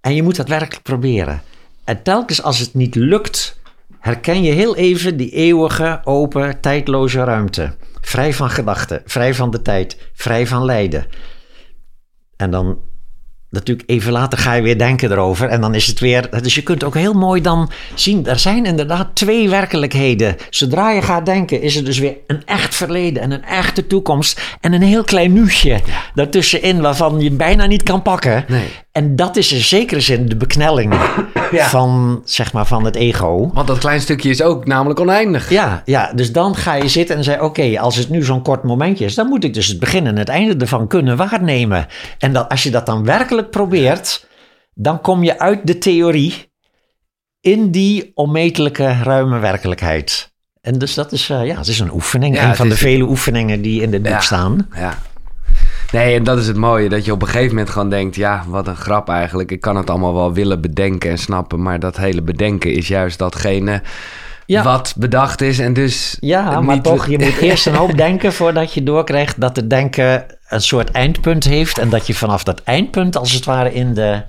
[0.00, 1.42] En je moet dat werkelijk proberen.
[1.84, 3.59] En telkens als het niet lukt
[4.00, 7.74] herken je heel even die eeuwige, open, tijdloze ruimte.
[8.00, 11.06] Vrij van gedachten, vrij van de tijd, vrij van lijden.
[12.36, 12.78] En dan
[13.50, 15.48] natuurlijk even later ga je weer denken erover.
[15.48, 16.42] En dan is het weer.
[16.42, 18.26] Dus je kunt ook heel mooi dan zien.
[18.26, 20.36] Er zijn inderdaad twee werkelijkheden.
[20.50, 24.40] Zodra je gaat denken, is er dus weer een echt verleden en een echte toekomst.
[24.60, 25.80] En een heel klein nuutje
[26.14, 28.44] daartussenin, waarvan je bijna niet kan pakken.
[28.48, 28.68] Nee.
[28.92, 30.94] En dat is in zekere zin de beknelling
[31.50, 31.68] ja.
[31.68, 33.50] van, zeg maar, van het ego.
[33.52, 35.50] Want dat klein stukje is ook namelijk oneindig.
[35.50, 38.42] Ja, ja dus dan ga je zitten en zeggen: Oké, okay, als het nu zo'n
[38.42, 41.86] kort momentje is, dan moet ik dus het begin en het einde ervan kunnen waarnemen.
[42.18, 44.26] En dat, als je dat dan werkelijk probeert,
[44.74, 46.52] dan kom je uit de theorie
[47.40, 50.32] in die onmetelijke ruime werkelijkheid.
[50.60, 52.36] En dus dat is, uh, ja, het is een oefening.
[52.36, 54.68] Ja, een van de vele oefeningen die in dit boek ja, staan.
[54.74, 54.98] Ja.
[55.92, 56.88] Nee, en dat is het mooie.
[56.88, 58.16] Dat je op een gegeven moment gewoon denkt...
[58.16, 59.50] ja, wat een grap eigenlijk.
[59.50, 61.62] Ik kan het allemaal wel willen bedenken en snappen...
[61.62, 63.82] maar dat hele bedenken is juist datgene...
[64.46, 64.62] Ja.
[64.62, 66.16] wat bedacht is en dus...
[66.20, 70.24] Ja, maar toch, je moet eerst een hoop denken voordat je doorkrijgt dat het denken
[70.48, 71.78] een soort eindpunt heeft.
[71.78, 74.22] En dat je vanaf dat eindpunt als het ware in de,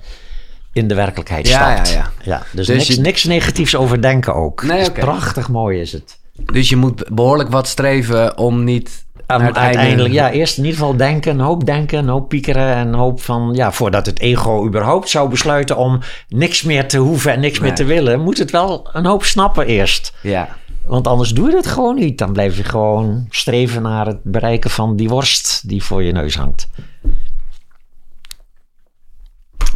[0.72, 1.92] in de werkelijkheid Ja, stapt.
[1.92, 2.42] ja, ja.
[2.52, 4.62] dus Dus niks, je- niks negatiefs over denken ook.
[4.62, 5.00] Nee, oké.
[5.00, 6.18] Prachtig mooi is het.
[6.52, 9.01] Dus je moet behoorlijk wat streven om niet...
[9.40, 12.86] Einde- uiteindelijk, ja, eerst in ieder geval denken, een hoop denken, een hoop piekeren en
[12.88, 15.98] een hoop van, ja, voordat het ego überhaupt zou besluiten om
[16.28, 19.66] niks meer te hoeven en niks meer te willen, moet het wel een hoop snappen
[19.66, 20.12] eerst.
[20.22, 20.48] Ja,
[20.86, 22.18] Want anders doe je het gewoon niet.
[22.18, 26.36] Dan blijf je gewoon streven naar het bereiken van die worst die voor je neus
[26.36, 26.68] hangt.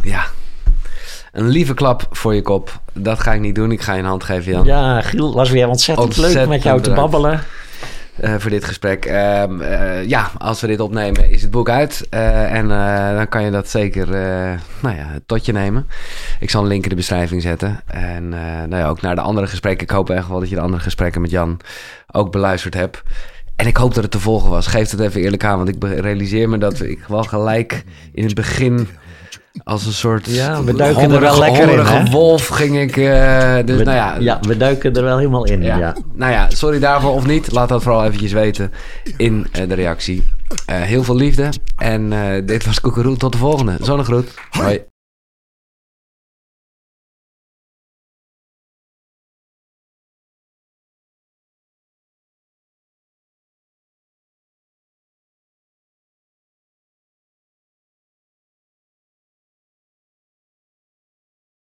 [0.03, 0.25] ja.
[1.31, 2.79] Een lieve klap voor je kop.
[2.93, 3.71] Dat ga ik niet doen.
[3.71, 4.65] Ik ga je een hand geven, Jan.
[4.65, 7.43] Ja, Giel, was weer ontzettend, leuk met jou te babbelen.
[8.19, 9.05] Eh, voor dit gesprek.
[9.05, 12.07] Ehm, eh, ja, als we dit opnemen is het boek uit.
[12.09, 12.67] Eh, en
[13.15, 14.07] dan kan je dat zeker
[14.79, 15.87] nou ja, tot je nemen.
[16.39, 17.79] Ik zal een link in de beschrijving zetten.
[17.87, 18.29] En
[18.69, 19.87] nou ja, ook naar de andere gesprekken.
[19.87, 21.59] Ik hoop echt wel dat je de andere gesprekken met Jan
[22.11, 23.03] ook beluisterd hebt.
[23.55, 24.67] En ik hoop dat het te volgen was.
[24.67, 27.83] Geef het even eerlijk aan, want ik realiseer me dat ik wel gelijk
[28.13, 28.87] in het begin
[29.63, 32.09] als een soort Ja, we duiken er wel lekker in, hè?
[32.11, 32.97] wolf ging ik.
[32.97, 35.61] eh, dus We, nou ja, ja, we duiken er wel helemaal in.
[35.61, 35.77] Ja.
[35.77, 35.95] ja.
[36.13, 37.51] Nou ja, sorry daarvoor of niet.
[37.51, 38.71] Laat dat vooral eventjes weten
[39.17, 40.23] in eh, de reactie.
[40.65, 41.49] Eh, heel veel liefde.
[41.77, 42.09] En
[42.45, 43.17] dit was Koekeroe.
[43.17, 43.77] Tot de volgende.
[43.81, 44.33] Zonnegroet.
[44.49, 44.83] Hoi.